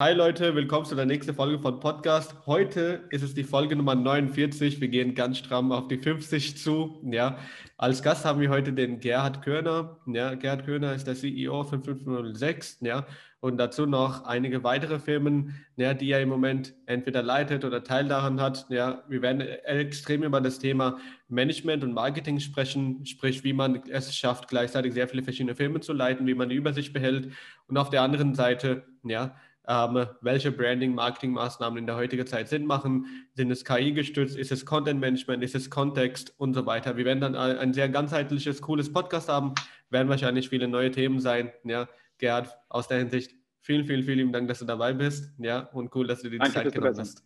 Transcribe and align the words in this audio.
Hi 0.00 0.12
Leute, 0.12 0.54
willkommen 0.54 0.84
zu 0.84 0.94
der 0.94 1.06
nächsten 1.06 1.34
Folge 1.34 1.58
von 1.58 1.80
Podcast. 1.80 2.32
Heute 2.46 3.08
ist 3.10 3.24
es 3.24 3.34
die 3.34 3.42
Folge 3.42 3.74
Nummer 3.74 3.96
49. 3.96 4.80
Wir 4.80 4.86
gehen 4.86 5.16
ganz 5.16 5.38
stramm 5.38 5.72
auf 5.72 5.88
die 5.88 5.98
50 5.98 6.56
zu. 6.56 7.02
Ja, 7.10 7.36
als 7.76 8.00
Gast 8.00 8.24
haben 8.24 8.38
wir 8.40 8.48
heute 8.48 8.72
den 8.72 9.00
Gerhard 9.00 9.42
Körner. 9.42 9.98
Ja, 10.06 10.34
Gerhard 10.34 10.64
Körner 10.64 10.94
ist 10.94 11.08
der 11.08 11.16
CEO 11.16 11.64
von 11.64 11.82
506. 11.82 12.78
Ja, 12.82 13.08
und 13.40 13.56
dazu 13.56 13.86
noch 13.86 14.24
einige 14.24 14.62
weitere 14.62 15.00
Firmen, 15.00 15.64
ja, 15.76 15.94
die 15.94 16.12
er 16.12 16.22
im 16.22 16.28
Moment 16.28 16.74
entweder 16.86 17.24
leitet 17.24 17.64
oder 17.64 17.82
Teil 17.82 18.06
daran 18.06 18.40
hat. 18.40 18.66
Ja, 18.68 19.02
wir 19.08 19.20
werden 19.20 19.40
extrem 19.40 20.22
über 20.22 20.40
das 20.40 20.60
Thema 20.60 20.98
Management 21.26 21.82
und 21.82 21.92
Marketing 21.92 22.38
sprechen, 22.38 23.04
sprich, 23.04 23.42
wie 23.42 23.52
man 23.52 23.82
es 23.90 24.14
schafft, 24.14 24.46
gleichzeitig 24.46 24.92
sehr 24.94 25.08
viele 25.08 25.24
verschiedene 25.24 25.56
Firmen 25.56 25.82
zu 25.82 25.92
leiten, 25.92 26.24
wie 26.28 26.34
man 26.34 26.48
die 26.48 26.54
Übersicht 26.54 26.92
behält. 26.92 27.32
Und 27.66 27.76
auf 27.76 27.90
der 27.90 28.02
anderen 28.02 28.36
Seite, 28.36 28.84
ja, 29.02 29.34
ähm, 29.68 30.06
welche 30.22 30.50
Branding, 30.50 30.94
Marketing-Maßnahmen 30.94 31.78
in 31.78 31.86
der 31.86 31.96
heutigen 31.96 32.26
Zeit 32.26 32.48
Sinn 32.48 32.64
machen. 32.64 33.06
Sind 33.34 33.50
es 33.50 33.66
KI 33.66 33.92
gestützt? 33.92 34.36
Ist 34.36 34.50
es 34.50 34.64
Content 34.64 34.98
Management? 34.98 35.44
Ist 35.44 35.54
es 35.54 35.68
Kontext 35.68 36.32
und 36.38 36.54
so 36.54 36.64
weiter? 36.64 36.96
Wir 36.96 37.04
werden 37.04 37.20
dann 37.20 37.36
ein 37.36 37.74
sehr 37.74 37.90
ganzheitliches, 37.90 38.62
cooles 38.62 38.90
Podcast 38.90 39.28
haben, 39.28 39.54
werden 39.90 40.08
wahrscheinlich 40.08 40.48
viele 40.48 40.68
neue 40.68 40.90
Themen 40.90 41.20
sein. 41.20 41.52
Ja, 41.64 41.86
Gerhard, 42.16 42.56
aus 42.70 42.88
der 42.88 42.98
Hinsicht 42.98 43.34
vielen, 43.60 43.84
vielen, 43.84 44.04
vielen 44.04 44.32
Dank, 44.32 44.48
dass 44.48 44.60
du 44.60 44.64
dabei 44.64 44.94
bist. 44.94 45.34
Ja, 45.38 45.60
und 45.74 45.94
cool, 45.94 46.06
dass 46.06 46.22
du 46.22 46.30
dir 46.30 46.38
die 46.38 46.38
Danke, 46.38 46.54
Zeit 46.54 46.72
genommen 46.72 46.98
hast. 46.98 47.22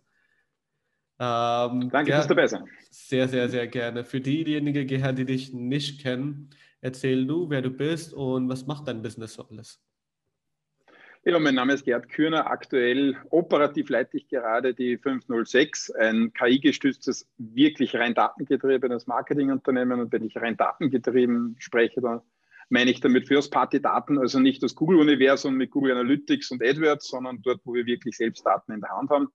Ähm, 1.21 1.91
Danke 1.91 2.11
Gerhard, 2.11 2.27
fürs 2.27 2.51
dabei 2.51 2.67
Sehr, 2.91 3.29
sehr, 3.29 3.49
sehr 3.51 3.69
gerne. 3.69 4.05
Für 4.05 4.21
diejenigen, 4.21 4.89
Gerhard, 4.89 5.17
die 5.17 5.27
dich 5.27 5.53
nicht 5.53 6.01
kennen, 6.01 6.51
erzähl 6.81 7.25
du, 7.25 7.49
wer 7.51 7.63
du 7.63 7.71
bist 7.71 8.13
und 8.13 8.49
was 8.49 8.67
macht 8.67 8.89
dein 8.89 9.01
Business 9.01 9.35
so 9.35 9.47
alles? 9.49 9.81
Ja, 11.25 11.39
mein 11.39 11.55
Name 11.55 11.75
ist 11.75 11.85
Gerd 11.85 12.09
Kürner. 12.09 12.51
Aktuell 12.51 13.17
operativ 13.31 13.89
leite 13.91 14.17
ich 14.17 14.27
gerade 14.27 14.75
die 14.75 14.99
506, 14.99 15.93
ein 15.93 16.33
KI-gestütztes, 16.33 17.29
wirklich 17.39 17.95
rein 17.95 18.13
datengetriebenes 18.15 19.07
Marketingunternehmen. 19.07 20.01
Und 20.01 20.13
wenn 20.13 20.25
ich 20.25 20.37
rein 20.37 20.57
datengetrieben 20.57 21.55
spreche, 21.61 22.01
dann 22.01 22.23
meine 22.71 22.91
ich 22.91 22.99
damit 22.99 23.29
First-Party-Daten, 23.29 24.19
also 24.19 24.41
nicht 24.41 24.65
das 24.65 24.75
Google-Universum 24.75 25.55
mit 25.55 25.71
Google 25.71 25.93
Analytics 25.93 26.51
und 26.51 26.61
AdWords, 26.61 27.07
sondern 27.07 27.41
dort, 27.41 27.61
wo 27.63 27.75
wir 27.75 27.87
wirklich 27.87 28.17
selbst 28.17 28.45
Daten 28.45 28.73
in 28.73 28.81
der 28.81 28.91
Hand 28.91 29.11
haben. 29.11 29.29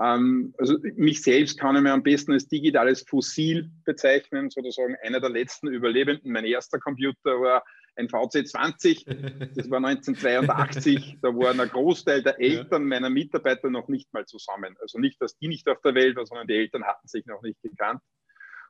Ähm, 0.00 0.54
also 0.58 0.78
mich 0.96 1.22
selbst 1.22 1.58
kann 1.58 1.76
ich 1.76 1.82
mir 1.82 1.92
am 1.92 2.02
besten 2.02 2.32
als 2.32 2.48
digitales 2.48 3.02
Fossil 3.02 3.70
bezeichnen, 3.84 4.50
sozusagen 4.50 4.96
einer 5.02 5.20
der 5.20 5.30
letzten 5.30 5.68
Überlebenden. 5.68 6.32
Mein 6.32 6.44
erster 6.44 6.78
Computer 6.78 7.40
war 7.40 7.64
ein 7.96 8.08
VC20, 8.08 9.54
das 9.54 9.70
war 9.70 9.84
1982, 9.84 11.18
da 11.20 11.28
waren 11.28 11.60
ein 11.60 11.68
Großteil 11.68 12.22
der 12.22 12.40
Eltern 12.40 12.86
meiner 12.86 13.10
Mitarbeiter 13.10 13.68
noch 13.68 13.88
nicht 13.88 14.12
mal 14.14 14.24
zusammen. 14.24 14.76
Also 14.80 14.98
nicht, 14.98 15.20
dass 15.20 15.36
die 15.36 15.48
nicht 15.48 15.68
auf 15.68 15.80
der 15.82 15.94
Welt 15.94 16.16
waren, 16.16 16.26
sondern 16.26 16.46
die 16.46 16.54
Eltern 16.54 16.84
hatten 16.84 17.06
sich 17.06 17.26
noch 17.26 17.42
nicht 17.42 17.60
gekannt. 17.60 18.00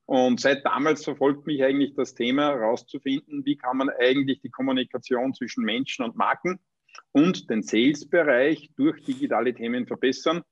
Und 0.07 0.41
seit 0.41 0.65
damals 0.67 1.05
verfolgt 1.05 1.47
mich 1.47 1.63
eigentlich 1.63 1.95
das 1.95 2.15
Thema, 2.15 2.51
herauszufinden, 2.51 3.45
wie 3.45 3.57
kann 3.57 3.77
man 3.77 3.91
eigentlich 3.91 4.41
die 4.41 4.51
Kommunikation 4.51 5.33
zwischen 5.35 5.65
Menschen 5.65 6.05
und 6.05 6.17
Marken 6.17 6.59
und 7.13 7.49
den 7.49 7.63
Sales-Bereich 7.63 8.71
durch 8.77 9.03
digitale 9.05 9.55
Themen 9.55 9.87
verbessern. 9.87 10.43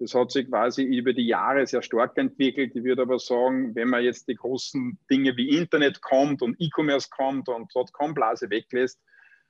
Das 0.00 0.14
hat 0.14 0.30
sich 0.30 0.48
quasi 0.48 0.82
über 0.82 1.12
die 1.12 1.26
Jahre 1.26 1.66
sehr 1.66 1.82
stark 1.82 2.16
entwickelt. 2.16 2.74
Ich 2.74 2.84
würde 2.84 3.02
aber 3.02 3.18
sagen, 3.18 3.74
wenn 3.74 3.88
man 3.88 4.02
jetzt 4.02 4.28
die 4.28 4.34
großen 4.34 4.98
Dinge 5.10 5.36
wie 5.36 5.50
Internet 5.50 6.00
kommt 6.00 6.40
und 6.40 6.56
E-Commerce 6.58 7.10
kommt 7.10 7.50
und 7.50 7.70
Dotcom-Blase 7.74 8.48
weglässt, 8.48 8.98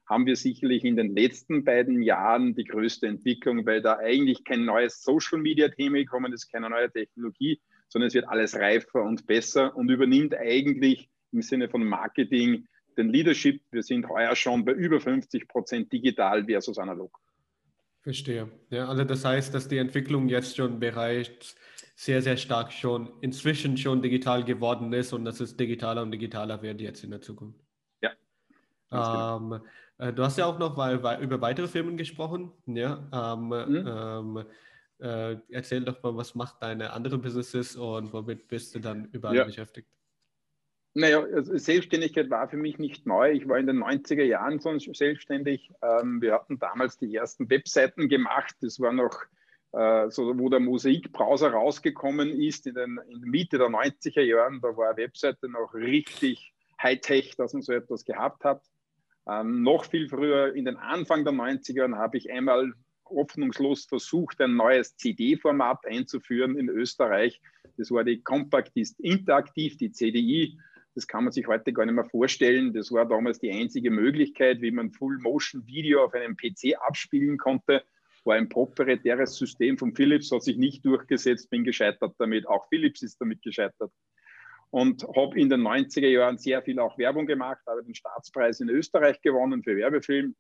haben 0.07 0.27
wir 0.27 0.35
sicherlich 0.35 0.85
in 0.85 0.97
den 0.97 1.15
letzten 1.15 1.63
beiden 1.63 2.03
Jahren 2.03 2.57
die 2.57 2.65
größte 2.65 3.07
Entwicklung, 3.07 3.65
weil 3.65 3.81
da 3.81 3.99
eigentlich 3.99 4.43
kein 4.43 4.65
neues 4.65 5.05
Social-Media-Thema 5.05 5.99
gekommen 5.99 6.33
ist, 6.33 6.51
keine 6.51 6.69
neue 6.69 6.91
Technologie, 6.91 7.61
sondern 7.89 8.09
es 8.09 8.15
wird 8.15 8.27
alles 8.27 8.57
reifer 8.57 9.05
und 9.05 9.29
besser 9.29 9.77
und 9.77 9.89
übernimmt 9.89 10.35
eigentlich 10.35 11.09
im 11.31 11.43
Sinne 11.43 11.69
von 11.69 11.85
Marketing 11.85 12.67
den 12.97 13.11
Leadership. 13.11 13.63
Wir 13.71 13.85
sind 13.85 14.09
heuer 14.09 14.35
schon 14.35 14.65
bei 14.65 14.73
über 14.73 14.99
50 14.99 15.47
Prozent 15.47 15.93
digital 15.93 16.45
versus 16.45 16.77
analog. 16.77 17.17
Verstehe. 18.03 18.51
Ja, 18.71 18.89
also 18.89 19.05
das 19.05 19.25
heißt, 19.25 19.53
dass 19.55 19.69
die 19.69 19.79
Entwicklung 19.79 20.29
jetzt 20.29 20.57
schon 20.57 20.81
bereits 20.81 21.55
sehr, 21.95 22.23
sehr 22.23 22.39
stark 22.39 22.73
schon 22.73 23.13
inzwischen 23.21 23.77
schon 23.77 24.01
digital 24.01 24.43
geworden 24.43 24.91
ist 24.95 25.13
und 25.13 25.27
dass 25.27 25.39
es 25.41 25.57
digitaler 25.57 26.01
und 26.03 26.11
digitaler 26.11 26.63
wird 26.63 26.81
jetzt 26.81 27.05
in 27.05 27.11
der 27.11 27.21
Zukunft. 27.21 27.61
Ja. 28.01 28.13
Genau. 28.89 29.37
Ähm, 29.37 29.61
äh, 29.99 30.13
du 30.15 30.23
hast 30.23 30.39
ja 30.39 30.47
auch 30.47 30.59
noch 30.59 30.79
weil, 30.79 30.97
über 31.21 31.41
weitere 31.43 31.69
Firmen 31.69 31.99
gesprochen. 31.99 32.53
Ja. 32.65 33.07
Ähm, 33.13 33.49
mhm. 33.49 33.85
ähm, 33.87 34.45
äh, 34.99 35.37
erzähl 35.51 35.85
doch 35.85 36.03
mal, 36.03 36.17
was 36.17 36.35
macht 36.35 36.63
deine 36.63 36.95
andere 36.95 37.19
Businesses 37.19 37.77
und 37.77 38.13
womit 38.15 38.49
bist 38.49 38.75
du 38.75 38.79
dann 38.79 39.07
überall 39.13 39.37
ja. 39.37 39.45
beschäftigt? 39.45 39.89
Naja, 40.95 41.23
also 41.23 41.57
Selbstständigkeit 41.57 42.31
war 42.31 42.49
für 42.49 42.57
mich 42.57 42.79
nicht 42.79 43.07
neu. 43.07 43.31
Ich 43.31 43.49
war 43.49 43.59
in 43.59 43.67
den 43.67 43.83
90er 43.83 44.25
Jahren 44.25 44.59
sonst 44.59 44.93
selbstständig. 44.97 45.71
Ähm, 45.83 46.21
wir 46.21 46.35
hatten 46.35 46.59
damals 46.59 46.99
die 46.99 47.15
ersten 47.15 47.49
Webseiten 47.49 48.09
gemacht. 48.09 48.57
Das 48.61 48.81
war 48.81 48.93
noch 48.93 49.23
äh, 49.73 50.11
so, 50.11 50.37
wo 50.37 50.49
der 50.49 50.59
Mosaik-Browser 50.59 51.53
rausgekommen 51.53 52.31
ist 52.31 52.67
in, 52.67 52.75
den, 52.75 53.01
in 53.09 53.21
der 53.21 53.31
Mitte 53.31 53.59
der 53.59 53.69
90er 53.69 54.23
Jahren. 54.23 54.61
Da 54.61 54.77
war 54.77 54.89
eine 54.89 54.97
Webseite 54.97 55.49
noch 55.49 55.75
richtig 55.75 56.53
Hightech, 56.83 57.37
dass 57.37 57.53
man 57.53 57.63
so 57.63 57.73
etwas 57.73 58.05
gehabt 58.05 58.43
hat. 58.45 58.65
Ähm, 59.29 59.63
noch 59.63 59.85
viel 59.85 60.09
früher, 60.09 60.55
in 60.55 60.65
den 60.65 60.77
Anfang 60.77 61.25
der 61.25 61.35
90er 61.35 61.77
Jahren, 61.77 61.99
habe 61.99 62.17
ich 62.17 62.33
einmal 62.33 62.73
hoffnungslos 63.05 63.85
versucht, 63.85 64.41
ein 64.41 64.57
neues 64.57 64.97
CD-Format 64.97 65.87
einzuführen 65.87 66.57
in 66.57 66.69
Österreich. 66.69 67.41
Das 67.77 67.91
war 67.91 68.03
die 68.03 68.23
Compact 68.23 68.73
Interaktiv, 68.99 69.77
die 69.77 69.93
CDI. 69.93 70.59
Das 70.95 71.07
kann 71.07 71.25
man 71.25 71.33
sich 71.33 71.47
heute 71.47 71.73
gar 71.73 71.87
nicht 71.87 71.95
mehr 71.95 72.05
vorstellen. 72.05 72.73
Das 72.73 72.91
war 72.91 73.07
damals 73.07 73.39
die 73.39 73.51
einzige 73.51 73.91
Möglichkeit, 73.91 74.61
wie 74.61 74.71
man 74.71 74.91
Full-Motion-Video 74.91 76.05
auf 76.05 76.15
einem 76.15 76.37
PC 76.37 76.77
abspielen 76.81 77.39
konnte. 77.39 77.85
War 78.25 78.37
ein 78.37 78.49
proprietäres 78.49 79.37
System 79.37 79.79
von 79.79 79.95
Philips, 79.95 80.31
hat 80.31 80.43
sich 80.43 80.59
nicht 80.59 80.85
durchgesetzt, 80.85 81.49
bin 81.51 81.65
gescheitert 81.65 82.15
damit. 82.19 82.47
Auch 82.47 82.69
Philips 82.69 83.03
ist 83.03 83.21
damit 83.21 83.43
gescheitert. 83.43 83.93
Und 84.71 85.03
habe 85.17 85.41
in 85.41 85.49
den 85.49 85.63
90er 85.63 86.09
Jahren 86.09 86.39
sehr 86.39 86.63
viel 86.63 86.79
auch 86.79 86.99
Werbung 86.99 87.27
gemacht, 87.27 87.61
habe 87.67 87.83
den 87.83 87.95
Staatspreis 87.95 88.61
in 88.61 88.69
Österreich 88.69 89.21
gewonnen 89.23 89.63
für 89.63 89.77
Werbefilm 89.77 90.35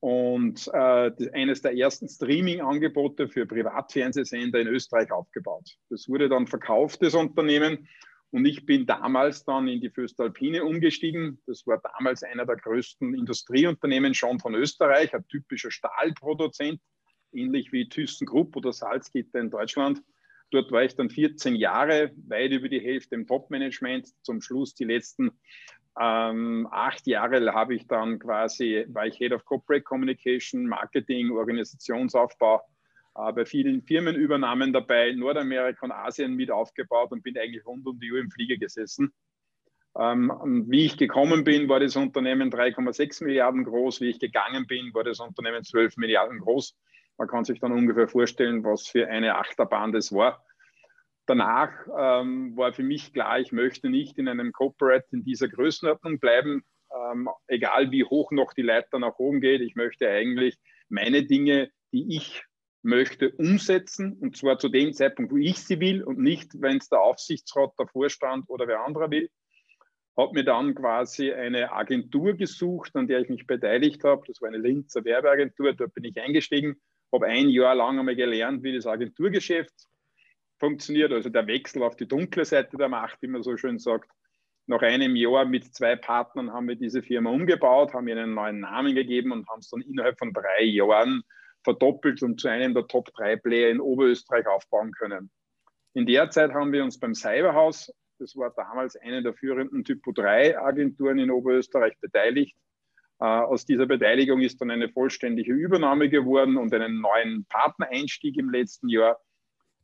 und 0.00 0.68
äh, 0.72 1.10
eines 1.32 1.62
der 1.62 1.76
ersten 1.76 2.08
Streaming-Angebote 2.08 3.28
für 3.28 3.46
Privatfernsehsender 3.46 4.60
in 4.60 4.68
Österreich 4.68 5.10
aufgebaut. 5.10 5.76
Das 5.90 6.08
wurde 6.08 6.28
dann 6.28 6.46
verkauft, 6.46 7.02
das 7.02 7.14
Unternehmen, 7.14 7.88
und 8.30 8.44
ich 8.44 8.66
bin 8.66 8.84
damals 8.84 9.44
dann 9.44 9.68
in 9.68 9.80
die 9.80 9.88
Föstalpine 9.88 10.64
umgestiegen. 10.64 11.40
Das 11.46 11.66
war 11.66 11.80
damals 11.80 12.22
einer 12.22 12.44
der 12.44 12.56
größten 12.56 13.14
Industrieunternehmen 13.14 14.12
schon 14.12 14.38
von 14.38 14.54
Österreich, 14.54 15.14
ein 15.14 15.26
typischer 15.28 15.70
Stahlproduzent, 15.70 16.80
ähnlich 17.32 17.72
wie 17.72 17.88
ThyssenKrupp 17.88 18.54
oder 18.56 18.72
Salzgitter 18.72 19.40
in 19.40 19.50
Deutschland. 19.50 20.02
Dort 20.50 20.70
war 20.72 20.82
ich 20.82 20.94
dann 20.94 21.10
14 21.10 21.56
Jahre, 21.56 22.12
weit 22.26 22.52
über 22.52 22.68
die 22.68 22.80
Hälfte 22.80 23.14
im 23.14 23.26
Top-Management. 23.26 24.08
Zum 24.22 24.40
Schluss 24.40 24.74
die 24.74 24.84
letzten 24.84 25.30
ähm, 25.98 26.68
acht 26.70 27.06
Jahre 27.06 27.52
habe 27.52 27.74
ich 27.74 27.86
dann 27.86 28.18
quasi, 28.18 28.84
war 28.88 29.06
ich 29.06 29.16
Head 29.16 29.32
of 29.32 29.44
Corporate 29.44 29.82
Communication, 29.82 30.66
Marketing, 30.66 31.30
Organisationsaufbau 31.30 32.62
bei 33.14 33.44
vielen 33.44 33.82
Firmenübernahmen 33.82 34.72
dabei, 34.72 35.12
Nordamerika 35.12 35.86
und 35.86 35.92
Asien 35.92 36.34
mit 36.34 36.50
aufgebaut 36.50 37.10
und 37.10 37.22
bin 37.22 37.36
eigentlich 37.36 37.66
rund 37.66 37.86
um 37.86 37.98
die 37.98 38.12
Uhr 38.12 38.20
im 38.20 38.30
Flieger 38.30 38.56
gesessen. 38.56 39.12
Ähm, 39.98 40.66
wie 40.68 40.86
ich 40.86 40.96
gekommen 40.96 41.42
bin, 41.42 41.68
war 41.68 41.80
das 41.80 41.96
Unternehmen 41.96 42.50
3,6 42.50 43.24
Milliarden 43.24 43.64
groß. 43.64 44.00
Wie 44.00 44.10
ich 44.10 44.20
gegangen 44.20 44.66
bin, 44.66 44.94
war 44.94 45.02
das 45.02 45.18
Unternehmen 45.18 45.64
12 45.64 45.96
Milliarden 45.96 46.38
groß. 46.38 46.76
Man 47.16 47.26
kann 47.26 47.44
sich 47.44 47.58
dann 47.58 47.72
ungefähr 47.72 48.06
vorstellen, 48.06 48.62
was 48.62 48.86
für 48.86 49.08
eine 49.08 49.36
Achterbahn 49.36 49.92
das 49.92 50.12
war. 50.12 50.44
Danach 51.26 51.72
ähm, 51.98 52.56
war 52.56 52.72
für 52.72 52.84
mich 52.84 53.12
klar, 53.12 53.40
ich 53.40 53.50
möchte 53.52 53.90
nicht 53.90 54.18
in 54.18 54.28
einem 54.28 54.52
Corporate 54.52 55.08
in 55.10 55.24
dieser 55.24 55.48
Größenordnung 55.48 56.20
bleiben, 56.20 56.64
ähm, 56.94 57.28
egal 57.48 57.90
wie 57.90 58.04
hoch 58.04 58.30
noch 58.30 58.54
die 58.54 58.62
Leiter 58.62 58.98
nach 58.98 59.18
oben 59.18 59.40
geht. 59.40 59.60
Ich 59.60 59.74
möchte 59.74 60.08
eigentlich 60.08 60.56
meine 60.88 61.24
Dinge, 61.24 61.70
die 61.92 62.16
ich 62.16 62.44
möchte 62.82 63.30
umsetzen 63.30 64.16
und 64.20 64.36
zwar 64.36 64.58
zu 64.58 64.68
dem 64.68 64.92
Zeitpunkt, 64.92 65.32
wo 65.32 65.36
ich 65.36 65.58
sie 65.58 65.80
will 65.80 66.02
und 66.02 66.18
nicht, 66.18 66.60
wenn 66.60 66.78
es 66.78 66.88
der 66.88 67.00
Aufsichtsrat, 67.00 67.72
der 67.78 67.88
Vorstand 67.88 68.48
oder 68.48 68.68
wer 68.68 68.84
anderer 68.84 69.10
will. 69.10 69.30
Habe 70.16 70.34
mir 70.34 70.44
dann 70.44 70.74
quasi 70.74 71.32
eine 71.32 71.72
Agentur 71.72 72.34
gesucht, 72.34 72.94
an 72.96 73.06
der 73.06 73.20
ich 73.20 73.28
mich 73.28 73.46
beteiligt 73.46 74.02
habe. 74.04 74.24
Das 74.26 74.40
war 74.40 74.48
eine 74.48 74.58
Linzer 74.58 75.04
Werbeagentur, 75.04 75.72
dort 75.74 75.94
bin 75.94 76.04
ich 76.04 76.20
eingestiegen, 76.20 76.80
habe 77.12 77.26
ein 77.26 77.48
Jahr 77.48 77.74
lang 77.74 77.98
einmal 77.98 78.16
gelernt, 78.16 78.62
wie 78.62 78.74
das 78.74 78.86
Agenturgeschäft 78.86 79.74
funktioniert, 80.58 81.12
also 81.12 81.28
der 81.28 81.46
Wechsel 81.46 81.82
auf 81.82 81.96
die 81.96 82.08
dunkle 82.08 82.44
Seite 82.44 82.76
der 82.76 82.88
Macht, 82.88 83.22
wie 83.22 83.28
man 83.28 83.42
so 83.42 83.56
schön 83.56 83.78
sagt. 83.78 84.10
Nach 84.66 84.82
einem 84.82 85.16
Jahr 85.16 85.44
mit 85.44 85.74
zwei 85.74 85.96
Partnern 85.96 86.52
haben 86.52 86.68
wir 86.68 86.76
diese 86.76 87.02
Firma 87.02 87.30
umgebaut, 87.30 87.94
haben 87.94 88.08
ihr 88.08 88.16
einen 88.16 88.34
neuen 88.34 88.60
Namen 88.60 88.94
gegeben 88.94 89.32
und 89.32 89.48
haben 89.48 89.60
es 89.60 89.70
dann 89.70 89.80
innerhalb 89.80 90.18
von 90.18 90.32
drei 90.32 90.64
Jahren 90.64 91.22
verdoppelt 91.64 92.22
und 92.22 92.40
zu 92.40 92.48
einem 92.48 92.74
der 92.74 92.86
Top 92.86 93.12
3 93.14 93.36
Player 93.36 93.70
in 93.70 93.80
Oberösterreich 93.80 94.46
aufbauen 94.46 94.92
können. 94.92 95.30
In 95.94 96.06
der 96.06 96.30
Zeit 96.30 96.52
haben 96.52 96.72
wir 96.72 96.84
uns 96.84 96.98
beim 96.98 97.14
Cyberhaus, 97.14 97.92
das 98.18 98.36
war 98.36 98.52
damals 98.56 98.96
eine 98.96 99.22
der 99.22 99.34
führenden 99.34 99.84
Typo 99.84 100.12
3 100.12 100.58
Agenturen 100.58 101.18
in 101.18 101.30
Oberösterreich, 101.30 101.98
beteiligt. 102.00 102.56
Äh, 103.20 103.24
aus 103.24 103.64
dieser 103.64 103.86
Beteiligung 103.86 104.40
ist 104.40 104.60
dann 104.60 104.70
eine 104.70 104.88
vollständige 104.88 105.52
Übernahme 105.52 106.08
geworden 106.08 106.56
und 106.56 106.72
einen 106.74 107.00
neuen 107.00 107.46
Partnereinstieg 107.48 108.36
im 108.36 108.50
letzten 108.50 108.88
Jahr. 108.88 109.20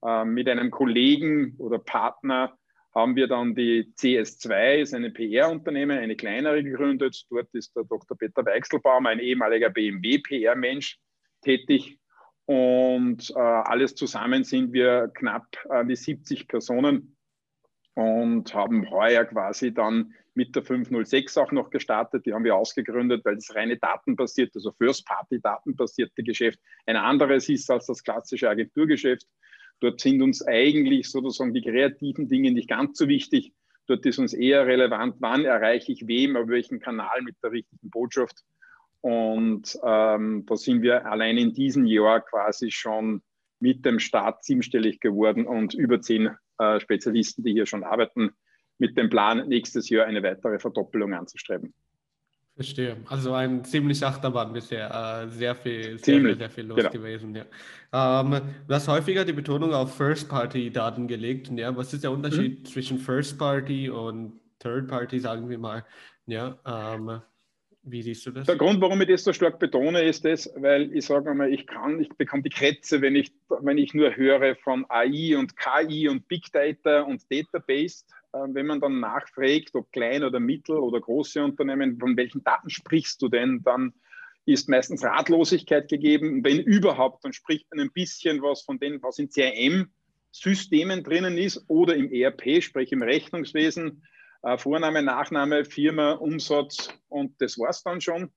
Äh, 0.05 0.25
mit 0.25 0.49
einem 0.49 0.71
Kollegen 0.71 1.57
oder 1.59 1.79
Partner 1.79 2.57
haben 2.95 3.17
wir 3.17 3.27
dann 3.27 3.55
die 3.55 3.93
CS2, 3.99 4.77
ist 4.77 4.95
ein 4.95 5.13
PR-Unternehmen, 5.13 5.99
eine 5.99 6.15
kleinere 6.15 6.63
gegründet. 6.63 7.25
Dort 7.29 7.53
ist 7.53 7.75
der 7.75 7.85
Dr. 7.85 8.17
Peter 8.17 8.47
Weichselbaum, 8.47 9.07
ein 9.07 9.19
ehemaliger 9.19 9.71
BMW-PR-Mensch, 9.71 10.99
tätig. 11.45 11.99
Und 12.47 13.31
äh, 13.31 13.39
alles 13.39 13.95
zusammen 13.95 14.45
sind 14.45 14.73
wir 14.73 15.11
knapp 15.15 15.47
an 15.71 15.89
die 15.89 15.97
70 15.97 16.49
Personen 16.49 17.17
und 17.95 18.53
haben 18.53 18.91
heuer 18.91 19.25
quasi 19.25 19.73
dann 19.73 20.15
mit 20.35 20.55
der 20.57 20.63
506 20.63 21.39
auch 21.39 21.53
noch 21.53 21.71
gestartet. 21.71 22.27
Die 22.27 22.35
haben 22.35 22.45
wir 22.45 22.57
ausgegründet, 22.57 23.25
weil 23.25 23.37
das 23.37 23.55
reine 23.55 23.79
datenbasierte, 23.79 24.59
also 24.59 24.73
First-Party-datenbasierte 24.73 26.23
Geschäft 26.23 26.59
ein 26.87 26.97
anderes 26.97 27.49
ist 27.49 27.71
als 27.71 27.87
das 27.87 28.03
klassische 28.03 28.51
Agenturgeschäft. 28.51 29.27
Dort 29.81 30.01
sind 30.01 30.23
uns 30.23 30.45
eigentlich 30.47 31.09
sozusagen 31.11 31.55
die 31.55 31.63
kreativen 31.63 32.29
Dinge 32.29 32.51
nicht 32.51 32.69
ganz 32.69 32.99
so 32.99 33.09
wichtig. 33.09 33.53
Dort 33.87 34.05
ist 34.07 34.19
uns 34.19 34.33
eher 34.33 34.67
relevant, 34.67 35.17
wann 35.19 35.45
erreiche 35.45 35.93
ich 35.93 36.07
wem, 36.07 36.37
auf 36.37 36.49
welchem 36.49 36.81
Kanal 36.81 37.23
mit 37.23 37.37
der 37.43 37.53
richtigen 37.53 37.91
Botschaft. 37.91 38.43
Und 39.05 39.79
ähm, 39.85 40.47
da 40.47 40.57
sind 40.57 40.81
wir 40.81 41.05
allein 41.05 41.37
in 41.37 41.53
diesem 41.53 41.85
Jahr 41.85 42.23
quasi 42.23 42.71
schon 42.71 43.21
mit 43.61 43.85
dem 43.85 43.99
Start 43.99 44.43
siebenstellig 44.43 44.99
geworden 44.99 45.47
und 45.47 45.75
über 45.75 46.01
zehn 46.01 46.31
äh, 46.57 46.81
Spezialisten, 46.81 47.45
die 47.45 47.53
hier 47.53 47.67
schon 47.67 47.85
arbeiten, 47.85 48.31
mit 48.79 48.97
dem 48.97 49.11
Plan, 49.11 49.47
nächstes 49.47 49.91
Jahr 49.91 50.07
eine 50.07 50.23
weitere 50.23 50.59
Verdoppelung 50.59 51.13
anzustreben. 51.13 51.75
Verstehe. 52.55 52.97
Also 53.11 53.35
ein 53.35 53.63
ziemlich 53.67 54.03
Achterbahn 54.03 54.55
bisher. 54.55 55.25
Äh, 55.25 55.29
sehr 55.29 55.55
viel, 55.55 55.99
sehr, 55.99 56.35
sehr 56.37 56.49
viel 56.49 56.65
los 56.65 56.79
genau. 56.79 56.91
gewesen. 56.91 57.35
Ja. 57.35 58.23
Ähm, 58.23 58.41
du 58.67 58.75
hast 58.75 58.89
häufiger 58.89 59.27
die 59.27 59.35
Betonung 59.35 59.75
auf 59.75 59.95
First-Party-Daten 59.99 61.09
gelegt. 61.09 61.51
Ja. 61.51 61.77
Was 61.77 61.93
ist 61.93 62.05
der 62.05 62.11
Unterschied 62.11 62.61
mhm. 62.61 62.65
zwischen 62.65 62.99
First-Party 62.99 63.91
und 63.91 64.41
Third-Party, 64.61 65.21
sagen 65.21 65.51
wir 65.51 65.59
mal? 65.59 65.85
Ja, 66.25 66.57
ähm, 66.65 67.21
wie 67.85 68.03
siehst 68.03 68.27
du 68.27 68.31
das? 68.31 68.47
Der 68.47 68.57
Grund, 68.57 68.81
warum 68.81 69.01
ich 69.03 69.09
das 69.09 69.25
so 69.25 69.33
stark 69.33 69.59
betone, 69.59 70.03
ist 70.03 70.25
das, 70.25 70.51
weil 70.57 70.95
ich 70.97 71.07
sage 71.07 71.35
mal, 71.35 71.53
ich 71.53 71.67
kann, 71.67 72.01
ich 72.01 72.09
bekomme 72.11 72.43
die 72.43 72.51
Krätze, 72.51 73.03
wenn 73.03 73.15
ich, 73.15 73.33
wenn 73.61 73.79
ich 73.79 73.95
nur 73.95 74.17
höre 74.17 74.57
von 74.57 74.87
AI 74.89 75.37
und 75.37 75.55
KI 75.57 76.09
und 76.09 76.27
Big 76.29 76.51
Data 76.53 77.03
und 77.03 77.23
Database 77.31 78.05
ähm, 78.35 78.55
wenn 78.55 78.67
man 78.67 78.81
dann 78.81 79.01
nachfragt, 79.01 79.75
ob 79.75 79.93
klein 79.93 80.25
oder 80.25 80.41
mittel 80.41 80.77
oder 80.77 81.01
große 81.01 81.43
Unternehmen, 81.43 81.99
von 81.99 82.17
welchen 82.17 82.43
Daten 82.43 82.69
sprichst 82.69 83.23
du 83.23 83.29
denn, 83.29 83.63
dann 83.63 83.93
ist 84.45 84.69
meistens 84.69 85.05
Ratlosigkeit 85.05 85.89
gegeben. 85.89 86.45
Wenn 86.45 86.61
überhaupt, 86.61 87.25
dann 87.25 87.33
spricht 87.33 87.67
man 87.71 87.81
ein 87.81 87.93
bisschen 87.93 88.43
was 88.43 88.63
von 88.63 88.79
dem, 88.79 89.03
was 89.03 89.19
in 89.19 89.31
CRM-Systemen 89.31 91.05
drinnen 91.05 91.39
ist 91.39 91.65
oder 91.69 91.95
im 91.95 92.13
ERP, 92.13 92.63
sprich 92.63 92.93
im 92.93 93.03
Rechnungswesen. 93.03 94.03
Äh, 94.45 94.59
Vorname, 94.59 95.03
Nachname, 95.03 95.65
Firma, 95.65 96.13
Umsatz 96.13 96.89
und 97.09 97.41
das 97.41 97.59
war 97.59 97.71
es 97.71 97.83
dann 97.83 98.01
schon. 98.01 98.31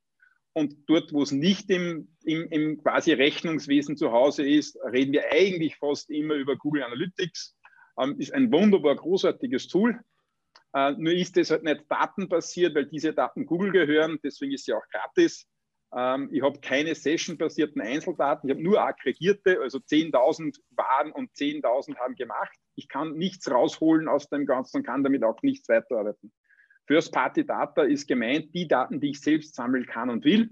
Und 0.54 0.76
dort, 0.88 1.14
wo 1.14 1.22
es 1.22 1.32
nicht 1.32 1.70
im, 1.70 2.08
im, 2.24 2.48
im 2.50 2.82
quasi 2.82 3.14
Rechnungswesen 3.14 3.96
zu 3.96 4.12
Hause 4.12 4.48
ist, 4.48 4.78
reden 4.92 5.14
wir 5.14 5.32
eigentlich 5.32 5.76
fast 5.76 6.10
immer 6.10 6.34
über 6.34 6.56
Google 6.56 6.84
Analytics 6.84 7.58
ähm, 8.00 8.16
ist 8.20 8.34
ein 8.34 8.52
wunderbar 8.52 8.96
großartiges 8.96 9.68
Tool. 9.68 10.00
Äh, 10.74 10.92
nur 10.94 11.14
ist 11.14 11.38
es 11.38 11.52
halt 11.52 11.64
nicht 11.64 11.86
datenbasiert, 11.90 12.76
weil 12.76 12.86
diese 12.86 13.14
Daten 13.14 13.46
Google 13.46 13.72
gehören, 13.72 14.20
deswegen 14.24 14.54
ist 14.54 14.66
sie 14.66 14.74
auch 14.74 14.88
gratis. 14.92 15.48
Ähm, 15.96 16.30
ich 16.32 16.42
habe 16.42 16.60
keine 16.60 16.96
session-basierten 16.96 17.82
Einzeldaten, 17.82 18.50
ich 18.50 18.56
habe 18.56 18.64
nur 18.64 18.82
aggregierte, 18.82 19.60
also 19.62 19.80
10.000 19.80 20.60
waren 20.72 21.12
und 21.12 21.32
10.000 21.32 21.98
haben 21.98 22.16
gemacht. 22.16 22.58
Ich 22.76 22.88
kann 22.88 23.14
nichts 23.14 23.50
rausholen 23.50 24.08
aus 24.08 24.30
dem 24.30 24.46
Ganzen 24.46 24.78
und 24.78 24.84
kann 24.86 25.04
damit 25.04 25.24
auch 25.24 25.42
nichts 25.42 25.70
weiterarbeiten. 25.70 26.32
First-Party-Data 26.88 27.84
ist 27.84 28.08
gemeint, 28.08 28.54
die 28.54 28.68
Daten, 28.68 29.00
die 29.00 29.12
ich 29.12 29.22
selbst 29.22 29.56
sammeln 29.56 29.86
kann 29.86 30.10
und 30.10 30.24
will. 30.24 30.50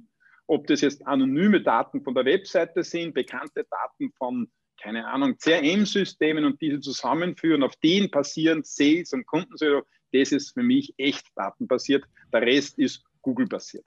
Ob 0.48 0.68
das 0.68 0.82
jetzt 0.82 1.06
anonyme 1.08 1.62
Daten 1.62 2.04
von 2.04 2.14
der 2.14 2.26
Webseite 2.26 2.84
sind, 2.84 3.14
bekannte 3.14 3.66
Daten 3.70 4.12
von 4.18 4.50
keine 4.82 5.08
Ahnung, 5.08 5.38
CRM-Systemen 5.38 6.46
und 6.46 6.62
diese 6.62 6.80
zusammenführen, 6.80 7.64
auf 7.64 7.76
denen 7.78 8.12
passieren 8.12 8.64
Sales 8.64 9.14
und 9.14 9.26
Kundenservice, 9.26 9.86
das 10.12 10.32
ist 10.32 10.54
für 10.54 10.64
mich 10.64 10.94
echt 10.98 11.26
datenbasiert. 11.36 12.04
Der 12.32 12.42
Rest 12.42 12.78
ist 12.78 13.04
Google-basiert. 13.22 13.86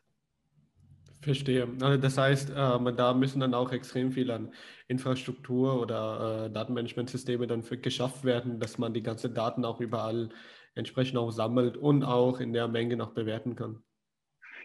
Verstehe. 1.29 1.69
Also 1.83 2.01
das 2.01 2.17
heißt, 2.17 2.49
äh, 2.49 2.93
da 2.95 3.13
müssen 3.13 3.41
dann 3.41 3.53
auch 3.53 3.71
extrem 3.71 4.13
viel 4.13 4.31
an 4.31 4.51
Infrastruktur 4.87 5.79
oder 5.79 6.47
äh, 6.47 6.51
Datenmanagementsysteme 6.51 7.47
dann 7.47 7.63
für 7.63 7.77
geschafft 7.77 8.25
werden, 8.25 8.61
dass 8.61 8.79
man 8.79 8.95
die 8.95 9.03
ganzen 9.03 9.35
Daten 9.35 9.67
auch 9.67 9.79
überall 9.79 10.31
entsprechend 10.75 11.19
auch 11.19 11.31
sammelt 11.31 11.77
und 11.77 12.03
auch 12.03 12.41
in 12.41 12.55
der 12.55 12.67
Menge 12.67 12.97
noch 12.97 13.11
bewerten 13.13 13.57
kann. 13.57 13.83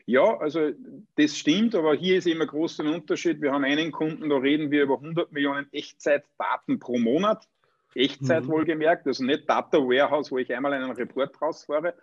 Ja, 0.05 0.37
also 0.37 0.71
das 1.17 1.37
stimmt, 1.37 1.75
aber 1.75 1.95
hier 1.95 2.17
ist 2.17 2.27
immer 2.27 2.45
groß 2.45 2.79
ein 2.79 2.87
Unterschied. 2.87 3.41
Wir 3.41 3.51
haben 3.51 3.65
einen 3.65 3.91
Kunden, 3.91 4.29
da 4.29 4.37
reden 4.37 4.71
wir 4.71 4.83
über 4.83 4.95
100 4.95 5.33
Millionen 5.33 5.67
Echtzeitdaten 5.73 6.79
pro 6.79 6.97
Monat. 6.97 7.45
Echtzeit 7.93 8.45
mhm. 8.45 8.47
wohlgemerkt, 8.47 9.05
also 9.05 9.25
nicht 9.25 9.49
Data 9.49 9.79
Warehouse, 9.79 10.31
wo 10.31 10.37
ich 10.37 10.53
einmal 10.53 10.71
einen 10.71 10.91
Report 10.91 11.41
rausfahre, 11.41 11.93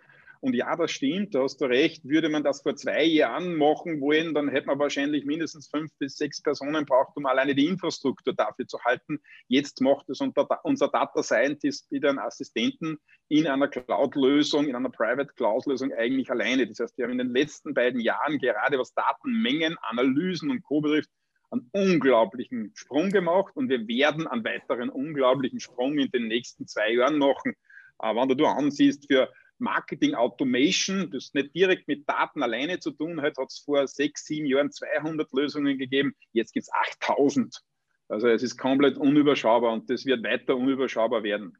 und 0.41 0.55
ja, 0.55 0.75
das 0.75 0.91
stimmt, 0.91 1.35
da 1.35 1.43
hast 1.43 1.61
du 1.61 1.65
recht. 1.65 2.03
Würde 2.03 2.27
man 2.27 2.43
das 2.43 2.63
vor 2.63 2.75
zwei 2.75 3.03
Jahren 3.03 3.55
machen 3.55 4.01
wollen, 4.01 4.33
dann 4.33 4.49
hätte 4.49 4.67
man 4.67 4.79
wahrscheinlich 4.79 5.23
mindestens 5.23 5.69
fünf 5.69 5.91
bis 5.99 6.17
sechs 6.17 6.41
Personen 6.41 6.83
braucht, 6.85 7.15
um 7.15 7.27
alleine 7.27 7.53
die 7.53 7.67
Infrastruktur 7.67 8.33
dafür 8.33 8.65
zu 8.65 8.79
halten. 8.83 9.19
Jetzt 9.47 9.81
macht 9.81 10.09
es 10.09 10.19
unser 10.19 10.87
Data 10.87 11.21
Scientist 11.21 11.91
mit 11.91 12.03
einem 12.03 12.17
Assistenten 12.17 12.97
in 13.27 13.45
einer 13.45 13.67
Cloud-Lösung, 13.67 14.67
in 14.67 14.75
einer 14.75 14.89
Private 14.89 15.31
Cloud-Lösung 15.35 15.93
eigentlich 15.93 16.31
alleine. 16.31 16.65
Das 16.65 16.79
heißt, 16.79 16.97
wir 16.97 17.05
haben 17.05 17.11
in 17.11 17.19
den 17.19 17.33
letzten 17.33 17.75
beiden 17.75 18.01
Jahren 18.01 18.39
gerade 18.39 18.79
was 18.79 18.95
Datenmengen, 18.95 19.77
Analysen 19.83 20.49
und 20.49 20.63
Co. 20.63 20.81
betrifft, 20.81 21.11
einen 21.51 21.69
unglaublichen 21.71 22.71
Sprung 22.73 23.11
gemacht 23.11 23.55
und 23.55 23.69
wir 23.69 23.87
werden 23.87 24.25
einen 24.25 24.43
weiteren 24.43 24.89
unglaublichen 24.89 25.59
Sprung 25.59 25.99
in 25.99 26.09
den 26.09 26.27
nächsten 26.29 26.65
zwei 26.65 26.93
Jahren 26.93 27.19
machen. 27.19 27.53
Wenn 27.99 28.35
du 28.35 28.45
ansiehst, 28.47 29.05
für 29.05 29.31
Marketing 29.61 30.15
Automation, 30.15 31.09
das 31.11 31.33
nicht 31.33 31.55
direkt 31.55 31.87
mit 31.87 32.07
Daten 32.09 32.43
alleine 32.43 32.79
zu 32.79 32.91
tun 32.91 33.21
hat, 33.21 33.37
hat 33.37 33.49
es 33.49 33.59
vor 33.59 33.87
sechs, 33.87 34.25
sieben 34.25 34.45
Jahren 34.45 34.71
200 34.71 35.31
Lösungen 35.31 35.77
gegeben, 35.77 36.13
jetzt 36.33 36.53
gibt 36.53 36.65
es 36.65 36.73
8000. 37.01 37.61
Also 38.09 38.27
es 38.27 38.43
ist 38.43 38.57
komplett 38.57 38.97
unüberschaubar 38.97 39.71
und 39.71 39.89
das 39.89 40.05
wird 40.05 40.23
weiter 40.23 40.57
unüberschaubar 40.57 41.23
werden. 41.23 41.57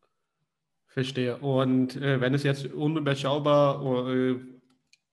Verstehe. 0.88 1.38
Und 1.38 1.96
äh, 1.96 2.20
wenn 2.20 2.34
es 2.34 2.44
jetzt 2.44 2.66
unüberschaubar 2.74 4.10
äh, 4.10 4.36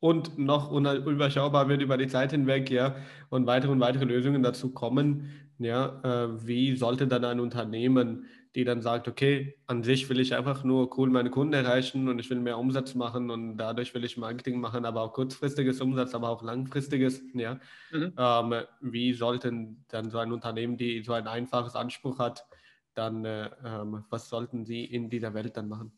und 0.00 0.36
noch 0.36 0.72
unüberschaubar 0.72 1.68
wird 1.68 1.82
über 1.82 1.96
die 1.96 2.08
Zeit 2.08 2.32
hinweg, 2.32 2.70
ja, 2.70 2.96
und 3.30 3.46
weitere 3.46 3.70
und 3.70 3.78
weitere 3.78 4.04
Lösungen 4.04 4.42
dazu 4.42 4.72
kommen, 4.72 5.30
ja, 5.58 6.00
äh, 6.02 6.46
wie 6.46 6.74
sollte 6.76 7.06
dann 7.06 7.24
ein 7.24 7.38
Unternehmen 7.38 8.26
die 8.58 8.64
dann 8.64 8.82
sagt, 8.82 9.06
okay, 9.06 9.54
an 9.68 9.84
sich 9.84 10.10
will 10.10 10.18
ich 10.18 10.34
einfach 10.34 10.64
nur 10.64 10.98
cool 10.98 11.10
meine 11.10 11.30
Kunden 11.30 11.54
erreichen 11.54 12.08
und 12.08 12.18
ich 12.18 12.28
will 12.28 12.40
mehr 12.40 12.58
Umsatz 12.58 12.96
machen 12.96 13.30
und 13.30 13.56
dadurch 13.56 13.94
will 13.94 14.04
ich 14.04 14.16
Marketing 14.16 14.58
machen, 14.58 14.84
aber 14.84 15.02
auch 15.02 15.12
kurzfristiges 15.12 15.80
Umsatz, 15.80 16.12
aber 16.12 16.28
auch 16.28 16.42
langfristiges, 16.42 17.22
ja. 17.34 17.60
Mhm. 17.92 18.14
Ähm, 18.18 18.54
wie 18.80 19.12
sollten 19.12 19.84
dann 19.86 20.10
so 20.10 20.18
ein 20.18 20.32
Unternehmen, 20.32 20.76
die 20.76 21.04
so 21.04 21.12
ein 21.12 21.28
einfaches 21.28 21.76
Anspruch 21.76 22.18
hat, 22.18 22.46
dann, 22.94 23.24
äh, 23.24 23.48
ähm, 23.64 24.04
was 24.10 24.28
sollten 24.28 24.64
sie 24.64 24.84
in 24.84 25.08
dieser 25.08 25.34
Welt 25.34 25.56
dann 25.56 25.68
machen? 25.68 25.92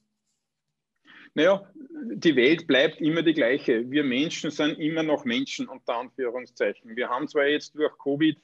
Naja, 1.32 1.66
die 2.12 2.36
Welt 2.36 2.66
bleibt 2.66 3.00
immer 3.00 3.22
die 3.22 3.32
gleiche. 3.32 3.90
Wir 3.90 4.04
Menschen 4.04 4.50
sind 4.50 4.78
immer 4.78 5.02
noch 5.02 5.24
Menschen, 5.24 5.66
unter 5.66 5.96
Anführungszeichen. 5.96 6.94
Wir 6.94 7.08
haben 7.08 7.26
zwar 7.26 7.46
jetzt 7.46 7.74
durch 7.74 7.96
Covid 7.96 8.36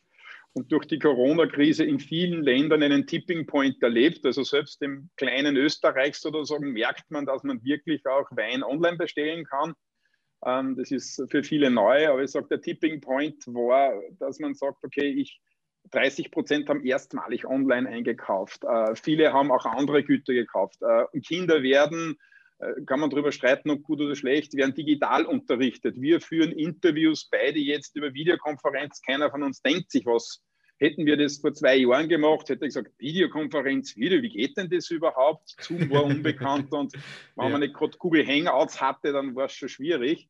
und 0.56 0.72
durch 0.72 0.86
die 0.86 0.98
Corona-Krise 0.98 1.84
in 1.84 2.00
vielen 2.00 2.42
Ländern 2.42 2.82
einen 2.82 3.06
Tipping 3.06 3.44
Point 3.44 3.82
erlebt. 3.82 4.24
Also 4.24 4.42
selbst 4.42 4.80
im 4.80 5.10
kleinen 5.18 5.54
Österreich 5.54 6.16
sozusagen 6.16 6.72
merkt 6.72 7.10
man, 7.10 7.26
dass 7.26 7.42
man 7.42 7.62
wirklich 7.62 8.06
auch 8.06 8.24
Wein 8.30 8.62
online 8.62 8.96
bestellen 8.96 9.44
kann. 9.44 9.74
Ähm, 10.46 10.74
das 10.74 10.90
ist 10.90 11.22
für 11.30 11.42
viele 11.42 11.70
neu, 11.70 12.08
aber 12.08 12.22
ich 12.22 12.30
sage, 12.30 12.48
der 12.48 12.62
Tipping 12.62 13.02
Point 13.02 13.46
war, 13.48 14.00
dass 14.18 14.38
man 14.38 14.54
sagt, 14.54 14.82
okay, 14.82 15.06
ich 15.06 15.38
30 15.90 16.30
Prozent 16.30 16.70
haben 16.70 16.82
erstmalig 16.86 17.44
online 17.44 17.86
eingekauft. 17.86 18.64
Äh, 18.64 18.96
viele 18.96 19.34
haben 19.34 19.52
auch 19.52 19.66
andere 19.66 20.04
Güter 20.04 20.32
gekauft. 20.32 20.80
Äh, 20.80 21.20
Kinder 21.20 21.62
werden, 21.62 22.16
äh, 22.60 22.72
kann 22.86 23.00
man 23.00 23.10
darüber 23.10 23.30
streiten, 23.30 23.68
ob 23.68 23.82
gut 23.82 24.00
oder 24.00 24.16
schlecht, 24.16 24.54
werden 24.54 24.74
digital 24.74 25.26
unterrichtet. 25.26 26.00
Wir 26.00 26.22
führen 26.22 26.52
Interviews 26.52 27.28
beide 27.30 27.58
jetzt 27.58 27.94
über 27.94 28.14
Videokonferenz. 28.14 29.02
Keiner 29.02 29.30
von 29.30 29.42
uns 29.42 29.60
denkt 29.60 29.90
sich 29.90 30.06
was 30.06 30.45
Hätten 30.78 31.06
wir 31.06 31.16
das 31.16 31.38
vor 31.38 31.54
zwei 31.54 31.76
Jahren 31.76 32.08
gemacht, 32.08 32.48
hätte 32.48 32.66
ich 32.66 32.74
gesagt, 32.74 32.92
Videokonferenz, 32.98 33.96
Video, 33.96 34.20
wie 34.20 34.28
geht 34.28 34.56
denn 34.56 34.68
das 34.68 34.90
überhaupt? 34.90 35.56
Zoom 35.60 35.88
war 35.90 36.04
unbekannt 36.04 36.72
und 36.72 36.92
wenn 37.36 37.46
ja. 37.46 37.50
man 37.50 37.60
nicht 37.60 37.74
gerade 37.74 37.96
Google 37.98 38.26
Hangouts 38.26 38.80
hatte, 38.80 39.12
dann 39.12 39.34
war 39.34 39.46
es 39.46 39.52
schon 39.52 39.68
schwierig. 39.68 40.28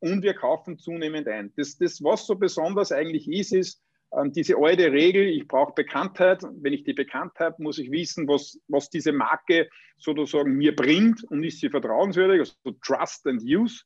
Und 0.00 0.22
wir 0.22 0.34
kaufen 0.34 0.78
zunehmend 0.78 1.28
ein. 1.28 1.52
Das, 1.56 1.78
das, 1.78 2.02
was 2.02 2.26
so 2.26 2.34
besonders 2.34 2.92
eigentlich 2.92 3.30
ist, 3.30 3.52
ist, 3.52 3.84
ähm, 4.16 4.32
diese 4.32 4.56
alte 4.56 4.92
Regel, 4.92 5.26
ich 5.28 5.48
brauche 5.48 5.72
Bekanntheit. 5.74 6.42
Wenn 6.42 6.72
ich 6.72 6.84
die 6.84 6.92
Bekanntheit 6.92 7.52
habe, 7.52 7.62
muss 7.62 7.78
ich 7.78 7.90
wissen, 7.90 8.28
was, 8.28 8.60
was 8.68 8.90
diese 8.90 9.12
Marke 9.12 9.68
sozusagen 9.96 10.56
mir 10.56 10.74
bringt 10.74 11.24
und 11.24 11.42
ist 11.44 11.60
sie 11.60 11.70
vertrauenswürdig, 11.70 12.40
also 12.40 12.78
Trust 12.82 13.26
and 13.26 13.42
Use. 13.42 13.84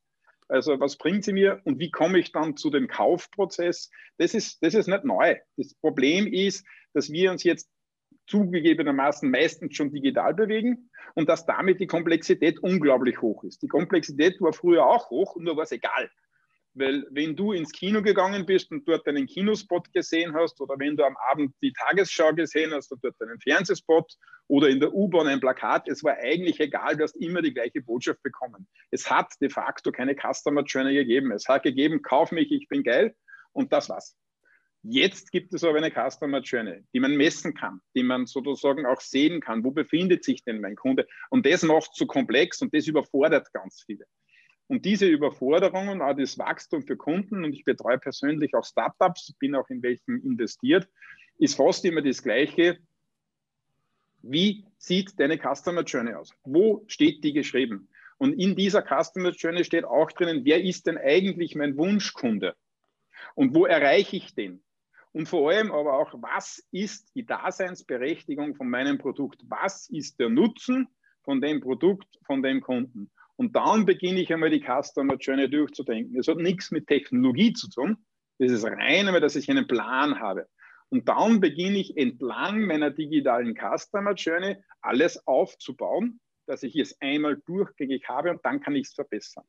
Also 0.48 0.80
was 0.80 0.96
bringt 0.96 1.24
sie 1.24 1.32
mir 1.32 1.60
und 1.64 1.78
wie 1.78 1.90
komme 1.90 2.18
ich 2.18 2.32
dann 2.32 2.56
zu 2.56 2.70
dem 2.70 2.88
Kaufprozess? 2.88 3.90
Das 4.16 4.34
ist, 4.34 4.62
das 4.62 4.74
ist 4.74 4.88
nicht 4.88 5.04
neu. 5.04 5.36
Das 5.56 5.74
Problem 5.74 6.26
ist, 6.26 6.66
dass 6.94 7.10
wir 7.10 7.30
uns 7.30 7.44
jetzt 7.44 7.70
zugegebenermaßen 8.26 9.30
meistens 9.30 9.76
schon 9.76 9.92
digital 9.92 10.34
bewegen 10.34 10.90
und 11.14 11.28
dass 11.28 11.46
damit 11.46 11.80
die 11.80 11.86
Komplexität 11.86 12.58
unglaublich 12.60 13.20
hoch 13.20 13.44
ist. 13.44 13.62
Die 13.62 13.68
Komplexität 13.68 14.40
war 14.40 14.52
früher 14.52 14.86
auch 14.86 15.10
hoch 15.10 15.36
und 15.36 15.44
nur 15.44 15.56
war 15.56 15.64
es 15.64 15.72
egal. 15.72 16.10
Weil 16.78 17.06
wenn 17.10 17.34
du 17.34 17.52
ins 17.52 17.72
Kino 17.72 18.02
gegangen 18.02 18.46
bist 18.46 18.70
und 18.70 18.86
dort 18.86 19.06
einen 19.08 19.26
Kinospot 19.26 19.92
gesehen 19.92 20.34
hast 20.34 20.60
oder 20.60 20.78
wenn 20.78 20.96
du 20.96 21.04
am 21.04 21.16
Abend 21.30 21.54
die 21.60 21.72
Tagesschau 21.72 22.32
gesehen 22.34 22.72
hast 22.72 22.92
und 22.92 23.02
dort 23.02 23.20
einen 23.20 23.40
Fernsehspot 23.40 24.14
oder 24.46 24.68
in 24.68 24.78
der 24.78 24.94
U-Bahn 24.94 25.26
ein 25.26 25.40
Plakat, 25.40 25.88
es 25.88 26.04
war 26.04 26.16
eigentlich 26.18 26.60
egal, 26.60 26.96
du 26.96 27.02
hast 27.02 27.16
immer 27.16 27.42
die 27.42 27.52
gleiche 27.52 27.82
Botschaft 27.82 28.22
bekommen. 28.22 28.68
Es 28.92 29.10
hat 29.10 29.32
de 29.40 29.50
facto 29.50 29.90
keine 29.90 30.14
Customer 30.14 30.62
Journey 30.62 30.94
gegeben. 30.94 31.32
Es 31.32 31.48
hat 31.48 31.64
gegeben, 31.64 32.00
kauf 32.02 32.30
mich, 32.30 32.52
ich 32.52 32.68
bin 32.68 32.84
geil 32.84 33.14
und 33.52 33.72
das 33.72 33.88
war's. 33.88 34.16
Jetzt 34.82 35.32
gibt 35.32 35.52
es 35.54 35.64
aber 35.64 35.78
eine 35.78 35.90
Customer 35.90 36.40
Journey, 36.40 36.84
die 36.94 37.00
man 37.00 37.16
messen 37.16 37.54
kann, 37.54 37.80
die 37.96 38.04
man 38.04 38.26
sozusagen 38.26 38.86
auch 38.86 39.00
sehen 39.00 39.40
kann. 39.40 39.64
Wo 39.64 39.72
befindet 39.72 40.22
sich 40.22 40.44
denn 40.44 40.60
mein 40.60 40.76
Kunde? 40.76 41.08
Und 41.30 41.44
das 41.44 41.64
macht 41.64 41.90
es 41.90 41.96
zu 41.96 42.06
komplex 42.06 42.62
und 42.62 42.72
das 42.72 42.86
überfordert 42.86 43.52
ganz 43.52 43.82
viele. 43.84 44.06
Und 44.68 44.84
diese 44.84 45.06
Überforderung 45.06 45.88
und 45.88 46.02
auch 46.02 46.14
das 46.14 46.38
Wachstum 46.38 46.82
für 46.82 46.96
Kunden, 46.96 47.42
und 47.44 47.54
ich 47.54 47.64
betreue 47.64 47.98
persönlich 47.98 48.54
auch 48.54 48.64
Startups, 48.64 49.32
bin 49.38 49.54
auch 49.54 49.68
in 49.70 49.82
welchen 49.82 50.22
investiert, 50.22 50.86
ist 51.38 51.54
fast 51.54 51.84
immer 51.86 52.02
das 52.02 52.22
Gleiche. 52.22 52.78
Wie 54.20 54.66
sieht 54.76 55.18
deine 55.18 55.38
Customer 55.38 55.82
Journey 55.82 56.12
aus? 56.12 56.34
Wo 56.44 56.84
steht 56.86 57.24
die 57.24 57.32
geschrieben? 57.32 57.88
Und 58.18 58.34
in 58.34 58.56
dieser 58.56 58.82
Customer 58.82 59.30
Journey 59.30 59.64
steht 59.64 59.84
auch 59.84 60.12
drinnen, 60.12 60.44
wer 60.44 60.62
ist 60.62 60.86
denn 60.86 60.98
eigentlich 60.98 61.54
mein 61.54 61.76
Wunschkunde? 61.78 62.54
Und 63.34 63.54
wo 63.54 63.64
erreiche 63.64 64.16
ich 64.16 64.34
den? 64.34 64.62
Und 65.12 65.28
vor 65.28 65.50
allem 65.50 65.72
aber 65.72 65.94
auch, 65.94 66.12
was 66.20 66.62
ist 66.72 67.14
die 67.14 67.24
Daseinsberechtigung 67.24 68.54
von 68.54 68.68
meinem 68.68 68.98
Produkt? 68.98 69.40
Was 69.48 69.88
ist 69.88 70.20
der 70.20 70.28
Nutzen 70.28 70.88
von 71.22 71.40
dem 71.40 71.60
Produkt, 71.60 72.18
von 72.26 72.42
dem 72.42 72.60
Kunden? 72.60 73.10
Und 73.38 73.54
dann 73.54 73.86
beginne 73.86 74.20
ich 74.20 74.32
einmal 74.32 74.50
die 74.50 74.64
Customer 74.64 75.14
Journey 75.14 75.48
durchzudenken. 75.48 76.16
Das 76.16 76.26
hat 76.26 76.38
nichts 76.38 76.72
mit 76.72 76.88
Technologie 76.88 77.52
zu 77.52 77.70
tun. 77.70 77.96
Das 78.38 78.50
ist 78.50 78.64
rein 78.64 79.06
einmal, 79.06 79.20
dass 79.20 79.36
ich 79.36 79.48
einen 79.48 79.68
Plan 79.68 80.18
habe. 80.18 80.48
Und 80.88 81.08
dann 81.08 81.40
beginne 81.40 81.78
ich 81.78 81.96
entlang 81.96 82.62
meiner 82.62 82.90
digitalen 82.90 83.54
Customer 83.54 84.14
Journey 84.14 84.56
alles 84.80 85.24
aufzubauen, 85.26 86.18
dass 86.46 86.64
ich 86.64 86.74
es 86.76 87.00
einmal 87.00 87.40
durchgängig 87.46 88.08
habe 88.08 88.30
und 88.30 88.44
dann 88.44 88.60
kann 88.60 88.74
ich 88.74 88.88
es 88.88 88.94
verbessern. 88.94 89.44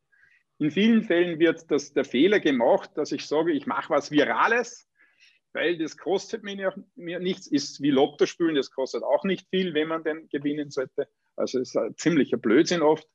In 0.60 0.69
vielen 0.69 1.03
Fällen 1.03 1.39
wird 1.39 1.72
das, 1.72 1.93
der 1.93 2.03
Fehler 2.03 2.39
gemacht, 2.39 2.91
dass 2.96 3.12
ich 3.12 3.25
sage, 3.25 3.53
ich 3.53 3.65
mache 3.65 3.89
was 3.89 4.12
Virales, 4.12 4.88
weil 5.53 5.77
das 5.79 5.98
kostet 5.98 6.43
mir, 6.43 6.74
mir 6.96 7.19
nichts, 7.19 7.48
ist 7.48 7.81
wie 7.81 7.89
Lotto 7.89 8.27
spielen, 8.27 8.55
das 8.55 8.69
kostet 8.69 9.01
auch 9.01 9.24
nicht 9.24 9.48
viel, 9.50 9.74
wenn 9.74 9.88
man 9.88 10.03
denn 10.03 10.27
gewinnen 10.29 10.69
sollte. 10.69 11.08
Also 11.36 11.60
ist 11.60 11.75
ein 11.75 11.96
ziemlicher 11.96 12.38
Blödsinn 12.38 12.81
oft. 12.81 13.08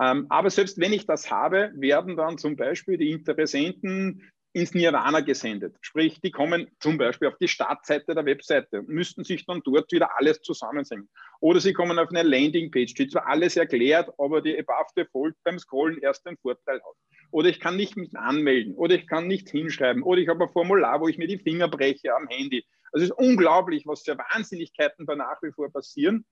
Ähm, 0.00 0.26
aber 0.28 0.50
selbst 0.50 0.78
wenn 0.78 0.92
ich 0.92 1.06
das 1.06 1.30
habe, 1.30 1.72
werden 1.74 2.16
dann 2.16 2.38
zum 2.38 2.56
Beispiel 2.56 2.96
die 2.96 3.10
Interessenten 3.10 4.32
ins 4.54 4.74
Nirvana 4.74 5.20
gesendet. 5.20 5.76
Sprich, 5.80 6.20
die 6.20 6.30
kommen 6.30 6.68
zum 6.78 6.98
Beispiel 6.98 7.28
auf 7.28 7.38
die 7.38 7.48
Startseite 7.48 8.14
der 8.14 8.24
Webseite 8.26 8.82
müssten 8.82 9.24
sich 9.24 9.46
dann 9.46 9.62
dort 9.64 9.90
wieder 9.92 10.10
alles 10.18 10.42
zusammensingen. 10.42 11.08
Oder 11.40 11.60
sie 11.60 11.72
kommen 11.72 11.98
auf 11.98 12.10
eine 12.10 12.22
Landingpage, 12.22 12.90
steht 12.90 13.12
zwar 13.12 13.26
alles 13.26 13.56
erklärt, 13.56 14.10
aber 14.18 14.42
die 14.42 14.58
Above 14.58 14.90
Default 14.96 15.34
beim 15.44 15.58
Scrollen 15.58 15.98
erst 16.02 16.26
einen 16.26 16.36
Vorteil 16.36 16.76
hat. 16.76 16.96
Oder 17.30 17.48
ich 17.48 17.60
kann 17.60 17.76
nicht 17.76 17.96
mich 17.96 18.14
anmelden, 18.14 18.74
oder 18.74 18.94
ich 18.94 19.06
kann 19.06 19.26
nicht 19.26 19.48
hinschreiben, 19.48 20.02
oder 20.02 20.20
ich 20.20 20.28
habe 20.28 20.44
ein 20.44 20.52
Formular, 20.52 21.00
wo 21.00 21.08
ich 21.08 21.16
mir 21.16 21.28
die 21.28 21.38
Finger 21.38 21.68
breche 21.68 22.14
am 22.14 22.28
Handy. 22.28 22.62
Also 22.92 23.04
es 23.04 23.10
ist 23.10 23.18
unglaublich, 23.18 23.86
was 23.86 24.02
für 24.02 24.18
Wahnsinnigkeiten 24.18 25.06
da 25.06 25.16
nach 25.16 25.42
wie 25.42 25.50
vor 25.52 25.72
passieren. 25.72 26.26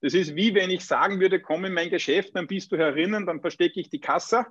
Das 0.00 0.14
ist 0.14 0.36
wie 0.36 0.54
wenn 0.54 0.70
ich 0.70 0.84
sagen 0.84 1.20
würde, 1.20 1.40
komm 1.40 1.64
in 1.64 1.72
mein 1.72 1.90
Geschäft, 1.90 2.34
dann 2.34 2.46
bist 2.46 2.70
du 2.72 2.76
herinnen, 2.76 3.26
dann 3.26 3.40
verstecke 3.40 3.80
ich 3.80 3.90
die 3.90 4.00
Kasse, 4.00 4.46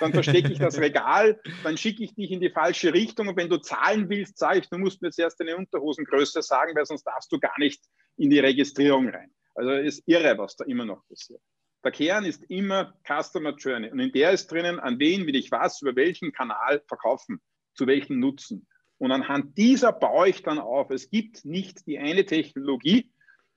dann 0.00 0.12
verstecke 0.12 0.50
ich 0.50 0.58
das 0.58 0.78
Regal, 0.80 1.40
dann 1.62 1.76
schicke 1.76 2.02
ich 2.02 2.14
dich 2.14 2.30
in 2.30 2.40
die 2.40 2.50
falsche 2.50 2.94
Richtung 2.94 3.28
und 3.28 3.36
wenn 3.36 3.50
du 3.50 3.58
zahlen 3.58 4.08
willst, 4.08 4.38
sage 4.38 4.60
ich, 4.60 4.68
du 4.68 4.78
musst 4.78 5.02
mir 5.02 5.10
zuerst 5.10 5.38
deine 5.40 5.56
Unterhosengröße 5.56 6.42
sagen, 6.42 6.74
weil 6.74 6.86
sonst 6.86 7.04
darfst 7.04 7.30
du 7.30 7.38
gar 7.38 7.58
nicht 7.58 7.82
in 8.16 8.30
die 8.30 8.38
Registrierung 8.38 9.08
rein. 9.08 9.30
Also 9.54 9.72
ist 9.72 10.02
irre, 10.06 10.38
was 10.38 10.56
da 10.56 10.64
immer 10.64 10.84
noch 10.84 11.06
passiert. 11.08 11.40
Der 11.84 11.92
Kern 11.92 12.24
ist 12.24 12.44
immer 12.48 12.94
Customer 13.06 13.54
Journey 13.54 13.90
und 13.90 14.00
in 14.00 14.12
der 14.12 14.32
ist 14.32 14.50
drinnen, 14.50 14.80
an 14.80 14.98
wen 14.98 15.26
will 15.26 15.36
ich 15.36 15.50
was, 15.50 15.82
über 15.82 15.94
welchen 15.96 16.32
Kanal 16.32 16.82
verkaufen, 16.86 17.40
zu 17.74 17.86
welchem 17.86 18.18
Nutzen. 18.18 18.66
Und 18.98 19.12
anhand 19.12 19.56
dieser 19.56 19.92
baue 19.92 20.28
ich 20.28 20.42
dann 20.42 20.58
auf. 20.58 20.90
Es 20.90 21.08
gibt 21.08 21.44
nicht 21.44 21.86
die 21.86 21.98
eine 21.98 22.24
Technologie, 22.24 23.10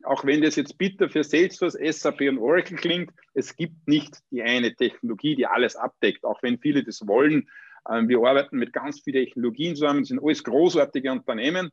auch 0.03 0.25
wenn 0.25 0.41
das 0.41 0.55
jetzt 0.55 0.77
bitter 0.77 1.09
für 1.09 1.23
Salesforce, 1.23 1.77
SAP 1.81 2.21
und 2.21 2.37
Oracle 2.39 2.77
klingt, 2.77 3.11
es 3.33 3.55
gibt 3.55 3.87
nicht 3.87 4.17
die 4.31 4.41
eine 4.41 4.75
Technologie, 4.75 5.35
die 5.35 5.45
alles 5.45 5.75
abdeckt, 5.75 6.23
auch 6.23 6.41
wenn 6.43 6.59
viele 6.59 6.83
das 6.83 7.07
wollen. 7.07 7.49
Ähm, 7.89 8.07
wir 8.09 8.19
arbeiten 8.19 8.57
mit 8.57 8.73
ganz 8.73 9.01
vielen 9.01 9.25
Technologien 9.25 9.75
zusammen, 9.75 10.03
sind 10.03 10.23
alles 10.23 10.43
großartige 10.43 11.11
Unternehmen, 11.11 11.69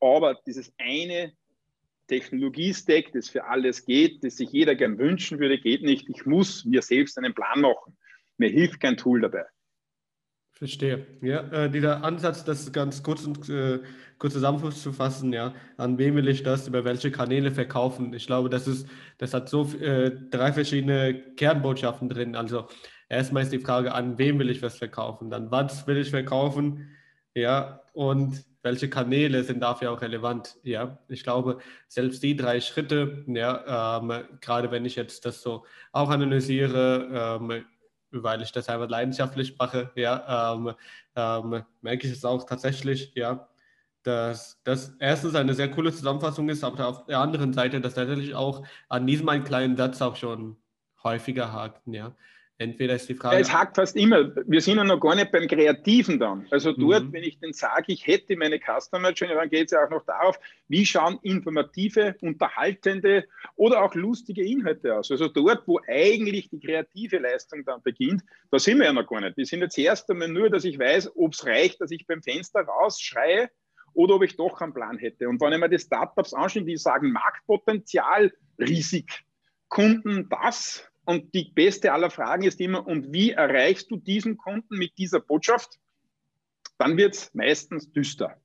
aber 0.00 0.38
dieses 0.46 0.72
eine 0.78 1.32
Technologiestack, 2.08 3.12
das 3.12 3.28
für 3.28 3.44
alles 3.44 3.84
geht, 3.84 4.22
das 4.24 4.36
sich 4.36 4.50
jeder 4.50 4.74
gern 4.74 4.98
wünschen 4.98 5.38
würde, 5.38 5.58
geht 5.58 5.82
nicht. 5.82 6.08
Ich 6.08 6.24
muss 6.24 6.64
mir 6.64 6.82
selbst 6.82 7.18
einen 7.18 7.34
Plan 7.34 7.60
machen. 7.60 7.96
Mir 8.38 8.50
hilft 8.50 8.80
kein 8.80 8.96
Tool 8.96 9.20
dabei. 9.20 9.44
Verstehe. 10.58 11.06
Ja, 11.20 11.40
äh, 11.50 11.70
dieser 11.70 12.02
Ansatz, 12.02 12.42
das 12.42 12.72
ganz 12.72 13.02
kurz 13.02 13.26
und 13.26 13.46
äh, 13.50 13.80
kurz 14.18 14.32
zusammenzufassen, 14.32 15.30
ja, 15.34 15.52
an 15.76 15.98
wen 15.98 16.16
will 16.16 16.28
ich 16.28 16.42
das, 16.44 16.66
über 16.66 16.82
welche 16.82 17.10
Kanäle 17.10 17.50
verkaufen? 17.50 18.14
Ich 18.14 18.26
glaube, 18.26 18.48
das 18.48 18.66
ist, 18.66 18.88
das 19.18 19.34
hat 19.34 19.50
so 19.50 19.70
äh, 19.74 20.10
drei 20.30 20.54
verschiedene 20.54 21.12
Kernbotschaften 21.36 22.08
drin. 22.08 22.34
Also 22.34 22.68
erstmal 23.10 23.42
ist 23.42 23.52
die 23.52 23.58
Frage, 23.58 23.92
an 23.92 24.16
wem 24.16 24.38
will 24.38 24.48
ich 24.48 24.62
was 24.62 24.78
verkaufen? 24.78 25.28
Dann 25.28 25.50
was 25.50 25.86
will 25.86 25.98
ich 25.98 26.08
verkaufen? 26.08 26.88
Ja, 27.34 27.82
und 27.92 28.42
welche 28.62 28.88
Kanäle 28.88 29.44
sind 29.44 29.60
dafür 29.60 29.92
auch 29.92 30.00
relevant? 30.00 30.56
Ja, 30.62 30.98
ich 31.08 31.22
glaube, 31.22 31.58
selbst 31.86 32.22
die 32.22 32.34
drei 32.34 32.62
Schritte, 32.62 33.24
ja, 33.26 34.00
ähm, 34.00 34.24
gerade 34.40 34.70
wenn 34.70 34.86
ich 34.86 34.96
jetzt 34.96 35.26
das 35.26 35.42
so 35.42 35.66
auch 35.92 36.08
analysiere, 36.08 37.38
ähm, 37.42 37.66
weil 38.22 38.42
ich 38.42 38.52
das 38.52 38.68
einfach 38.68 38.88
leidenschaftlich 38.88 39.56
mache, 39.58 39.90
ja, 39.96 40.54
ähm, 40.54 40.74
ähm, 41.16 41.64
merke 41.80 42.06
ich 42.06 42.12
es 42.12 42.24
auch 42.24 42.44
tatsächlich, 42.44 43.12
ja, 43.14 43.48
dass 44.02 44.60
das 44.64 44.94
erstens 45.00 45.34
eine 45.34 45.54
sehr 45.54 45.70
coole 45.70 45.92
Zusammenfassung 45.92 46.48
ist, 46.48 46.62
aber 46.64 46.86
auf 46.88 47.06
der 47.06 47.18
anderen 47.18 47.52
Seite, 47.52 47.80
dass 47.80 47.94
tatsächlich 47.94 48.34
auch 48.34 48.64
an 48.88 49.06
diesem 49.06 49.28
einen 49.28 49.44
kleinen 49.44 49.76
Satz 49.76 50.00
auch 50.00 50.16
schon 50.16 50.56
häufiger 51.02 51.52
hakt, 51.52 51.82
ja. 51.86 52.14
Entweder 52.58 52.94
ist 52.94 53.06
die 53.10 53.14
Frage. 53.14 53.36
es 53.36 53.52
hakt 53.52 53.76
fast 53.76 53.96
immer. 53.96 54.34
Wir 54.46 54.62
sind 54.62 54.78
ja 54.78 54.84
noch 54.84 54.98
gar 54.98 55.14
nicht 55.14 55.30
beim 55.30 55.46
Kreativen 55.46 56.18
dann. 56.18 56.46
Also 56.50 56.72
dort, 56.72 57.04
mhm. 57.04 57.12
wenn 57.12 57.22
ich 57.22 57.38
dann 57.38 57.52
sage, 57.52 57.92
ich 57.92 58.06
hätte 58.06 58.34
meine 58.34 58.58
Customer 58.58 59.12
Journey, 59.12 59.34
dann 59.34 59.50
geht 59.50 59.66
es 59.66 59.72
ja 59.72 59.84
auch 59.84 59.90
noch 59.90 60.06
darauf, 60.06 60.40
wie 60.68 60.86
schauen 60.86 61.18
informative, 61.20 62.16
unterhaltende 62.22 63.26
oder 63.56 63.82
auch 63.82 63.94
lustige 63.94 64.42
Inhalte 64.42 64.96
aus. 64.96 65.10
Also 65.10 65.28
dort, 65.28 65.68
wo 65.68 65.80
eigentlich 65.86 66.48
die 66.48 66.58
kreative 66.58 67.18
Leistung 67.18 67.62
dann 67.66 67.82
beginnt, 67.82 68.22
da 68.50 68.58
sind 68.58 68.78
wir 68.78 68.86
ja 68.86 68.92
noch 68.94 69.06
gar 69.06 69.20
nicht. 69.20 69.36
Wir 69.36 69.44
sind 69.44 69.60
jetzt 69.60 69.76
erst 69.76 70.10
einmal 70.10 70.28
nur, 70.28 70.48
dass 70.48 70.64
ich 70.64 70.78
weiß, 70.78 71.14
ob 71.14 71.34
es 71.34 71.44
reicht, 71.44 71.82
dass 71.82 71.90
ich 71.90 72.06
beim 72.06 72.22
Fenster 72.22 72.60
rausschreie 72.60 73.50
oder 73.92 74.14
ob 74.14 74.22
ich 74.22 74.34
doch 74.34 74.62
einen 74.62 74.72
Plan 74.72 74.96
hätte. 74.96 75.28
Und 75.28 75.42
wenn 75.42 75.52
ich 75.52 75.58
mir 75.58 75.68
die 75.68 75.78
Startups 75.78 76.32
anschaue, 76.32 76.62
die 76.62 76.78
sagen 76.78 77.12
Marktpotenzial, 77.12 78.32
Risik, 78.58 79.24
Kunden 79.68 80.28
das, 80.30 80.90
und 81.06 81.32
die 81.34 81.52
beste 81.54 81.92
aller 81.92 82.10
Fragen 82.10 82.42
ist 82.42 82.60
immer, 82.60 82.86
und 82.86 83.12
wie 83.12 83.30
erreichst 83.30 83.90
du 83.90 83.96
diesen 83.96 84.36
Kunden 84.36 84.76
mit 84.76 84.98
dieser 84.98 85.20
Botschaft? 85.20 85.78
Dann 86.78 86.96
wird 86.96 87.14
es 87.14 87.32
meistens 87.32 87.90
düster. 87.92 88.36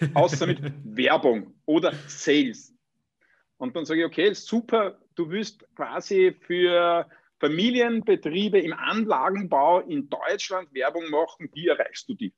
Außer 0.14 0.46
mit 0.46 0.60
Werbung 0.84 1.54
oder 1.66 1.92
Sales. 2.08 2.74
Und 3.58 3.76
dann 3.76 3.84
sage 3.84 4.00
ich, 4.00 4.06
okay, 4.06 4.32
super, 4.32 4.98
du 5.14 5.28
willst 5.30 5.64
quasi 5.76 6.34
für 6.40 7.08
Familienbetriebe 7.40 8.58
im 8.58 8.72
Anlagenbau 8.72 9.80
in 9.80 10.08
Deutschland 10.08 10.72
Werbung 10.72 11.10
machen, 11.10 11.50
wie 11.52 11.68
erreichst 11.68 12.08
du 12.08 12.14
die? 12.14 12.32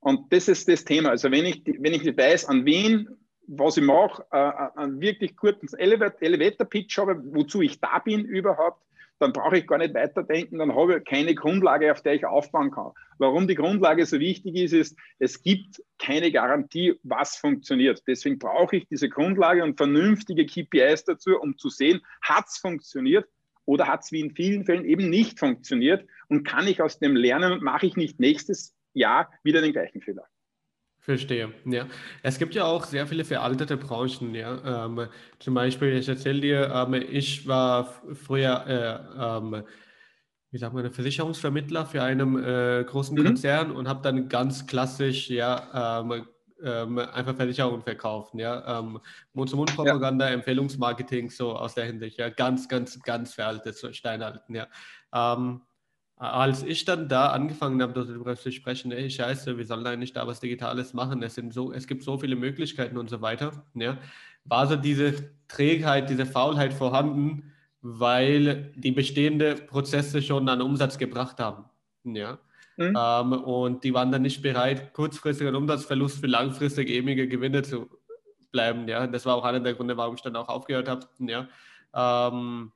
Und 0.00 0.30
das 0.32 0.48
ist 0.48 0.68
das 0.68 0.84
Thema. 0.84 1.10
Also 1.10 1.30
wenn 1.30 1.46
ich, 1.46 1.62
wenn 1.64 1.94
ich 1.94 2.04
weiß, 2.04 2.44
an 2.44 2.66
wen, 2.66 3.08
was 3.46 3.76
ich 3.76 3.84
mache, 3.84 4.24
äh, 4.32 4.38
äh 4.38 4.70
einen 4.76 5.00
wirklich 5.00 5.36
kurzen 5.36 5.68
Elevator-Pitch 5.78 6.98
habe, 6.98 7.20
wozu 7.34 7.62
ich 7.62 7.80
da 7.80 7.98
bin 7.98 8.24
überhaupt, 8.24 8.84
dann 9.18 9.32
brauche 9.32 9.58
ich 9.58 9.66
gar 9.66 9.78
nicht 9.78 9.94
weiterdenken, 9.94 10.58
dann 10.58 10.74
habe 10.74 10.98
ich 10.98 11.04
keine 11.04 11.34
Grundlage, 11.34 11.92
auf 11.92 12.02
der 12.02 12.14
ich 12.14 12.26
aufbauen 12.26 12.70
kann. 12.70 12.92
Warum 13.18 13.46
die 13.46 13.54
Grundlage 13.54 14.04
so 14.06 14.18
wichtig 14.18 14.56
ist, 14.56 14.72
ist, 14.72 14.98
es 15.18 15.42
gibt 15.42 15.82
keine 15.98 16.32
Garantie, 16.32 16.98
was 17.02 17.36
funktioniert. 17.36 18.02
Deswegen 18.06 18.38
brauche 18.38 18.76
ich 18.76 18.88
diese 18.88 19.08
Grundlage 19.08 19.62
und 19.62 19.76
vernünftige 19.76 20.46
KPIs 20.46 21.04
dazu, 21.04 21.38
um 21.40 21.56
zu 21.56 21.70
sehen, 21.70 22.00
hat 22.22 22.46
es 22.48 22.58
funktioniert 22.58 23.26
oder 23.66 23.86
hat 23.86 24.02
es 24.02 24.12
wie 24.12 24.20
in 24.20 24.34
vielen 24.34 24.64
Fällen 24.64 24.84
eben 24.84 25.08
nicht 25.08 25.38
funktioniert 25.38 26.06
und 26.28 26.44
kann 26.44 26.66
ich 26.66 26.82
aus 26.82 26.98
dem 26.98 27.16
lernen 27.16 27.52
und 27.52 27.62
mache 27.62 27.86
ich 27.86 27.96
nicht 27.96 28.20
nächstes 28.20 28.74
Jahr 28.92 29.30
wieder 29.42 29.62
den 29.62 29.72
gleichen 29.72 30.00
Fehler. 30.00 30.26
Verstehe, 31.04 31.52
ja. 31.66 31.86
Es 32.22 32.38
gibt 32.38 32.54
ja 32.54 32.64
auch 32.64 32.86
sehr 32.86 33.06
viele 33.06 33.26
veraltete 33.26 33.76
Branchen, 33.76 34.34
ja. 34.34 34.86
Ähm, 34.86 35.06
zum 35.38 35.52
Beispiel, 35.52 35.98
ich 35.98 36.08
erzähle 36.08 36.40
dir, 36.40 36.72
ähm, 36.74 36.94
ich 36.94 37.46
war 37.46 37.92
früher, 38.14 38.66
äh, 38.66 39.22
ähm, 39.22 39.64
wie 40.50 40.56
sagt 40.56 40.72
man, 40.72 40.90
Versicherungsvermittler 40.90 41.84
für 41.84 42.02
einen 42.02 42.42
äh, 42.42 42.84
großen 42.88 43.18
mhm. 43.18 43.24
Konzern 43.24 43.70
und 43.70 43.86
habe 43.86 44.00
dann 44.00 44.30
ganz 44.30 44.66
klassisch, 44.66 45.28
ja, 45.28 46.00
ähm, 46.00 46.26
ähm, 46.62 46.98
einfach 46.98 47.36
Versicherungen 47.36 47.82
verkauft, 47.82 48.32
ja. 48.36 48.78
Ähm, 48.78 48.98
Mund-zu-Mund-Propaganda, 49.34 50.28
ja. 50.28 50.32
Empfehlungsmarketing, 50.32 51.28
so 51.28 51.54
aus 51.54 51.74
der 51.74 51.84
Hinsicht, 51.84 52.16
ja, 52.16 52.30
ganz, 52.30 52.66
ganz, 52.66 52.98
ganz 53.02 53.34
veraltet, 53.34 53.76
so 53.76 53.92
steinalten, 53.92 54.54
ja 54.54 54.68
als 56.16 56.62
ich 56.62 56.84
dann 56.84 57.08
da 57.08 57.28
angefangen 57.28 57.82
habe, 57.82 57.92
darüber 57.92 58.36
zu 58.36 58.52
sprechen, 58.52 58.92
ey, 58.92 59.10
scheiße, 59.10 59.58
wir 59.58 59.66
sollen 59.66 59.86
eigentlich 59.86 60.12
da 60.12 60.26
was 60.26 60.40
Digitales 60.40 60.94
machen, 60.94 61.22
es, 61.22 61.34
sind 61.34 61.52
so, 61.52 61.72
es 61.72 61.86
gibt 61.86 62.04
so 62.04 62.18
viele 62.18 62.36
Möglichkeiten 62.36 62.96
und 62.96 63.10
so 63.10 63.20
weiter, 63.20 63.64
ja, 63.74 63.98
war 64.44 64.66
so 64.66 64.76
diese 64.76 65.30
Trägheit, 65.48 66.10
diese 66.10 66.26
Faulheit 66.26 66.72
vorhanden, 66.72 67.52
weil 67.80 68.72
die 68.76 68.92
bestehenden 68.92 69.66
Prozesse 69.66 70.22
schon 70.22 70.48
einen 70.48 70.62
Umsatz 70.62 70.98
gebracht 70.98 71.40
haben. 71.40 71.64
Ja. 72.04 72.38
Mhm. 72.76 72.96
Ähm, 72.98 73.32
und 73.32 73.84
die 73.84 73.94
waren 73.94 74.10
dann 74.10 74.22
nicht 74.22 74.42
bereit, 74.42 74.92
kurzfristigen 74.94 75.54
Umsatzverlust 75.54 76.20
für 76.20 76.26
langfristig 76.26 76.88
ewige 76.90 77.28
Gewinne 77.28 77.62
zu 77.62 77.88
bleiben. 78.52 78.88
Ja. 78.88 79.06
Das 79.06 79.26
war 79.26 79.36
auch 79.36 79.44
einer 79.44 79.60
der 79.60 79.74
Gründe, 79.74 79.96
warum 79.96 80.14
ich 80.14 80.22
dann 80.22 80.36
auch 80.36 80.48
aufgehört 80.48 80.88
habe. 80.88 81.06
Ja. 81.18 81.48
Ähm, 81.94 82.72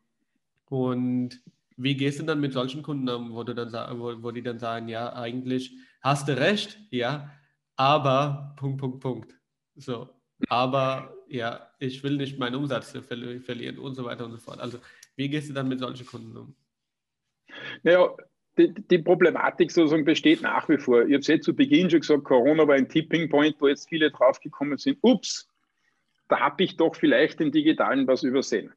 und 0.69 1.41
wie 1.79 1.97
gehst 1.97 2.19
du 2.19 2.25
dann 2.25 2.41
mit 2.41 2.53
solchen 2.53 2.83
Kunden 2.83 3.09
um, 3.09 3.33
wo, 3.33 3.45
du 3.45 3.55
dann, 3.55 3.73
wo, 3.99 4.23
wo 4.23 4.31
die 4.33 4.43
dann 4.43 4.59
sagen, 4.59 4.89
ja, 4.89 5.13
eigentlich 5.15 5.79
hast 6.03 6.29
du 6.29 6.37
recht, 6.37 6.79
ja, 6.91 7.31
aber 7.77 8.55
Punkt, 8.57 8.81
Punkt, 8.81 9.01
Punkt. 9.01 9.35
So, 9.77 10.11
aber 10.49 11.15
ja, 11.29 11.71
ich 11.79 12.03
will 12.03 12.17
nicht 12.17 12.39
meinen 12.39 12.57
Umsatz 12.57 12.91
verli 12.91 13.39
verlieren 13.39 13.79
und 13.79 13.95
so 13.95 14.05
weiter 14.05 14.25
und 14.25 14.33
so 14.33 14.39
fort. 14.39 14.59
Also, 14.59 14.79
wie 15.15 15.29
gehst 15.29 15.49
du 15.49 15.55
dann 15.55 15.69
mit 15.69 15.79
solchen 15.79 16.07
Kunden 16.07 16.37
um? 16.37 16.57
Naja, 17.85 18.15
die, 18.59 18.75
die 18.75 18.99
Problematik 18.99 19.71
sozusagen 19.71 20.05
besteht 20.05 20.43
nach 20.43 20.69
wie 20.69 20.79
vor. 20.79 21.03
Ich 21.03 21.13
habe 21.13 21.19
es 21.19 21.29
jetzt 21.29 21.45
zu 21.45 21.55
Beginn 21.55 21.89
schon 21.89 22.01
gesagt, 22.01 22.25
Corona 22.25 22.67
war 22.67 22.75
ein 22.75 22.89
Tipping 22.89 23.29
Point, 23.29 23.57
wo 23.61 23.69
jetzt 23.69 23.89
viele 23.89 24.11
draufgekommen 24.11 24.79
sind. 24.79 24.99
Ups, 25.03 25.49
da 26.29 26.41
habe 26.41 26.65
ich 26.65 26.77
doch 26.77 26.97
vielleicht 26.97 27.41
im 27.41 27.53
Digitalen 27.53 28.07
was 28.09 28.25
übersehen. 28.25 28.73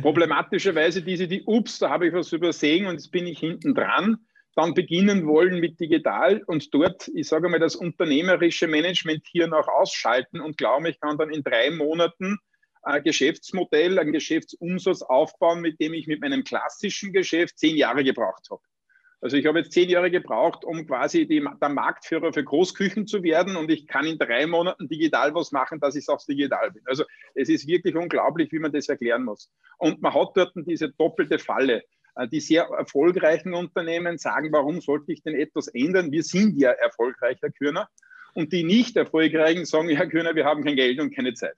Problematischerweise 0.00 1.02
diese, 1.02 1.28
die, 1.28 1.44
ups, 1.44 1.78
da 1.78 1.90
habe 1.90 2.08
ich 2.08 2.14
was 2.14 2.32
übersehen 2.32 2.86
und 2.86 2.94
jetzt 2.94 3.12
bin 3.12 3.26
ich 3.26 3.38
hinten 3.38 3.74
dran, 3.74 4.18
dann 4.56 4.74
beginnen 4.74 5.26
wollen 5.26 5.60
mit 5.60 5.78
digital 5.80 6.42
und 6.46 6.72
dort, 6.74 7.08
ich 7.14 7.28
sage 7.28 7.48
mal, 7.48 7.60
das 7.60 7.76
unternehmerische 7.76 8.66
Management 8.66 9.26
hier 9.26 9.46
noch 9.46 9.68
ausschalten 9.68 10.40
und 10.40 10.56
glauben, 10.56 10.86
ich 10.86 11.00
kann 11.00 11.18
dann 11.18 11.30
in 11.30 11.42
drei 11.42 11.70
Monaten 11.70 12.38
ein 12.82 13.02
Geschäftsmodell, 13.02 13.98
einen 13.98 14.12
Geschäftsumsatz 14.12 15.02
aufbauen, 15.02 15.60
mit 15.60 15.80
dem 15.80 15.94
ich 15.94 16.06
mit 16.06 16.20
meinem 16.20 16.44
klassischen 16.44 17.12
Geschäft 17.12 17.58
zehn 17.58 17.76
Jahre 17.76 18.04
gebraucht 18.04 18.48
habe. 18.50 18.62
Also 19.24 19.38
ich 19.38 19.46
habe 19.46 19.60
jetzt 19.60 19.72
zehn 19.72 19.88
Jahre 19.88 20.10
gebraucht, 20.10 20.66
um 20.66 20.86
quasi 20.86 21.26
die, 21.26 21.42
der 21.62 21.68
Marktführer 21.70 22.34
für 22.34 22.44
Großküchen 22.44 23.06
zu 23.06 23.22
werden 23.22 23.56
und 23.56 23.70
ich 23.70 23.86
kann 23.86 24.04
in 24.04 24.18
drei 24.18 24.46
Monaten 24.46 24.86
digital 24.86 25.34
was 25.34 25.50
machen, 25.50 25.80
dass 25.80 25.96
ich 25.96 26.06
aufs 26.10 26.26
Digital 26.26 26.72
bin. 26.72 26.82
Also 26.84 27.04
es 27.34 27.48
ist 27.48 27.66
wirklich 27.66 27.96
unglaublich, 27.96 28.52
wie 28.52 28.58
man 28.58 28.70
das 28.70 28.86
erklären 28.86 29.24
muss. 29.24 29.50
Und 29.78 30.02
man 30.02 30.12
hat 30.12 30.32
dort 30.34 30.52
diese 30.66 30.90
doppelte 30.90 31.38
Falle. 31.38 31.84
Äh, 32.16 32.28
die 32.28 32.40
sehr 32.40 32.64
erfolgreichen 32.64 33.54
Unternehmen 33.54 34.18
sagen, 34.18 34.52
warum 34.52 34.82
sollte 34.82 35.12
ich 35.12 35.22
denn 35.22 35.34
etwas 35.34 35.68
ändern? 35.68 36.12
Wir 36.12 36.22
sind 36.22 36.58
ja 36.58 36.72
erfolgreich, 36.72 37.38
Herr 37.40 37.50
Kürner. 37.50 37.88
Und 38.34 38.52
die 38.52 38.64
nicht 38.64 38.96
erfolgreichen 38.96 39.64
sagen, 39.64 39.88
Herr 39.88 40.08
Kürner, 40.08 40.34
wir 40.34 40.44
haben 40.44 40.64
kein 40.64 40.76
Geld 40.76 41.00
und 41.00 41.14
keine 41.14 41.34
Zeit. 41.34 41.54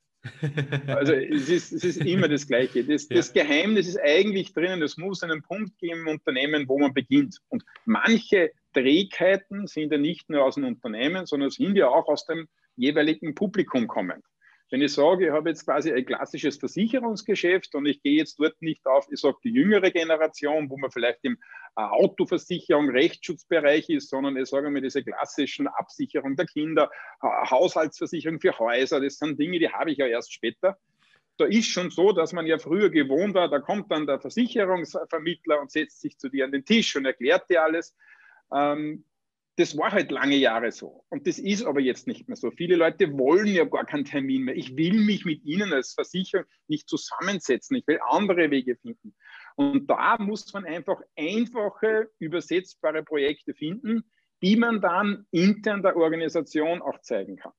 Also 0.87 1.13
es 1.13 1.49
ist, 1.49 1.73
es 1.73 1.85
ist 1.85 2.05
immer 2.05 2.29
das 2.29 2.47
Gleiche. 2.47 2.85
Das, 2.85 3.09
ja. 3.09 3.17
das, 3.17 3.33
Geheimnis 3.33 3.89
ist 3.89 4.01
eigentlich 4.01 4.53
drinnen, 4.53 4.83
es 4.83 4.97
muss 4.97 5.23
einen 5.23 5.43
Punkt 5.43 5.79
geben 5.79 6.01
im 6.01 6.09
Unternehmen, 6.09 6.69
wo 6.69 6.79
man 6.79 6.93
beginnt. 6.93 7.39
Und 7.49 7.65
manche 7.85 8.51
Trägheiten 8.73 9.67
sind 9.67 9.93
ja 9.93 9.99
nicht 9.99 10.29
nur 10.29 10.45
aus 10.45 10.57
dem 10.57 10.65
Unternehmen, 10.65 11.27
sondern 11.27 11.51
sind 11.51 11.77
ja 11.77 11.89
auch 11.89 12.09
aus 12.09 12.27
dem 12.27 12.49
jeweiligen 12.77 13.35
Publikum 13.35 13.87
kommend. 13.87 14.25
Wenn 14.71 14.83
ich 14.83 14.95
sage, 14.95 15.27
ich 15.27 15.33
habe 15.33 15.49
jetzt 15.49 15.65
quasi 15.65 15.93
ein 15.93 16.05
klassisches 16.05 16.57
Versicherungsgeschäft 16.57 17.75
und 17.77 17.87
ich 17.87 18.03
gehe 18.03 18.17
jetzt 18.17 18.41
dort 18.41 18.61
nicht 18.61 18.85
auf, 18.87 19.07
ich 19.13 19.21
sage 19.21 19.37
die 19.45 19.53
jüngere 19.53 19.93
Generation, 19.93 20.69
wo 20.69 20.77
man 20.77 20.91
vielleicht 20.91 21.21
im 21.23 21.35
äh, 21.77 21.83
Autoversicherung, 21.83 22.91
Rechtsschutzbereich 22.91 23.89
ist, 23.91 24.11
sondern 24.11 24.37
ich 24.37 24.49
sage 24.49 24.69
mal 24.71 24.81
diese 24.81 25.05
klassischen 25.05 25.69
Absicherung 25.69 26.35
der 26.35 26.47
Kinder, 26.47 26.91
Haushaltsversicherung 27.23 28.41
für 28.41 28.59
Häuser, 28.59 29.01
das 29.01 29.19
sind 29.19 29.39
Dinge, 29.39 29.61
die 29.61 29.69
habe 29.69 29.93
ich 29.93 29.99
ja 29.99 30.07
erst 30.07 30.33
später. 30.33 30.77
Da 31.39 31.45
ist 31.45 31.67
schon 31.67 31.91
so, 31.91 32.13
dass 32.13 32.33
man 32.33 32.47
ja 32.47 32.59
früher 32.59 32.91
gewohnt 32.91 33.35
war, 33.35 33.49
da 33.49 33.61
kommt 33.61 33.93
dann 33.93 34.07
der 34.07 34.19
Versicherungsvermittler 34.19 35.61
und 35.61 35.71
setzt 35.71 36.01
sich 36.01 36.19
zu 36.19 36.29
dir 36.29 36.45
an 36.45 36.53
den 36.53 36.65
Tisch 36.65 36.97
und 36.97 37.05
erklärt 37.05 37.49
dir 37.51 37.63
alles. 37.63 37.95
Ähm, 38.53 39.05
das 39.57 39.77
war 39.77 39.91
halt 39.91 40.11
lange 40.11 40.37
Jahre 40.37 40.71
so. 40.71 41.05
Und 41.09 41.27
das 41.27 41.39
ist 41.39 41.65
aber 41.65 41.81
jetzt 41.81 42.07
nicht 42.07 42.29
mehr 42.29 42.37
so. 42.37 42.51
Viele 42.51 42.77
Leute 42.77 43.17
wollen 43.17 43.47
ja 43.47 43.65
gar 43.65 43.87
keinen 43.87 44.05
Termin 44.05 44.43
mehr. 44.43 44.57
Ich 44.57 44.77
will 44.77 45.01
mich 45.01 45.25
mit 45.25 45.45
Ihnen 45.45 45.73
als 45.73 45.95
Versicherung 45.95 46.45
nicht 46.69 46.89
zusammensetzen. 46.89 47.77
Ich 47.77 47.87
will 47.87 47.99
andere 48.07 48.51
Wege 48.51 48.77
finden. 48.77 49.15
Und 49.57 49.89
da 49.89 50.19
muss 50.19 50.53
man 50.53 50.67
einfach 50.67 51.01
einfache, 51.17 52.11
übersetzbare 52.19 53.03
Projekte 53.03 53.55
finden, 53.55 54.05
die 54.43 54.57
man 54.57 54.83
dann 54.83 55.27
intern 55.31 55.83
der 55.83 55.97
Organisation 55.97 56.83
auch 56.83 57.01
zeigen 57.01 57.37
kann. 57.37 57.53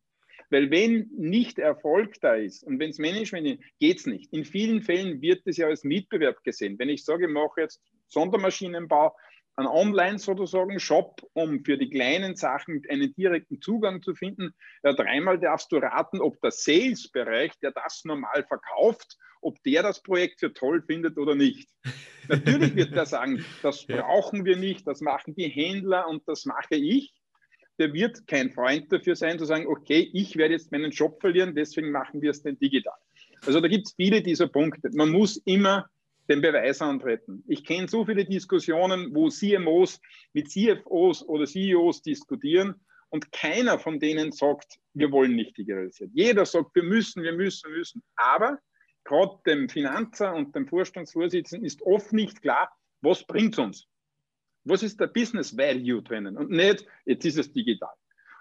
Weil 0.52 0.70
wenn 0.70 1.10
nicht 1.18 1.58
Erfolg 1.58 2.22
da 2.22 2.36
ist 2.36 2.64
und 2.64 2.80
wenn 2.80 2.92
es 2.92 3.00
Management 3.00 3.60
geht 3.80 3.98
es 3.98 4.06
nicht. 4.06 4.32
In 4.32 4.46
vielen 4.46 4.82
Fällen 4.82 5.22
wird 5.22 5.42
es 5.46 5.58
ja 5.58 5.68
als 5.68 5.84
Mitbewerb 5.84 6.44
gesehen. 6.44 6.78
Wenn 6.78 6.90
ich 6.90 7.04
sage, 7.04 7.26
ich 7.26 7.34
mache 7.34 7.62
jetzt 7.62 7.82
Sondermaschinenbau, 8.08 9.14
einen 9.58 9.68
Online 9.68 10.20
sozusagen 10.20 10.80
Shop, 10.80 11.22
um 11.34 11.64
für 11.66 11.78
die 11.78 11.90
kleinen 11.90 12.36
Sachen 12.36 12.84
einen 12.90 13.14
direkten 13.16 13.60
Zugang 13.60 14.04
zu 14.04 14.14
finden. 14.14 14.54
Ja, 14.84 14.94
dreimal 14.94 15.40
darfst 15.40 15.72
du 15.72 15.78
raten, 15.78 16.22
ob 16.22 16.40
der 16.42 16.52
Sales-Bereich, 16.52 17.54
der 17.62 17.72
das 17.72 18.04
normal 18.06 18.46
verkauft, 18.48 19.18
ob 19.42 19.62
der 19.64 19.82
das 19.82 20.02
Projekt 20.04 20.40
für 20.40 20.54
toll 20.54 20.84
findet 20.84 21.18
oder 21.18 21.34
nicht. 21.34 21.70
Natürlich 22.30 22.76
wird 22.76 22.94
er 22.94 23.06
sagen, 23.06 23.44
das 23.64 23.86
brauchen 23.86 24.46
wir 24.46 24.58
nicht, 24.58 24.86
das 24.86 25.02
machen 25.02 25.34
die 25.36 25.48
Händler 25.48 26.08
und 26.08 26.28
das 26.28 26.46
mache 26.46 26.76
ich. 26.76 27.14
Der 27.80 27.94
wird 27.94 28.28
kein 28.28 28.52
Freund 28.52 28.92
dafür 28.92 29.16
sein, 29.16 29.40
zu 29.40 29.46
sagen, 29.46 29.68
okay, 29.68 30.10
ich 30.14 30.36
werde 30.36 30.54
jetzt 30.54 30.72
meinen 30.72 30.92
Job 30.92 31.20
verlieren, 31.20 31.56
deswegen 31.56 31.92
machen 31.92 32.22
wir 32.22 32.32
es 32.32 32.44
denn 32.44 32.60
digital. 32.60 32.98
Also 33.46 33.60
da 33.60 33.68
gibt 33.68 33.88
es 33.88 33.94
viele 33.96 34.22
dieser 34.22 34.48
Punkte. 34.48 34.90
Man 34.94 35.10
muss 35.10 35.38
immer 35.38 35.88
den 36.30 36.42
Beweis 36.42 36.82
antreten. 36.82 37.44
Ich 37.48 37.64
kenne 37.64 37.88
so 37.88 38.06
viele 38.06 38.26
Diskussionen, 38.26 39.14
wo 39.14 39.30
CMOs 39.30 40.02
mit 40.34 40.50
CFOs 40.50 41.24
oder 41.28 41.46
CEOs 41.46 42.02
diskutieren 42.02 42.76
und 43.10 43.32
keiner 43.32 43.80
von 43.80 44.00
denen 44.00 44.32
sagt, 44.32 44.80
wir 44.94 45.12
wollen 45.12 45.36
nicht 45.36 45.58
digitalisieren. 45.58 46.12
Jeder 46.14 46.46
sagt, 46.46 46.76
wir 46.76 46.84
müssen, 46.84 47.24
wir 47.24 47.34
müssen, 47.34 47.70
wir 47.70 47.78
müssen. 47.78 48.04
Aber 48.16 48.60
gerade 49.04 49.40
dem 49.46 49.70
Finanzer 49.70 50.34
und 50.34 50.54
dem 50.56 50.68
Vorstandsvorsitzenden 50.68 51.66
ist 51.66 51.82
oft 51.84 52.12
nicht 52.12 52.42
klar, 52.42 52.70
was 53.02 53.26
bringt 53.26 53.54
es 53.54 53.60
uns? 53.60 53.88
Was 54.66 54.84
ist 54.84 55.00
der 55.00 55.08
Business 55.08 55.56
Value 55.58 56.04
drinnen? 56.04 56.36
Und 56.36 56.50
nicht, 56.50 56.86
jetzt 57.06 57.26
ist 57.26 57.38
es 57.38 57.54
digital. 57.54 57.94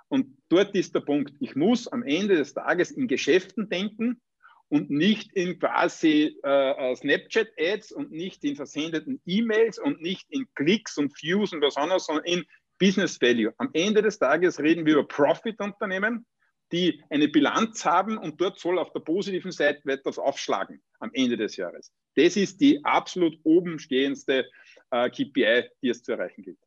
Und 0.08 0.36
dort 0.48 0.74
ist 0.74 0.94
der 0.94 1.00
Punkt, 1.00 1.34
ich 1.40 1.54
muss 1.54 1.86
am 1.88 2.02
Ende 2.02 2.36
des 2.36 2.54
Tages 2.54 2.90
in 2.90 3.06
Geschäften 3.06 3.68
denken 3.68 4.20
und 4.68 4.90
nicht 4.90 5.32
in 5.34 5.58
quasi 5.58 6.38
äh, 6.44 6.92
äh, 6.92 6.96
Snapchat-Ads 6.96 7.92
und 7.92 8.10
nicht 8.10 8.44
in 8.44 8.56
versendeten 8.56 9.20
E-Mails 9.24 9.78
und 9.78 10.00
nicht 10.02 10.26
in 10.30 10.46
Klicks 10.54 10.98
und 10.98 11.12
Views 11.22 11.52
und 11.52 11.62
was 11.62 11.76
anderes, 11.76 12.06
sondern 12.06 12.24
in 12.24 12.44
Business 12.78 13.20
Value. 13.20 13.52
Am 13.58 13.70
Ende 13.72 14.02
des 14.02 14.18
Tages 14.18 14.58
reden 14.58 14.84
wir 14.84 14.94
über 14.94 15.08
Profit-Unternehmen, 15.08 16.26
die 16.72 17.02
eine 17.10 17.28
Bilanz 17.28 17.84
haben 17.84 18.18
und 18.18 18.40
dort 18.40 18.58
soll 18.58 18.78
auf 18.78 18.92
der 18.92 19.00
positiven 19.00 19.52
Seite 19.52 19.80
etwas 19.90 20.18
aufschlagen 20.18 20.82
am 20.98 21.10
Ende 21.14 21.36
des 21.36 21.56
Jahres. 21.56 21.92
Das 22.16 22.36
ist 22.36 22.60
die 22.60 22.84
absolut 22.84 23.38
oben 23.44 23.78
stehendste 23.78 24.46
äh, 24.90 25.08
KPI, 25.10 25.70
die 25.82 25.88
es 25.88 26.02
zu 26.02 26.12
erreichen 26.12 26.42
gilt. 26.42 26.58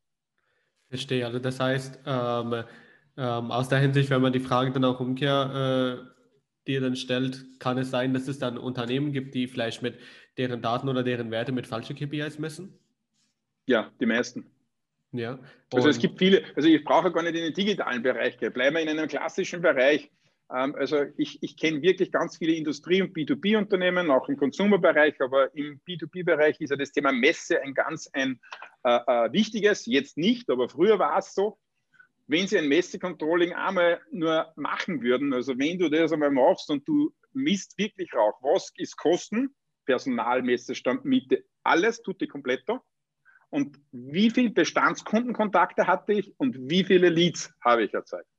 Verstehe. 0.87 1.25
Also 1.25 1.39
das 1.39 1.59
heißt, 1.59 1.99
ähm, 2.05 2.63
Ähm, 3.17 3.51
aus 3.51 3.67
der 3.67 3.79
Hinsicht, 3.79 4.09
wenn 4.11 4.21
man 4.21 4.31
die 4.31 4.39
Frage 4.39 4.71
dann 4.71 4.85
auch 4.85 5.01
umkehrt, 5.01 5.51
äh, 5.53 6.01
dir 6.69 6.79
dann 6.79 6.95
stellt, 6.95 7.59
kann 7.59 7.77
es 7.77 7.89
sein, 7.89 8.13
dass 8.13 8.27
es 8.27 8.39
dann 8.39 8.57
Unternehmen 8.57 9.11
gibt, 9.11 9.35
die 9.35 9.47
vielleicht 9.47 9.81
mit 9.81 9.99
deren 10.37 10.61
Daten 10.61 10.87
oder 10.87 11.03
deren 11.03 11.31
Werte 11.31 11.51
mit 11.51 11.67
falschen 11.67 11.95
KPIs 11.95 12.39
messen? 12.39 12.79
Ja, 13.65 13.91
die 13.99 14.05
meisten. 14.05 14.49
Ja. 15.11 15.39
Also 15.73 15.89
es 15.89 15.99
gibt 15.99 16.19
viele, 16.19 16.43
also 16.55 16.69
ich 16.69 16.83
brauche 16.83 17.11
gar 17.11 17.23
nicht 17.23 17.35
in 17.35 17.43
den 17.43 17.53
digitalen 17.53 18.03
Bereich 18.03 18.37
gehen, 18.37 18.53
bleiben 18.53 18.75
wir 18.75 18.83
in 18.83 18.89
einem 18.89 19.07
klassischen 19.07 19.61
Bereich. 19.61 20.09
Ähm, 20.53 20.75
also 20.75 21.05
ich, 21.17 21.41
ich 21.41 21.57
kenne 21.57 21.81
wirklich 21.81 22.11
ganz 22.11 22.37
viele 22.37 22.53
Industrie- 22.53 23.01
und 23.01 23.15
B2B-Unternehmen, 23.15 24.11
auch 24.11 24.29
im 24.29 24.37
Consumer-Bereich, 24.37 25.19
aber 25.21 25.53
im 25.55 25.79
B2B-Bereich 25.87 26.59
ist 26.61 26.69
ja 26.69 26.75
das 26.75 26.91
Thema 26.91 27.11
Messe 27.11 27.61
ein 27.61 27.73
ganz 27.73 28.09
ein 28.13 28.39
äh, 28.83 28.99
äh, 29.07 29.33
wichtiges, 29.33 29.85
jetzt 29.85 30.17
nicht, 30.17 30.49
aber 30.49 30.69
früher 30.69 30.99
war 30.99 31.17
es 31.17 31.33
so. 31.33 31.57
Wenn 32.29 32.45
Sie 32.45 32.59
ein 32.59 32.67
Messecontrolling 32.67 33.53
einmal 33.53 34.01
nur 34.11 34.53
machen 34.55 35.01
würden, 35.01 35.33
also 35.33 35.57
wenn 35.57 35.79
du 35.79 35.89
das 35.89 36.11
einmal 36.11 36.29
machst 36.29 36.69
und 36.69 36.87
du 36.87 37.11
misst 37.33 37.75
wirklich 37.79 38.13
Rauch, 38.13 38.39
was 38.43 38.71
ist 38.77 38.97
Kosten, 38.97 39.55
Personal, 39.87 40.43
Messestand, 40.43 41.05
Miete, 41.05 41.43
alles 41.63 42.03
tut 42.03 42.21
die 42.21 42.27
kompletter 42.27 42.83
und 43.49 43.79
wie 43.91 44.29
viele 44.29 44.51
Bestandskundenkontakte 44.51 45.87
hatte 45.87 46.13
ich 46.13 46.31
und 46.37 46.69
wie 46.69 46.83
viele 46.83 47.09
Leads 47.09 47.51
habe 47.65 47.85
ich 47.85 47.95
erzeugt. 47.95 48.29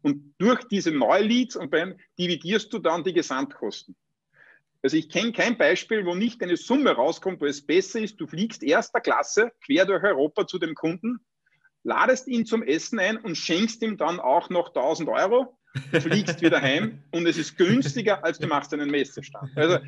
Und 0.00 0.32
durch 0.38 0.62
diese 0.68 0.92
neuen 0.92 1.26
Leads 1.26 1.56
und 1.56 1.72
beim 1.72 1.98
dividierst 2.20 2.72
du 2.72 2.78
dann 2.78 3.02
die 3.02 3.14
Gesamtkosten. 3.14 3.96
Also 4.80 4.96
ich 4.96 5.08
kenne 5.08 5.32
kein 5.32 5.58
Beispiel, 5.58 6.06
wo 6.06 6.14
nicht 6.14 6.40
eine 6.40 6.56
Summe 6.56 6.92
rauskommt, 6.92 7.40
wo 7.40 7.46
es 7.46 7.66
besser 7.66 7.98
ist, 7.98 8.20
du 8.20 8.28
fliegst 8.28 8.62
erster 8.62 9.00
Klasse 9.00 9.50
quer 9.64 9.86
durch 9.86 10.04
Europa 10.04 10.46
zu 10.46 10.60
dem 10.60 10.76
Kunden, 10.76 11.18
ladest 11.82 12.28
ihn 12.28 12.46
zum 12.46 12.62
Essen 12.62 12.98
ein 12.98 13.16
und 13.16 13.36
schenkst 13.36 13.82
ihm 13.82 13.96
dann 13.96 14.20
auch 14.20 14.50
noch 14.50 14.68
1000 14.68 15.08
Euro 15.08 15.56
fliegst 16.00 16.42
wieder 16.42 16.60
heim 16.60 17.02
und 17.12 17.26
es 17.26 17.38
ist 17.38 17.56
günstiger, 17.56 18.24
als 18.24 18.38
du 18.38 18.46
machst 18.48 18.72
einen 18.74 18.90
Messestand. 18.90 19.50
Also 19.56 19.78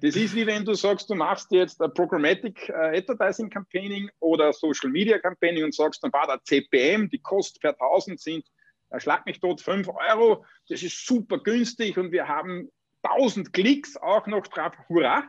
das 0.00 0.16
ist 0.16 0.34
wie 0.34 0.46
wenn 0.46 0.64
du 0.64 0.74
sagst, 0.74 1.08
du 1.10 1.14
machst 1.14 1.52
jetzt 1.52 1.80
ein 1.80 1.92
Programmatic 1.94 2.68
äh, 2.68 2.98
Advertising 2.98 3.48
Campaigning 3.48 4.10
oder 4.20 4.52
Social 4.52 4.90
Media 4.90 5.18
Campaigning 5.18 5.64
und 5.64 5.74
sagst, 5.74 6.02
dann 6.02 6.12
war 6.12 6.26
der 6.26 6.42
CPM, 6.42 7.08
die 7.08 7.20
Kosten 7.20 7.60
per 7.60 7.70
1000 7.70 8.20
sind, 8.20 8.46
äh, 8.90 8.98
schlag 8.98 9.26
mich 9.26 9.38
tot, 9.38 9.60
5 9.60 9.88
Euro, 10.10 10.44
das 10.68 10.82
ist 10.82 11.06
super 11.06 11.38
günstig 11.38 11.96
und 11.98 12.10
wir 12.10 12.26
haben 12.26 12.70
1000 13.02 13.52
Klicks 13.52 13.96
auch 13.96 14.26
noch 14.26 14.46
drauf, 14.48 14.72
hurra. 14.88 15.24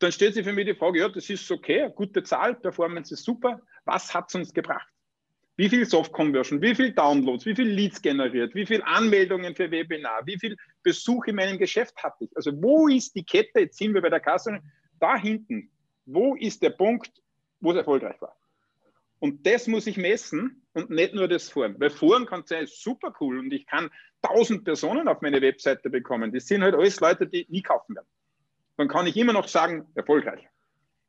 Dann 0.00 0.12
stellt 0.12 0.34
sich 0.34 0.44
für 0.44 0.52
mich 0.52 0.66
die 0.66 0.74
Frage, 0.74 1.00
ja, 1.00 1.08
das 1.08 1.28
ist 1.30 1.50
okay, 1.50 1.90
gute 1.94 2.22
Zahl, 2.22 2.54
Performance 2.54 3.14
ist 3.14 3.24
super, 3.24 3.60
was 3.84 4.14
hat 4.14 4.26
es 4.28 4.34
uns 4.34 4.52
gebracht? 4.52 4.86
Wie 5.58 5.68
viel 5.68 5.84
Soft-Conversion, 5.84 6.62
wie 6.62 6.72
viel 6.72 6.92
Downloads, 6.92 7.44
wie 7.44 7.54
viel 7.56 7.68
Leads 7.68 8.00
generiert, 8.00 8.54
wie 8.54 8.64
viel 8.64 8.80
Anmeldungen 8.82 9.56
für 9.56 9.68
Webinar, 9.68 10.24
wie 10.24 10.38
viel 10.38 10.56
Besuch 10.84 11.26
in 11.26 11.34
meinem 11.34 11.58
Geschäft 11.58 11.96
hatte 12.00 12.26
ich. 12.26 12.36
Also 12.36 12.52
wo 12.62 12.86
ist 12.86 13.16
die 13.16 13.24
Kette, 13.24 13.60
jetzt 13.60 13.76
sind 13.76 13.92
wir 13.92 14.00
bei 14.00 14.08
der 14.08 14.20
Kasse, 14.20 14.60
da 15.00 15.16
hinten, 15.16 15.68
wo 16.06 16.36
ist 16.36 16.62
der 16.62 16.70
Punkt, 16.70 17.10
wo 17.58 17.72
es 17.72 17.76
erfolgreich 17.76 18.20
war? 18.22 18.36
Und 19.18 19.44
das 19.44 19.66
muss 19.66 19.88
ich 19.88 19.96
messen 19.96 20.62
und 20.74 20.90
nicht 20.90 21.14
nur 21.14 21.26
das 21.26 21.50
Forum. 21.50 21.74
Weil 21.80 21.90
Forum 21.90 22.24
kann 22.24 22.44
sein, 22.46 22.68
super 22.68 23.12
cool 23.20 23.40
und 23.40 23.52
ich 23.52 23.66
kann 23.66 23.90
tausend 24.22 24.64
Personen 24.64 25.08
auf 25.08 25.22
meine 25.22 25.42
Webseite 25.42 25.90
bekommen. 25.90 26.32
Das 26.32 26.46
sind 26.46 26.62
halt 26.62 26.76
alles 26.76 27.00
Leute, 27.00 27.26
die 27.26 27.46
nie 27.48 27.62
kaufen 27.62 27.96
werden. 27.96 28.06
Dann 28.76 28.86
kann 28.86 29.08
ich 29.08 29.16
immer 29.16 29.32
noch 29.32 29.48
sagen, 29.48 29.88
erfolgreich. 29.96 30.48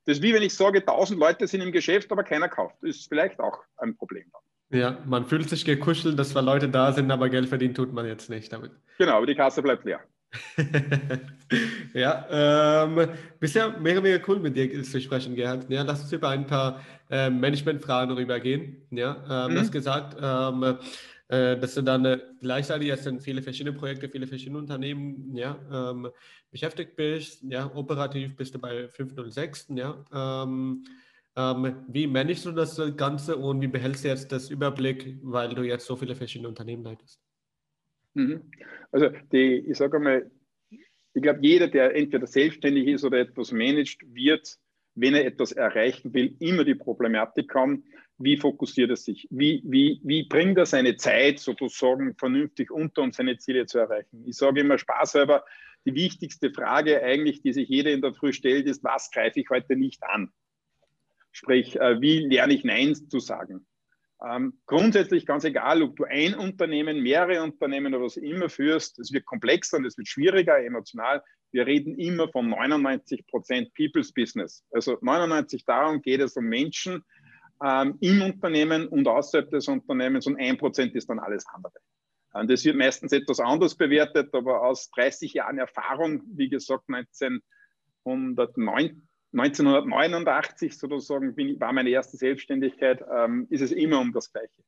Das 0.09 0.17
ist 0.17 0.23
wie 0.23 0.33
wenn 0.33 0.41
ich 0.41 0.55
sage, 0.55 0.79
1000 0.79 1.19
Leute 1.19 1.47
sind 1.47 1.61
im 1.61 1.71
Geschäft, 1.71 2.11
aber 2.11 2.23
keiner 2.23 2.49
kauft. 2.49 2.77
Das 2.81 2.95
ist 2.95 3.09
vielleicht 3.09 3.39
auch 3.39 3.59
ein 3.77 3.95
Problem. 3.95 4.25
Ja, 4.71 4.97
man 5.05 5.23
fühlt 5.23 5.47
sich 5.47 5.63
gekuschelt, 5.63 6.17
dass 6.17 6.29
zwar 6.29 6.41
Leute 6.41 6.67
da 6.67 6.91
sind, 6.91 7.11
aber 7.11 7.29
Geld 7.29 7.47
verdienen 7.47 7.75
tut 7.75 7.93
man 7.93 8.07
jetzt 8.07 8.27
nicht 8.27 8.51
damit. 8.51 8.71
Genau, 8.97 9.17
aber 9.17 9.27
die 9.27 9.35
Kasse 9.35 9.61
bleibt 9.61 9.85
leer. 9.85 9.99
ja, 11.93 12.25
ähm, 12.85 13.07
bisher 13.39 13.69
mega, 13.79 14.01
mega 14.01 14.23
cool 14.27 14.39
mit 14.39 14.55
dir 14.55 14.81
zu 14.81 14.99
sprechen, 14.99 15.35
Gerhard. 15.35 15.69
Ja, 15.69 15.83
lass 15.83 16.01
uns 16.01 16.11
über 16.11 16.29
ein 16.29 16.47
paar 16.47 16.81
äh, 17.11 17.29
Management-Fragen 17.29 18.11
rübergehen. 18.13 18.77
Ja, 18.89 19.45
ähm, 19.45 19.51
mhm. 19.51 19.55
Du 19.55 19.61
hast 19.61 19.71
gesagt, 19.71 20.17
ähm, 20.19 20.63
äh, 20.63 20.73
dass 21.29 21.75
du 21.75 21.83
dann 21.83 22.05
äh, 22.05 22.19
gleichzeitig 22.39 22.87
jetzt 22.87 23.05
in 23.05 23.19
viele 23.21 23.43
verschiedene 23.43 23.77
Projekte, 23.77 24.09
viele 24.09 24.25
verschiedene 24.25 24.57
Unternehmen 24.57 25.35
ja, 25.35 25.59
ähm, 25.71 26.09
beschäftigt 26.49 26.95
bist. 26.95 27.43
Ja, 27.43 27.71
operativ 27.75 28.35
bist 28.35 28.55
du 28.55 28.59
bei 28.59 28.87
506. 28.87 29.67
Ja, 29.75 30.03
ähm, 30.11 30.83
ähm, 31.35 31.85
wie 31.87 32.07
managst 32.07 32.45
du 32.45 32.51
das 32.51 32.81
Ganze 32.97 33.37
und 33.37 33.61
wie 33.61 33.67
behältst 33.67 34.03
du 34.03 34.07
jetzt 34.09 34.31
das 34.31 34.49
Überblick, 34.49 35.17
weil 35.21 35.53
du 35.53 35.61
jetzt 35.61 35.85
so 35.85 35.95
viele 35.95 36.15
verschiedene 36.15 36.49
Unternehmen 36.49 36.83
leitest? 36.83 37.21
Mhm. 38.15 38.51
Also 38.91 39.09
die, 39.31 39.65
ich 39.69 39.77
sage 39.77 39.99
mal, 39.99 40.29
ich 41.13 41.21
glaube, 41.21 41.39
jeder, 41.41 41.67
der 41.67 41.95
entweder 41.95 42.27
selbstständig 42.27 42.87
ist 42.87 43.03
oder 43.03 43.19
etwas 43.19 43.51
managt, 43.51 44.01
wird, 44.13 44.57
wenn 44.95 45.15
er 45.15 45.25
etwas 45.25 45.51
erreichen 45.51 46.13
will, 46.13 46.35
immer 46.39 46.63
die 46.63 46.75
Problematik 46.75 47.53
haben, 47.53 47.83
wie 48.19 48.37
fokussiert 48.37 48.89
er 48.89 48.97
sich? 48.97 49.27
Wie, 49.31 49.63
wie, 49.65 50.01
wie 50.03 50.23
bringt 50.23 50.57
er 50.57 50.65
seine 50.65 50.97
Zeit 50.97 51.39
sozusagen 51.39 52.15
vernünftig 52.15 52.69
unter, 52.69 53.01
um 53.01 53.11
seine 53.11 53.37
Ziele 53.37 53.65
zu 53.65 53.79
erreichen? 53.79 54.23
Ich 54.27 54.35
sage 54.35 54.59
immer 54.59 54.77
spaßhalber, 54.77 55.45
die 55.85 55.95
wichtigste 55.95 56.51
Frage 56.51 57.01
eigentlich, 57.01 57.41
die 57.41 57.53
sich 57.53 57.69
jeder 57.69 57.91
in 57.91 58.01
der 58.01 58.13
Früh 58.13 58.33
stellt, 58.33 58.67
ist, 58.67 58.83
was 58.83 59.09
greife 59.11 59.39
ich 59.39 59.49
heute 59.49 59.77
nicht 59.77 60.03
an? 60.03 60.31
Sprich, 61.31 61.79
äh, 61.79 62.01
wie 62.01 62.19
lerne 62.19 62.53
ich 62.53 62.65
Nein 62.65 62.95
zu 62.95 63.19
sagen? 63.19 63.65
Ähm, 64.21 64.59
grundsätzlich 64.65 65.25
ganz 65.25 65.45
egal, 65.45 65.81
ob 65.81 65.95
du 65.95 66.03
ein 66.03 66.35
Unternehmen, 66.35 67.01
mehrere 67.01 67.41
Unternehmen 67.41 67.93
oder 67.93 68.03
was 68.03 68.17
immer 68.17 68.49
führst, 68.49 68.99
es 68.99 69.13
wird 69.13 69.25
komplexer 69.25 69.77
und 69.77 69.85
es 69.85 69.97
wird 69.97 70.09
schwieriger 70.09 70.59
emotional. 70.59 71.23
Wir 71.51 71.65
reden 71.65 71.97
immer 71.97 72.27
von 72.27 72.49
99 72.49 73.25
Prozent 73.27 73.73
People's 73.73 74.11
Business. 74.11 74.65
Also 74.71 74.97
99 75.01 75.63
darum 75.63 76.01
geht 76.01 76.19
es 76.19 76.35
um 76.35 76.45
Menschen, 76.45 77.03
ähm, 77.63 77.97
im 77.99 78.21
Unternehmen 78.21 78.87
und 78.87 79.07
außerhalb 79.07 79.49
des 79.49 79.67
Unternehmens 79.67 80.27
und 80.27 80.37
ein 80.37 80.57
Prozent 80.57 80.95
ist 80.95 81.09
dann 81.09 81.19
alles 81.19 81.45
andere. 81.47 81.73
Und 82.33 82.49
das 82.49 82.63
wird 82.63 82.75
meistens 82.77 83.11
etwas 83.11 83.39
anders 83.39 83.75
bewertet, 83.75 84.33
aber 84.33 84.63
aus 84.63 84.89
30 84.91 85.33
Jahren 85.33 85.57
Erfahrung, 85.57 86.21
wie 86.35 86.49
gesagt, 86.49 86.83
1909, 86.87 87.41
1989 89.31 90.77
sozusagen 90.77 91.35
bin, 91.35 91.59
war 91.59 91.73
meine 91.73 91.89
erste 91.89 92.17
Selbstständigkeit, 92.17 93.03
ähm, 93.11 93.47
ist 93.49 93.61
es 93.61 93.71
immer 93.71 93.99
um 93.99 94.13
das 94.13 94.31
Gleiche. 94.31 94.63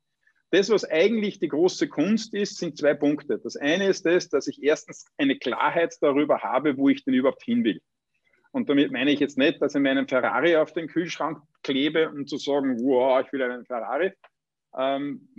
Das, 0.49 0.69
was 0.69 0.83
eigentlich 0.83 1.39
die 1.39 1.47
große 1.47 1.87
Kunst 1.87 2.33
ist, 2.33 2.57
sind 2.57 2.77
zwei 2.77 2.93
Punkte. 2.93 3.39
Das 3.39 3.55
eine 3.55 3.87
ist 3.87 4.05
das, 4.05 4.27
dass 4.27 4.47
ich 4.47 4.61
erstens 4.61 5.05
eine 5.17 5.37
Klarheit 5.37 5.95
darüber 6.01 6.39
habe, 6.41 6.77
wo 6.77 6.89
ich 6.89 7.05
denn 7.05 7.13
überhaupt 7.13 7.43
hin 7.43 7.63
will. 7.63 7.81
Und 8.51 8.69
damit 8.69 8.91
meine 8.91 9.11
ich 9.11 9.19
jetzt 9.19 9.37
nicht, 9.37 9.61
dass 9.61 9.75
ich 9.75 9.81
meinen 9.81 10.07
Ferrari 10.07 10.55
auf 10.57 10.73
den 10.73 10.87
Kühlschrank 10.87 11.41
klebe, 11.63 12.09
um 12.09 12.27
zu 12.27 12.37
sagen, 12.37 12.79
wow, 12.81 13.23
ich 13.25 13.31
will 13.31 13.41
einen 13.41 13.65
Ferrari. 13.65 14.11
Ähm, 14.77 15.29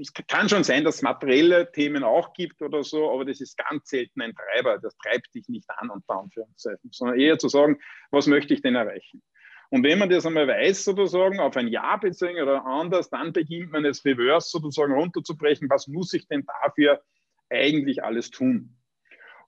es 0.00 0.12
kann 0.12 0.48
schon 0.48 0.64
sein, 0.64 0.84
dass 0.84 0.96
es 0.96 1.02
materielle 1.02 1.70
Themen 1.72 2.02
auch 2.02 2.32
gibt 2.34 2.60
oder 2.62 2.82
so, 2.82 3.10
aber 3.10 3.24
das 3.24 3.40
ist 3.40 3.56
ganz 3.56 3.88
selten 3.88 4.20
ein 4.20 4.34
Treiber. 4.34 4.78
Das 4.78 4.96
treibt 4.98 5.34
dich 5.34 5.48
nicht 5.48 5.68
an, 5.78 5.90
unter 5.90 6.18
Anführungszeichen, 6.18 6.90
sondern 6.92 7.18
eher 7.18 7.38
zu 7.38 7.48
sagen, 7.48 7.78
was 8.10 8.26
möchte 8.26 8.54
ich 8.54 8.62
denn 8.62 8.74
erreichen? 8.74 9.22
Und 9.70 9.82
wenn 9.82 9.98
man 9.98 10.08
das 10.08 10.26
einmal 10.26 10.46
weiß, 10.46 10.84
sozusagen, 10.84 11.40
auf 11.40 11.56
ein 11.56 11.68
Jahr 11.68 11.98
bezogen 11.98 12.40
oder 12.40 12.64
anders, 12.64 13.10
dann 13.10 13.32
beginnt 13.32 13.72
man 13.72 13.84
es 13.84 14.04
reverse 14.04 14.48
sozusagen 14.50 14.92
runterzubrechen. 14.92 15.68
Was 15.68 15.88
muss 15.88 16.12
ich 16.12 16.28
denn 16.28 16.44
dafür 16.62 17.02
eigentlich 17.50 18.04
alles 18.04 18.30
tun? 18.30 18.76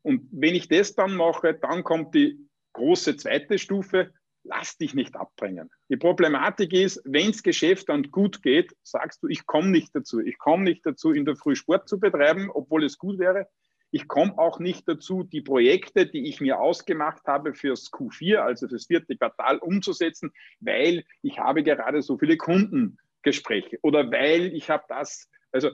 Und 0.02 0.28
wenn 0.32 0.54
ich 0.54 0.68
das 0.68 0.94
dann 0.94 1.14
mache, 1.14 1.54
dann 1.54 1.84
kommt 1.84 2.14
die 2.14 2.47
große 2.78 3.16
zweite 3.16 3.58
Stufe, 3.58 4.12
lass 4.44 4.76
dich 4.78 4.94
nicht 4.94 5.16
abbringen. 5.16 5.70
Die 5.88 5.96
Problematik 5.96 6.72
ist, 6.72 7.02
wenn 7.04 7.32
das 7.32 7.42
Geschäft 7.42 7.88
dann 7.88 8.04
gut 8.10 8.42
geht, 8.42 8.74
sagst 8.82 9.22
du, 9.22 9.28
ich 9.28 9.46
komme 9.46 9.68
nicht 9.68 9.94
dazu. 9.94 10.20
Ich 10.20 10.38
komme 10.38 10.64
nicht 10.64 10.86
dazu, 10.86 11.12
in 11.12 11.24
der 11.24 11.36
Früh 11.36 11.54
Sport 11.54 11.88
zu 11.88 11.98
betreiben, 12.00 12.50
obwohl 12.52 12.84
es 12.84 12.98
gut 12.98 13.18
wäre. 13.18 13.48
Ich 13.90 14.06
komme 14.06 14.36
auch 14.38 14.58
nicht 14.58 14.86
dazu, 14.86 15.22
die 15.22 15.40
Projekte, 15.40 16.06
die 16.06 16.28
ich 16.28 16.40
mir 16.40 16.60
ausgemacht 16.60 17.26
habe 17.26 17.54
fürs 17.54 17.90
Q4, 17.90 18.36
also 18.36 18.68
fürs 18.68 18.86
vierte 18.86 19.16
Quartal, 19.16 19.58
umzusetzen, 19.58 20.30
weil 20.60 21.04
ich 21.22 21.38
habe 21.38 21.62
gerade 21.62 22.02
so 22.02 22.18
viele 22.18 22.36
Kundengespräche 22.36 23.78
oder 23.82 24.10
weil 24.10 24.54
ich 24.54 24.68
habe 24.68 24.84
das. 24.88 25.28
Also 25.52 25.70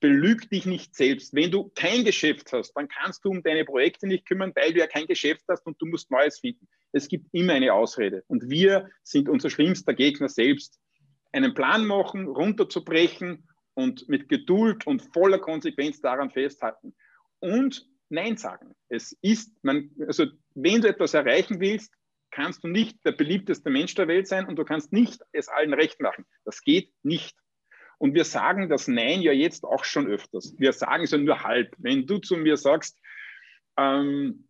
belüg 0.00 0.48
dich 0.50 0.66
nicht 0.66 0.94
selbst. 0.94 1.34
Wenn 1.34 1.50
du 1.50 1.70
kein 1.74 2.04
Geschäft 2.04 2.52
hast, 2.52 2.72
dann 2.74 2.88
kannst 2.88 3.24
du 3.24 3.30
um 3.30 3.42
deine 3.42 3.64
Projekte 3.64 4.06
nicht 4.06 4.26
kümmern, 4.26 4.52
weil 4.54 4.72
du 4.72 4.80
ja 4.80 4.86
kein 4.86 5.06
Geschäft 5.06 5.44
hast 5.48 5.66
und 5.66 5.80
du 5.80 5.86
musst 5.86 6.10
Neues 6.10 6.38
finden. 6.38 6.68
Es 6.92 7.08
gibt 7.08 7.26
immer 7.32 7.54
eine 7.54 7.72
Ausrede. 7.72 8.24
Und 8.26 8.48
wir 8.48 8.90
sind 9.02 9.28
unser 9.28 9.50
schlimmster 9.50 9.94
Gegner 9.94 10.28
selbst. 10.28 10.78
Einen 11.32 11.54
Plan 11.54 11.84
machen, 11.86 12.26
runterzubrechen 12.28 13.48
und 13.74 14.08
mit 14.08 14.28
Geduld 14.28 14.86
und 14.86 15.02
voller 15.12 15.38
Konsequenz 15.38 16.00
daran 16.00 16.30
festhalten. 16.30 16.94
Und 17.40 17.86
Nein 18.08 18.36
sagen. 18.36 18.74
Es 18.88 19.16
ist, 19.22 19.52
man, 19.62 19.90
also 20.06 20.26
wenn 20.54 20.80
du 20.80 20.88
etwas 20.88 21.14
erreichen 21.14 21.60
willst, 21.60 21.92
kannst 22.30 22.64
du 22.64 22.68
nicht 22.68 22.98
der 23.04 23.12
beliebteste 23.12 23.70
Mensch 23.70 23.94
der 23.94 24.08
Welt 24.08 24.28
sein 24.28 24.46
und 24.46 24.56
du 24.56 24.64
kannst 24.64 24.92
nicht 24.92 25.22
es 25.32 25.48
allen 25.48 25.74
recht 25.74 26.00
machen. 26.00 26.24
Das 26.44 26.60
geht 26.62 26.92
nicht. 27.02 27.36
Und 27.98 28.14
wir 28.14 28.24
sagen 28.24 28.68
das 28.68 28.88
Nein 28.88 29.22
ja 29.22 29.32
jetzt 29.32 29.64
auch 29.64 29.84
schon 29.84 30.06
öfters. 30.06 30.54
Wir 30.58 30.72
sagen 30.72 31.04
es 31.04 31.12
ja 31.12 31.18
nur 31.18 31.42
halb. 31.42 31.74
Wenn 31.78 32.06
du 32.06 32.18
zu 32.18 32.36
mir 32.36 32.56
sagst, 32.56 33.00
ähm, 33.76 34.46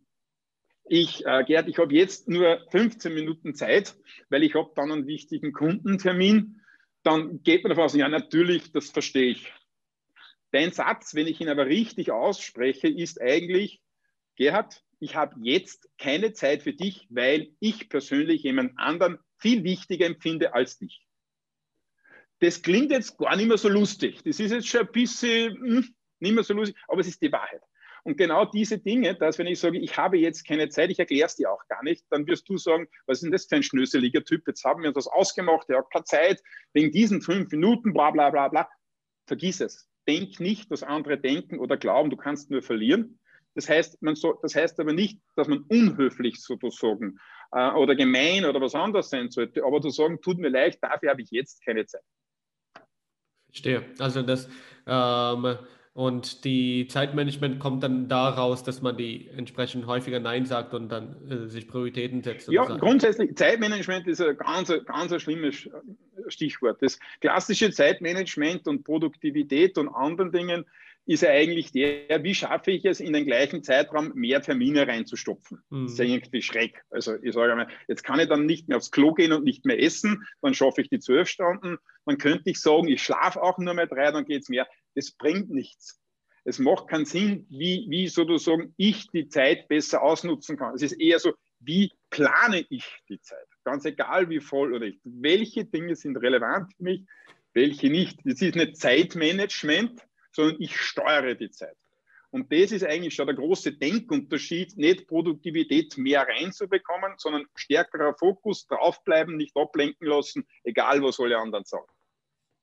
ich, 0.89 1.25
äh, 1.25 1.43
Gerd, 1.45 1.67
ich 1.67 1.77
habe 1.77 1.93
jetzt 1.93 2.27
nur 2.27 2.65
15 2.71 3.13
Minuten 3.13 3.55
Zeit, 3.55 3.95
weil 4.29 4.43
ich 4.43 4.55
habe 4.55 4.71
dann 4.75 4.91
einen 4.91 5.07
wichtigen 5.07 5.51
Kundentermin, 5.51 6.61
dann 7.03 7.41
geht 7.43 7.63
man 7.63 7.69
davon 7.69 7.85
aus, 7.85 7.95
ja 7.95 8.09
natürlich, 8.09 8.71
das 8.71 8.89
verstehe 8.89 9.31
ich. 9.31 9.53
Dein 10.51 10.71
Satz, 10.71 11.13
wenn 11.13 11.27
ich 11.27 11.41
ihn 11.41 11.49
aber 11.49 11.67
richtig 11.67 12.11
ausspreche, 12.11 12.87
ist 12.87 13.21
eigentlich, 13.21 13.81
Gerhard, 14.35 14.83
ich 14.99 15.15
habe 15.15 15.35
jetzt 15.41 15.89
keine 15.97 16.33
Zeit 16.33 16.63
für 16.63 16.73
dich, 16.73 17.07
weil 17.09 17.51
ich 17.59 17.89
persönlich 17.89 18.43
jemand 18.43 18.77
anderen 18.77 19.19
viel 19.37 19.63
wichtiger 19.63 20.05
empfinde 20.05 20.53
als 20.53 20.79
dich. 20.79 21.06
Das 22.39 22.61
klingt 22.61 22.91
jetzt 22.91 23.17
gar 23.17 23.35
nicht 23.35 23.47
mehr 23.47 23.57
so 23.57 23.69
lustig. 23.69 24.21
Das 24.23 24.39
ist 24.39 24.51
jetzt 24.51 24.67
schon 24.67 24.81
ein 24.81 24.91
bisschen 24.91 25.55
hm, 25.55 25.95
nicht 26.19 26.33
mehr 26.33 26.43
so 26.43 26.53
lustig, 26.53 26.77
aber 26.87 27.01
es 27.01 27.07
ist 27.07 27.21
die 27.21 27.31
Wahrheit. 27.31 27.61
Und 28.03 28.15
genau 28.17 28.45
diese 28.45 28.77
Dinge, 28.77 29.15
dass 29.15 29.37
wenn 29.37 29.47
ich 29.47 29.59
sage, 29.59 29.77
ich 29.79 29.97
habe 29.97 30.17
jetzt 30.17 30.47
keine 30.47 30.69
Zeit, 30.69 30.89
ich 30.89 30.99
erkläre 30.99 31.25
es 31.25 31.35
dir 31.35 31.51
auch 31.51 31.67
gar 31.67 31.83
nicht, 31.83 32.05
dann 32.09 32.25
wirst 32.25 32.47
du 32.47 32.57
sagen, 32.57 32.87
was 33.05 33.17
ist 33.17 33.23
denn 33.23 33.31
das 33.31 33.47
für 33.47 33.57
ein 33.57 33.63
schnöseliger 33.63 34.23
Typ? 34.23 34.47
Jetzt 34.47 34.63
haben 34.63 34.81
wir 34.81 34.89
uns 34.89 34.95
das 34.95 35.07
ausgemacht, 35.07 35.69
er 35.69 35.79
hat 35.79 35.91
keine 35.91 36.05
Zeit, 36.05 36.41
wegen 36.71 36.91
diesen 36.91 37.21
fünf 37.21 37.51
Minuten, 37.51 37.91
bla 37.91 38.11
bla 38.11 38.29
bla 38.29 38.47
bla. 38.47 38.69
Vergiss 39.25 39.59
es. 39.59 39.89
Denk 40.07 40.39
nicht, 40.39 40.71
dass 40.71 40.83
andere 40.83 41.17
denken 41.17 41.59
oder 41.59 41.75
glauben, 41.75 42.09
du 42.09 42.15
kannst 42.15 42.49
nur 42.49 42.61
verlieren. 42.61 43.19
Das 43.55 43.67
heißt, 43.67 44.01
man 44.01 44.15
so, 44.15 44.39
das 44.41 44.55
heißt 44.55 44.79
aber 44.79 44.93
nicht, 44.93 45.19
dass 45.35 45.49
man 45.49 45.65
unhöflich 45.67 46.41
sozusagen 46.41 47.19
äh, 47.51 47.71
oder 47.71 47.95
gemein 47.95 48.45
oder 48.45 48.61
was 48.61 48.73
anderes 48.73 49.09
sein 49.09 49.31
sollte, 49.31 49.65
aber 49.65 49.81
zu 49.81 49.89
sagen, 49.89 50.21
tut 50.21 50.37
mir 50.37 50.49
leid, 50.49 50.77
dafür 50.81 51.09
habe 51.09 51.23
ich 51.23 51.31
jetzt 51.31 51.65
keine 51.65 51.85
Zeit. 51.85 52.03
Verstehe. 53.49 53.83
Also 53.99 54.21
das 54.21 54.49
ähm, 54.85 55.57
und 55.97 56.43
die 56.43 56.87
Zeitmanagement 56.87 57.57
kommt 57.57 57.81
dann 57.81 58.07
daraus, 58.07 58.61
dass 58.61 58.83
man 58.83 58.97
die 58.97 59.29
entsprechend 59.35 59.87
häufiger 59.87 60.19
Nein 60.19 60.45
sagt 60.45 60.75
und 60.75 60.89
dann 60.89 61.15
äh, 61.27 61.47
sich 61.47 61.67
Prioritäten 61.67 62.21
setzt. 62.21 62.51
Ja, 62.51 62.65
grundsätzlich, 62.65 63.35
Zeitmanagement 63.35 64.05
ist 64.05 64.21
ein 64.21 64.37
ganz, 64.37 64.71
ganz 64.85 65.11
ein 65.11 65.19
schlimmes 65.19 65.67
Stichwort. 66.27 66.77
Das 66.81 66.99
klassische 67.19 67.71
Zeitmanagement 67.71 68.67
und 68.67 68.83
Produktivität 68.83 69.79
und 69.79 69.89
anderen 69.89 70.31
Dingen 70.31 70.65
ist 71.07 71.23
ja 71.23 71.29
eigentlich 71.29 71.71
der, 71.71 72.21
wie 72.23 72.35
schaffe 72.35 72.71
ich 72.71 72.83
es, 72.83 72.99
in 72.99 73.13
den 73.13 73.25
gleichen 73.25 73.63
Zeitraum 73.63 74.11
mehr 74.13 74.41
Termine 74.41 74.87
reinzustopfen. 74.87 75.63
Mhm. 75.69 75.83
Das 75.83 75.93
ist 75.93 75.99
ja 75.99 76.05
irgendwie 76.05 76.41
schräg. 76.41 76.83
Also 76.89 77.15
ich 77.21 77.33
sage 77.33 77.51
einmal, 77.51 77.69
jetzt 77.87 78.03
kann 78.03 78.19
ich 78.19 78.27
dann 78.27 78.45
nicht 78.45 78.67
mehr 78.67 78.77
aufs 78.77 78.91
Klo 78.91 79.13
gehen 79.13 79.31
und 79.31 79.45
nicht 79.45 79.65
mehr 79.65 79.81
essen, 79.81 80.27
dann 80.41 80.53
schaffe 80.53 80.81
ich 80.81 80.89
die 80.89 80.99
zwölf 80.99 81.29
Stunden. 81.29 81.77
Dann 82.05 82.17
könnte 82.17 82.49
ich 82.49 82.59
sagen, 82.59 82.89
ich 82.89 83.01
schlafe 83.01 83.41
auch 83.41 83.57
nur 83.57 83.73
mehr 83.73 83.87
drei, 83.87 84.11
dann 84.11 84.25
geht 84.25 84.43
es 84.43 84.49
mehr. 84.49 84.67
Das 84.95 85.11
bringt 85.11 85.49
nichts. 85.49 86.01
Es 86.43 86.59
macht 86.59 86.89
keinen 86.89 87.05
Sinn, 87.05 87.45
wie, 87.49 87.85
wie 87.89 88.07
sozusagen 88.09 88.73
ich 88.75 89.07
die 89.07 89.29
Zeit 89.29 89.69
besser 89.69 90.01
ausnutzen 90.01 90.57
kann. 90.57 90.75
Es 90.75 90.81
ist 90.81 90.93
eher 90.93 91.19
so, 91.19 91.33
wie 91.59 91.91
plane 92.09 92.65
ich 92.69 92.85
die 93.07 93.19
Zeit? 93.21 93.47
Ganz 93.63 93.85
egal, 93.85 94.29
wie 94.29 94.41
voll 94.41 94.73
oder 94.73 94.85
nicht. 94.85 94.99
Welche 95.03 95.63
Dinge 95.63 95.95
sind 95.95 96.17
relevant 96.17 96.73
für 96.75 96.83
mich, 96.83 97.05
welche 97.53 97.89
nicht. 97.89 98.19
Das 98.25 98.41
ist 98.41 98.55
nicht 98.55 98.77
Zeitmanagement, 98.77 100.01
sondern 100.37 100.61
ich 100.61 100.77
steuere 100.77 101.33
die 101.33 101.49
Zeit. 101.49 101.75
Und 102.29 102.51
das 102.51 102.71
ist 102.71 102.83
eigentlich 102.83 103.15
schon 103.15 103.25
der 103.25 103.35
große 103.35 103.73
Denkunterschied, 103.73 104.77
nicht 104.77 105.07
Produktivität 105.07 105.97
mehr 105.97 106.27
reinzubekommen, 106.27 107.13
sondern 107.17 107.45
stärkerer 107.55 108.13
Fokus, 108.13 108.67
draufbleiben, 108.67 109.35
nicht 109.35 109.57
ablenken 109.57 110.05
lassen, 110.07 110.47
egal 110.63 111.01
was 111.01 111.19
alle 111.19 111.39
anderen 111.39 111.65
sagen. 111.65 111.87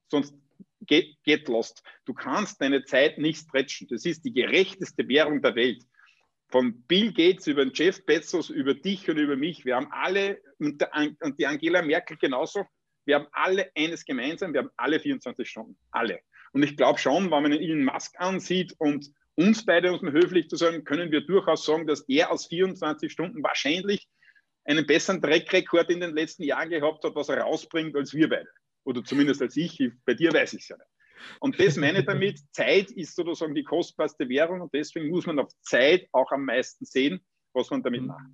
Sonst 0.08 0.36
geht, 0.82 1.16
geht 1.24 1.48
lost. 1.48 1.82
Du 2.04 2.14
kannst 2.14 2.60
deine 2.60 2.84
Zeit 2.84 3.18
nicht 3.18 3.40
stretchen. 3.40 3.88
Das 3.88 4.04
ist 4.04 4.24
die 4.24 4.32
gerechteste 4.32 5.08
Währung 5.08 5.42
der 5.42 5.56
Welt. 5.56 5.82
Von 6.50 6.80
Bill 6.82 7.12
Gates 7.12 7.48
über 7.48 7.64
Jeff 7.72 8.06
Bezos, 8.06 8.50
über 8.50 8.74
dich 8.74 9.10
und 9.10 9.16
über 9.16 9.34
mich. 9.34 9.64
Wir 9.64 9.74
haben 9.74 9.88
alle, 9.90 10.40
und 10.60 10.80
die 11.40 11.46
Angela 11.46 11.82
Merkel 11.82 12.18
genauso, 12.18 12.66
wir 13.04 13.16
haben 13.16 13.26
alle 13.32 13.72
eines 13.74 14.04
gemeinsam, 14.04 14.52
wir 14.52 14.60
haben 14.60 14.70
alle 14.76 15.00
24 15.00 15.48
Stunden. 15.48 15.76
Alle. 15.90 16.20
Und 16.54 16.62
ich 16.62 16.76
glaube 16.76 17.00
schon, 17.00 17.30
wenn 17.32 17.42
man 17.42 17.52
Elon 17.52 17.84
Musk 17.84 18.14
ansieht 18.18 18.74
und 18.78 19.10
uns 19.34 19.66
beide, 19.66 19.92
um 19.92 20.12
höflich 20.12 20.48
zu 20.48 20.54
sagen, 20.54 20.84
können 20.84 21.10
wir 21.10 21.20
durchaus 21.20 21.66
sagen, 21.66 21.86
dass 21.86 22.02
er 22.08 22.30
aus 22.30 22.46
24 22.46 23.10
Stunden 23.10 23.42
wahrscheinlich 23.42 24.08
einen 24.64 24.86
besseren 24.86 25.20
Trackrekord 25.20 25.90
in 25.90 26.00
den 26.00 26.14
letzten 26.14 26.44
Jahren 26.44 26.70
gehabt 26.70 27.02
hat, 27.04 27.16
was 27.16 27.28
er 27.28 27.38
rausbringt, 27.38 27.96
als 27.96 28.14
wir 28.14 28.28
beide. 28.28 28.48
Oder 28.84 29.02
zumindest 29.02 29.42
als 29.42 29.56
ich. 29.56 29.82
Bei 30.06 30.14
dir 30.14 30.32
weiß 30.32 30.54
ich 30.54 30.62
es 30.62 30.68
ja 30.68 30.76
nicht. 30.76 30.88
Und 31.40 31.58
das 31.58 31.76
meine 31.76 32.00
ich 32.00 32.06
damit, 32.06 32.38
Zeit 32.52 32.92
ist 32.92 33.16
sozusagen 33.16 33.56
die 33.56 33.64
kostbarste 33.64 34.28
Währung 34.28 34.60
und 34.60 34.72
deswegen 34.72 35.08
muss 35.08 35.26
man 35.26 35.40
auf 35.40 35.50
Zeit 35.62 36.06
auch 36.12 36.30
am 36.30 36.44
meisten 36.44 36.84
sehen, 36.84 37.20
was 37.52 37.68
man 37.70 37.82
damit 37.82 38.02
macht. 38.02 38.26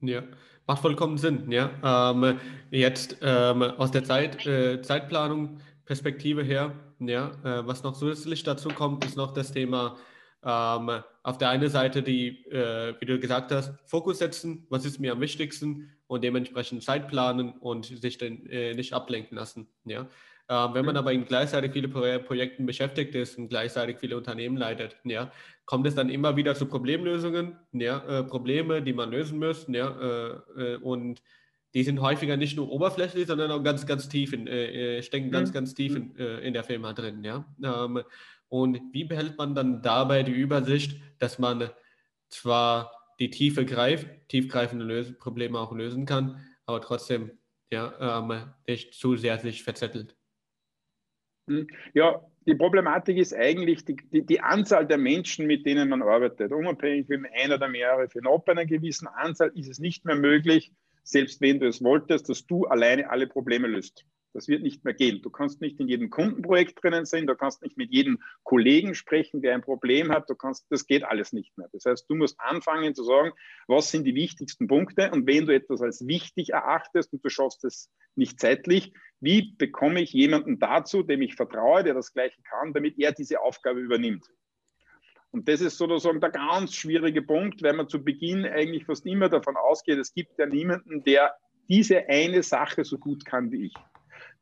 Ja, 0.00 0.22
macht 0.66 0.82
vollkommen 0.82 1.18
Sinn. 1.18 1.50
Ja, 1.50 2.12
ähm, 2.12 2.38
jetzt 2.70 3.18
ähm, 3.22 3.62
aus 3.62 3.90
der 3.90 4.04
Zeit, 4.04 4.46
äh, 4.46 4.82
Zeitplanung 4.82 5.60
Perspektive 5.84 6.42
her, 6.42 6.74
ja, 7.08 7.30
äh, 7.44 7.66
was 7.66 7.82
noch 7.82 7.94
zusätzlich 7.94 8.42
dazu 8.42 8.68
kommt, 8.68 9.04
ist 9.04 9.16
noch 9.16 9.32
das 9.32 9.52
Thema 9.52 9.96
ähm, 10.44 11.02
auf 11.22 11.38
der 11.38 11.48
einen 11.48 11.68
Seite 11.70 12.02
die, 12.02 12.44
äh, 12.50 12.94
wie 13.00 13.06
du 13.06 13.18
gesagt 13.18 13.50
hast, 13.50 13.72
Fokus 13.86 14.18
setzen, 14.18 14.66
was 14.68 14.84
ist 14.84 15.00
mir 15.00 15.12
am 15.12 15.20
wichtigsten 15.20 15.90
und 16.06 16.22
dementsprechend 16.22 16.82
Zeit 16.82 17.08
planen 17.08 17.54
und 17.60 17.86
sich 17.86 18.18
dann 18.18 18.46
äh, 18.46 18.74
nicht 18.74 18.92
ablenken 18.92 19.36
lassen. 19.36 19.68
Ja? 19.84 20.06
Ähm, 20.48 20.74
wenn 20.74 20.84
man 20.84 20.98
aber 20.98 21.12
in 21.12 21.24
gleichzeitig 21.24 21.72
viele 21.72 21.88
Pro 21.88 22.02
Projekten 22.18 22.66
beschäftigt 22.66 23.14
ist 23.14 23.38
und 23.38 23.48
gleichzeitig 23.48 23.98
viele 23.98 24.16
Unternehmen 24.18 24.58
leitet, 24.58 24.96
ja, 25.04 25.32
kommt 25.64 25.86
es 25.86 25.94
dann 25.94 26.10
immer 26.10 26.36
wieder 26.36 26.54
zu 26.54 26.66
Problemlösungen, 26.66 27.56
ja, 27.72 27.98
äh, 28.06 28.24
Probleme, 28.24 28.82
die 28.82 28.92
man 28.92 29.10
lösen 29.10 29.38
muss, 29.38 29.66
ja, 29.68 29.88
äh, 29.88 30.72
äh, 30.74 30.76
und 30.76 31.22
die 31.74 31.82
sind 31.82 32.00
häufiger 32.00 32.36
nicht 32.36 32.56
nur 32.56 32.70
oberflächlich, 32.70 33.26
sondern 33.26 33.50
auch 33.50 33.62
ganz, 33.62 33.84
ganz 33.86 34.08
tief 34.08 34.32
in, 34.32 34.46
äh, 34.46 34.98
äh 34.98 35.02
stecken 35.02 35.30
ganz, 35.30 35.50
mhm. 35.50 35.54
ganz 35.54 35.74
tief 35.74 35.96
in, 35.96 36.16
äh, 36.16 36.38
in, 36.40 36.54
der 36.54 36.64
Firma 36.64 36.92
drin. 36.92 37.24
Ja? 37.24 37.44
Ähm, 37.62 38.02
und 38.48 38.80
wie 38.92 39.04
behält 39.04 39.36
man 39.36 39.54
dann 39.54 39.82
dabei 39.82 40.22
die 40.22 40.32
Übersicht, 40.32 41.00
dass 41.18 41.38
man 41.38 41.70
zwar 42.28 42.92
die 43.18 43.30
Tiefe 43.30 43.64
greift, 43.64 44.06
tiefgreifende 44.28 44.84
Lös 44.84 45.16
Probleme 45.18 45.58
auch 45.58 45.72
lösen 45.72 46.06
kann, 46.06 46.40
aber 46.66 46.80
trotzdem 46.80 47.32
ja, 47.72 48.20
ähm, 48.20 48.52
nicht 48.68 48.94
zu 48.94 49.16
sehr 49.16 49.38
sich 49.38 49.64
verzettelt? 49.64 50.16
Hm. 51.48 51.66
Ja, 51.92 52.24
die 52.46 52.54
Problematik 52.54 53.16
ist 53.16 53.34
eigentlich 53.34 53.84
die, 53.84 53.96
die, 54.12 54.24
die, 54.24 54.40
Anzahl 54.40 54.86
der 54.86 54.98
Menschen, 54.98 55.46
mit 55.46 55.66
denen 55.66 55.88
man 55.88 56.02
arbeitet. 56.02 56.52
Unabhängig, 56.52 57.08
wenn 57.08 57.26
ein 57.26 57.52
oder 57.52 57.68
mehrere 57.68 58.08
für 58.08 58.24
ab 58.24 58.48
einer 58.48 58.66
gewissen 58.66 59.08
Anzahl 59.08 59.50
ist 59.54 59.68
es 59.68 59.78
nicht 59.78 60.04
mehr 60.04 60.16
möglich, 60.16 60.72
selbst 61.04 61.40
wenn 61.40 61.60
du 61.60 61.68
es 61.68 61.82
wolltest, 61.82 62.28
dass 62.28 62.46
du 62.46 62.64
alleine 62.64 63.10
alle 63.10 63.26
Probleme 63.26 63.68
löst. 63.68 64.04
Das 64.34 64.48
wird 64.48 64.62
nicht 64.62 64.84
mehr 64.84 64.94
gehen. 64.94 65.22
Du 65.22 65.30
kannst 65.30 65.60
nicht 65.60 65.78
in 65.78 65.86
jedem 65.86 66.10
Kundenprojekt 66.10 66.82
drinnen 66.82 67.04
sein, 67.04 67.28
du 67.28 67.36
kannst 67.36 67.62
nicht 67.62 67.76
mit 67.76 67.92
jedem 67.92 68.18
Kollegen 68.42 68.96
sprechen, 68.96 69.42
der 69.42 69.54
ein 69.54 69.62
Problem 69.62 70.10
hat, 70.10 70.28
du 70.28 70.34
kannst, 70.34 70.66
das 70.70 70.88
geht 70.88 71.04
alles 71.04 71.32
nicht 71.32 71.56
mehr. 71.56 71.68
Das 71.72 71.84
heißt, 71.84 72.10
du 72.10 72.16
musst 72.16 72.38
anfangen 72.40 72.96
zu 72.96 73.04
sagen, 73.04 73.30
was 73.68 73.92
sind 73.92 74.04
die 74.04 74.16
wichtigsten 74.16 74.66
Punkte 74.66 75.12
und 75.12 75.28
wenn 75.28 75.46
du 75.46 75.54
etwas 75.54 75.80
als 75.80 76.04
wichtig 76.08 76.50
erachtest 76.50 77.12
und 77.12 77.24
du 77.24 77.28
schaffst 77.28 77.64
es 77.64 77.92
nicht 78.16 78.40
zeitlich, 78.40 78.92
wie 79.20 79.54
bekomme 79.56 80.02
ich 80.02 80.12
jemanden 80.12 80.58
dazu, 80.58 81.04
dem 81.04 81.22
ich 81.22 81.36
vertraue, 81.36 81.84
der 81.84 81.94
das 81.94 82.12
Gleiche 82.12 82.42
kann, 82.42 82.72
damit 82.72 82.98
er 82.98 83.12
diese 83.12 83.40
Aufgabe 83.40 83.78
übernimmt. 83.78 84.26
Und 85.34 85.48
das 85.48 85.60
ist 85.60 85.78
sozusagen 85.78 86.20
der 86.20 86.30
ganz 86.30 86.76
schwierige 86.76 87.20
Punkt, 87.20 87.60
weil 87.60 87.72
man 87.72 87.88
zu 87.88 88.04
Beginn 88.04 88.46
eigentlich 88.46 88.84
fast 88.84 89.04
immer 89.04 89.28
davon 89.28 89.56
ausgeht, 89.56 89.98
es 89.98 90.14
gibt 90.14 90.38
ja 90.38 90.46
niemanden, 90.46 91.02
der 91.02 91.34
diese 91.68 92.08
eine 92.08 92.44
Sache 92.44 92.84
so 92.84 92.98
gut 92.98 93.24
kann 93.24 93.50
wie 93.50 93.66
ich. 93.66 93.74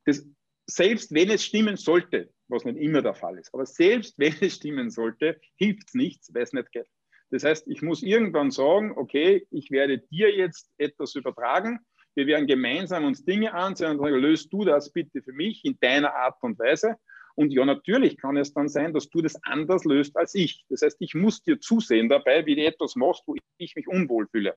Das, 0.05 0.29
selbst 0.67 1.15
wenn 1.15 1.31
es 1.31 1.47
stimmen 1.47 1.79
sollte, 1.79 2.29
was 2.49 2.67
nicht 2.67 2.77
immer 2.77 3.01
der 3.01 3.15
Fall 3.15 3.39
ist, 3.39 3.55
aber 3.55 3.65
selbst 3.65 4.19
wenn 4.19 4.35
es 4.43 4.57
stimmen 4.57 4.91
sollte, 4.91 5.41
hilft 5.57 5.89
es 5.89 5.95
nichts, 5.95 6.35
weil 6.35 6.43
es 6.43 6.53
nicht 6.53 6.71
geht. 6.73 6.89
Das 7.31 7.43
heißt, 7.43 7.69
ich 7.69 7.81
muss 7.81 8.03
irgendwann 8.03 8.51
sagen, 8.51 8.93
okay, 8.95 9.47
ich 9.51 9.71
werde 9.71 9.97
dir 9.99 10.31
jetzt 10.37 10.71
etwas 10.77 11.15
übertragen, 11.15 11.81
wir 12.15 12.27
werden 12.27 12.47
gemeinsam 12.47 13.07
uns 13.07 13.25
Dinge 13.25 13.55
ansehen 13.55 13.93
und 13.93 13.99
sagen, 13.99 14.17
löst 14.17 14.53
du 14.53 14.67
das 14.67 14.93
bitte 14.93 15.23
für 15.23 15.33
mich 15.33 15.65
in 15.65 15.79
deiner 15.81 16.15
Art 16.15 16.37
und 16.43 16.59
Weise. 16.59 16.97
Und 17.35 17.53
ja, 17.53 17.65
natürlich 17.65 18.17
kann 18.17 18.37
es 18.37 18.53
dann 18.53 18.69
sein, 18.69 18.93
dass 18.93 19.09
du 19.09 19.23
das 19.23 19.37
anders 19.43 19.85
löst 19.85 20.17
als 20.17 20.35
ich. 20.35 20.65
Das 20.69 20.83
heißt, 20.83 20.97
ich 21.01 21.15
muss 21.15 21.43
dir 21.43 21.61
zusehen 21.61 22.09
dabei, 22.09 22.45
wie 22.47 22.57
du 22.57 22.65
etwas 22.65 22.97
machst, 22.97 23.23
wo 23.27 23.35
ich 23.59 23.75
mich 23.75 23.89
unwohl 23.89 24.27
fühle. 24.29 24.55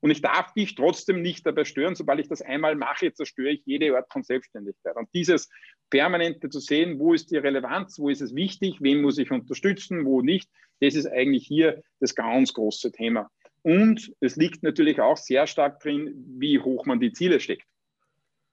Und 0.00 0.10
ich 0.10 0.20
darf 0.20 0.52
dich 0.54 0.74
trotzdem 0.74 1.22
nicht 1.22 1.44
dabei 1.44 1.64
stören. 1.64 1.96
Sobald 1.96 2.20
ich 2.20 2.28
das 2.28 2.42
einmal 2.42 2.76
mache, 2.76 3.12
zerstöre 3.12 3.50
ich 3.50 3.62
jede 3.64 3.96
Art 3.96 4.12
von 4.12 4.22
Selbstständigkeit. 4.22 4.96
Und 4.96 5.08
dieses 5.12 5.48
permanente 5.90 6.48
zu 6.50 6.60
sehen, 6.60 6.98
wo 6.98 7.14
ist 7.14 7.30
die 7.30 7.36
Relevanz, 7.36 7.98
wo 7.98 8.08
ist 8.08 8.20
es 8.20 8.34
wichtig, 8.34 8.76
wen 8.80 9.02
muss 9.02 9.18
ich 9.18 9.30
unterstützen, 9.30 10.04
wo 10.04 10.22
nicht, 10.22 10.48
das 10.80 10.94
ist 10.94 11.06
eigentlich 11.06 11.46
hier 11.46 11.82
das 11.98 12.14
ganz 12.14 12.52
große 12.52 12.92
Thema. 12.92 13.28
Und 13.62 14.12
es 14.20 14.36
liegt 14.36 14.62
natürlich 14.62 15.00
auch 15.00 15.16
sehr 15.16 15.46
stark 15.48 15.80
drin, 15.80 16.14
wie 16.38 16.60
hoch 16.60 16.86
man 16.86 17.00
die 17.00 17.12
Ziele 17.12 17.40
steckt. 17.40 17.66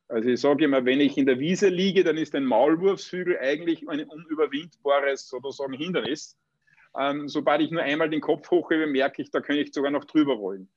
Also 0.07 0.29
ich 0.29 0.39
sage 0.39 0.65
immer, 0.65 0.85
wenn 0.85 1.01
ich 1.01 1.17
in 1.17 1.25
der 1.25 1.39
Wiese 1.39 1.69
liege, 1.69 2.03
dann 2.03 2.17
ist 2.17 2.35
ein 2.35 2.45
Maulwurfshügel 2.45 3.39
eigentlich 3.39 3.87
ein 3.89 4.03
unüberwindbares 4.03 5.27
sozusagen 5.27 5.73
Hindernis. 5.73 6.37
Ähm, 6.97 7.27
sobald 7.27 7.61
ich 7.61 7.71
nur 7.71 7.81
einmal 7.81 8.09
den 8.09 8.21
Kopf 8.21 8.49
hochhebe, 8.51 8.87
merke 8.87 9.21
ich, 9.21 9.31
da 9.31 9.41
kann 9.41 9.57
ich 9.57 9.73
sogar 9.73 9.91
noch 9.91 10.05
drüber 10.05 10.35
rollen. 10.35 10.69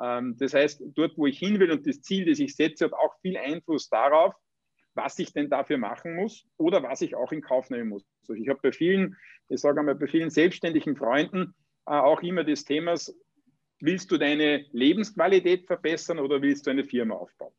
Ähm, 0.00 0.36
das 0.38 0.54
heißt, 0.54 0.82
dort, 0.94 1.16
wo 1.16 1.26
ich 1.26 1.38
hin 1.38 1.58
will 1.60 1.70
und 1.70 1.86
das 1.86 2.02
Ziel, 2.02 2.26
das 2.26 2.38
ich 2.38 2.54
setze, 2.54 2.84
hat 2.84 2.92
auch 2.92 3.18
viel 3.22 3.36
Einfluss 3.36 3.88
darauf, 3.88 4.34
was 4.94 5.18
ich 5.18 5.32
denn 5.32 5.48
dafür 5.48 5.78
machen 5.78 6.14
muss 6.14 6.46
oder 6.56 6.82
was 6.82 7.00
ich 7.00 7.16
auch 7.16 7.32
in 7.32 7.40
Kauf 7.40 7.70
nehmen 7.70 7.88
muss. 7.88 8.04
Also 8.20 8.34
ich 8.34 8.48
habe 8.48 8.60
bei 8.62 8.72
vielen, 8.72 9.16
ich 9.48 9.60
sage 9.60 9.80
einmal, 9.80 9.96
bei 9.96 10.06
vielen 10.06 10.30
selbstständigen 10.30 10.94
Freunden 10.96 11.54
äh, 11.86 11.92
auch 11.92 12.22
immer 12.22 12.44
des 12.44 12.64
Themas, 12.64 13.16
willst 13.80 14.10
du 14.10 14.18
deine 14.18 14.66
Lebensqualität 14.72 15.66
verbessern 15.66 16.18
oder 16.18 16.40
willst 16.42 16.66
du 16.66 16.70
eine 16.70 16.84
Firma 16.84 17.16
aufbauen? 17.16 17.52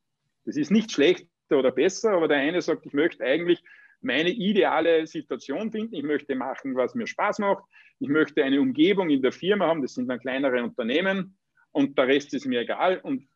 Das 0.46 0.58
ist 0.58 0.72
nicht 0.72 0.92
schlechter 0.92 1.28
oder 1.52 1.72
besser, 1.72 2.12
aber 2.12 2.28
der 2.28 2.38
eine 2.38 2.62
sagt, 2.62 2.86
ich 2.86 2.94
möchte 2.94 3.24
eigentlich 3.24 3.64
meine 4.02 4.30
ideale 4.30 5.08
Situation 5.08 5.72
finden. 5.72 5.96
Ich 5.96 6.04
möchte 6.04 6.36
machen, 6.36 6.76
was 6.76 6.96
mir 6.96 7.08
Spaß 7.08 7.40
macht. 7.40 7.64
Ich 8.00 8.08
möchte 8.08 8.44
eine 8.44 8.62
Umgebung 8.62 9.10
in 9.10 9.22
der 9.22 9.32
Firma 9.32 9.68
haben. 9.68 9.82
Das 9.82 9.96
sind 9.96 10.08
dann 10.08 10.20
kleinere 10.20 10.64
Unternehmen 10.64 11.38
und 11.72 11.98
der 11.98 12.08
Rest 12.08 12.34
ist 12.34 12.46
mir 12.46 12.62
egal. 12.62 13.00
Und 13.00 13.28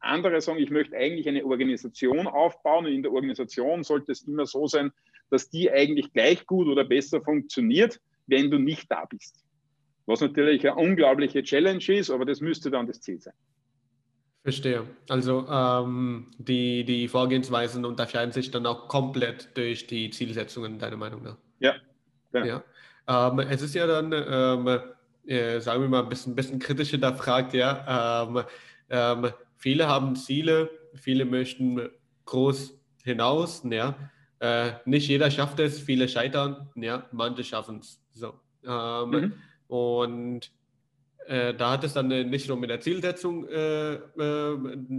andere 0.00 0.40
sagen, 0.40 0.58
ich 0.58 0.70
möchte 0.70 0.96
eigentlich 0.96 1.28
eine 1.28 1.44
Organisation 1.44 2.26
aufbauen 2.26 2.86
und 2.86 2.92
in 2.92 3.02
der 3.02 3.12
Organisation 3.12 3.82
sollte 3.82 4.12
es 4.12 4.22
immer 4.22 4.46
so 4.46 4.66
sein, 4.66 4.92
dass 5.30 5.48
die 5.48 5.70
eigentlich 5.70 6.12
gleich 6.12 6.46
gut 6.46 6.68
oder 6.68 6.84
besser 6.84 7.20
funktioniert, 7.20 8.00
wenn 8.26 8.50
du 8.50 8.58
nicht 8.58 8.90
da 8.90 9.04
bist. 9.04 9.44
Was 10.06 10.20
natürlich 10.20 10.68
eine 10.68 10.76
unglaubliche 10.76 11.42
Challenge 11.42 11.84
ist, 11.88 12.10
aber 12.10 12.24
das 12.24 12.40
müsste 12.40 12.70
dann 12.70 12.86
das 12.86 13.00
Ziel 13.00 13.20
sein. 13.20 13.34
Verstehe. 14.42 14.84
Also 15.08 15.46
ähm, 15.48 16.26
die, 16.38 16.84
die 16.84 17.06
Vorgehensweisen 17.06 17.84
unterscheiden 17.84 18.32
sich 18.32 18.50
dann 18.50 18.66
auch 18.66 18.88
komplett 18.88 19.56
durch 19.56 19.86
die 19.86 20.10
Zielsetzungen, 20.10 20.80
deiner 20.80 20.96
Meinung 20.96 21.22
nach. 21.22 21.36
Ja. 21.60 21.74
Genau. 22.32 22.46
ja. 22.46 22.64
Ähm, 23.06 23.38
es 23.40 23.62
ist 23.62 23.74
ja 23.74 23.86
dann, 23.86 24.12
ähm, 24.12 24.80
äh, 25.26 25.60
sagen 25.60 25.82
wir 25.82 25.88
mal, 25.88 26.02
ein 26.02 26.08
bisschen, 26.08 26.34
bisschen 26.34 26.58
kritischer 26.58 26.98
da 26.98 27.12
fragt, 27.12 27.54
ja. 27.54 28.26
Ähm, 28.26 28.44
ähm, 28.90 29.32
viele 29.56 29.86
haben 29.86 30.16
Ziele, 30.16 30.70
viele 30.94 31.24
möchten 31.24 31.88
groß 32.24 32.74
hinaus, 33.04 33.62
ja. 33.64 33.94
Äh, 34.40 34.72
nicht 34.86 35.06
jeder 35.06 35.30
schafft 35.30 35.60
es, 35.60 35.78
viele 35.78 36.08
scheitern, 36.08 36.68
ja, 36.74 37.06
manche 37.12 37.44
schaffen 37.44 37.78
es. 37.78 38.02
So. 38.10 38.34
Ähm, 38.66 39.10
mhm. 39.10 39.32
Und 39.68 40.50
äh, 41.26 41.54
da 41.54 41.72
hat 41.72 41.84
es 41.84 41.94
dann 41.94 42.10
äh, 42.10 42.24
nicht 42.24 42.48
nur 42.48 42.56
mit 42.56 42.70
der 42.70 42.80
Zielsetzung, 42.80 43.46
äh, 43.48 43.94
äh, 43.94 43.98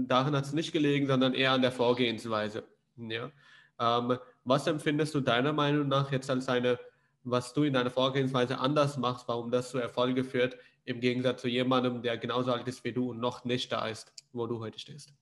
darin 0.08 0.36
hat 0.36 0.46
es 0.46 0.54
nicht 0.54 0.72
gelegen, 0.72 1.08
sondern 1.08 1.34
eher 1.34 1.52
an 1.52 1.62
der 1.62 1.72
Vorgehensweise. 1.72 2.64
Ja? 2.98 3.32
Ähm, 3.80 4.18
was 4.44 4.68
empfindest 4.68 5.16
du 5.16 5.22
deiner 5.22 5.54
Meinung 5.54 5.88
nach 5.88 6.12
jetzt 6.12 6.30
als 6.30 6.48
eine, 6.50 6.80
was 7.24 7.54
du 7.54 7.64
in 7.64 7.74
deiner 7.74 7.90
Vorgehensweise 7.90 8.60
anders 8.60 8.98
machst, 8.98 9.28
warum 9.28 9.52
das 9.52 9.72
zu 9.72 9.78
Erfolge 9.78 10.24
führt, 10.24 10.58
im 10.86 11.00
Gegensatz 11.00 11.42
zu 11.42 11.48
jemandem, 11.48 12.02
der 12.02 12.18
genauso 12.18 12.52
alt 12.52 12.68
ist 12.68 12.84
wie 12.84 12.92
du 12.92 13.12
und 13.12 13.20
noch 13.20 13.46
nicht 13.46 13.72
da 13.72 13.88
ist, 13.88 14.12
wo 14.34 14.48
du 14.48 14.60
heute 14.60 14.80
stehst? 14.80 15.14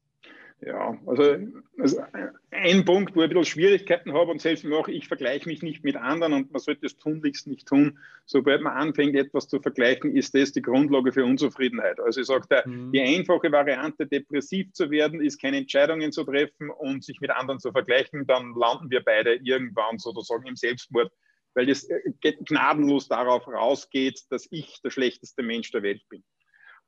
Ja, 0.63 0.95
also, 1.07 1.37
also, 1.79 2.03
ein 2.51 2.85
Punkt, 2.85 3.15
wo 3.15 3.21
ich 3.21 3.23
ein 3.23 3.29
bisschen 3.29 3.45
Schwierigkeiten 3.45 4.13
habe 4.13 4.29
und 4.29 4.41
selbst 4.41 4.63
auch 4.67 4.87
ich 4.87 5.07
vergleiche 5.07 5.49
mich 5.49 5.63
nicht 5.63 5.83
mit 5.83 5.95
anderen 5.95 6.33
und 6.33 6.51
man 6.51 6.61
sollte 6.61 6.85
es 6.85 6.97
tunlichst 6.97 7.47
nicht 7.47 7.67
tun. 7.67 7.97
Sobald 8.27 8.61
man 8.61 8.73
anfängt, 8.73 9.15
etwas 9.15 9.47
zu 9.47 9.59
vergleichen, 9.59 10.15
ist 10.15 10.35
das 10.35 10.51
die 10.51 10.61
Grundlage 10.61 11.11
für 11.11 11.25
Unzufriedenheit. 11.25 11.99
Also 11.99 12.21
ich 12.21 12.27
sage, 12.27 12.45
mhm. 12.63 12.91
die 12.91 13.01
einfache 13.01 13.51
Variante, 13.51 14.05
depressiv 14.05 14.71
zu 14.73 14.91
werden, 14.91 15.19
ist 15.19 15.41
keine 15.41 15.57
Entscheidungen 15.57 16.11
zu 16.11 16.23
treffen 16.25 16.69
und 16.69 17.03
sich 17.03 17.19
mit 17.21 17.31
anderen 17.31 17.59
zu 17.59 17.71
vergleichen, 17.71 18.27
dann 18.27 18.53
landen 18.53 18.91
wir 18.91 19.01
beide 19.03 19.33
irgendwann 19.41 19.97
sozusagen 19.97 20.45
im 20.45 20.55
Selbstmord, 20.55 21.11
weil 21.55 21.65
das 21.65 21.85
äh, 21.85 22.01
gnadenlos 22.21 23.07
darauf 23.07 23.47
rausgeht, 23.47 24.25
dass 24.29 24.47
ich 24.51 24.79
der 24.83 24.91
schlechteste 24.91 25.41
Mensch 25.41 25.71
der 25.71 25.81
Welt 25.81 26.03
bin. 26.07 26.23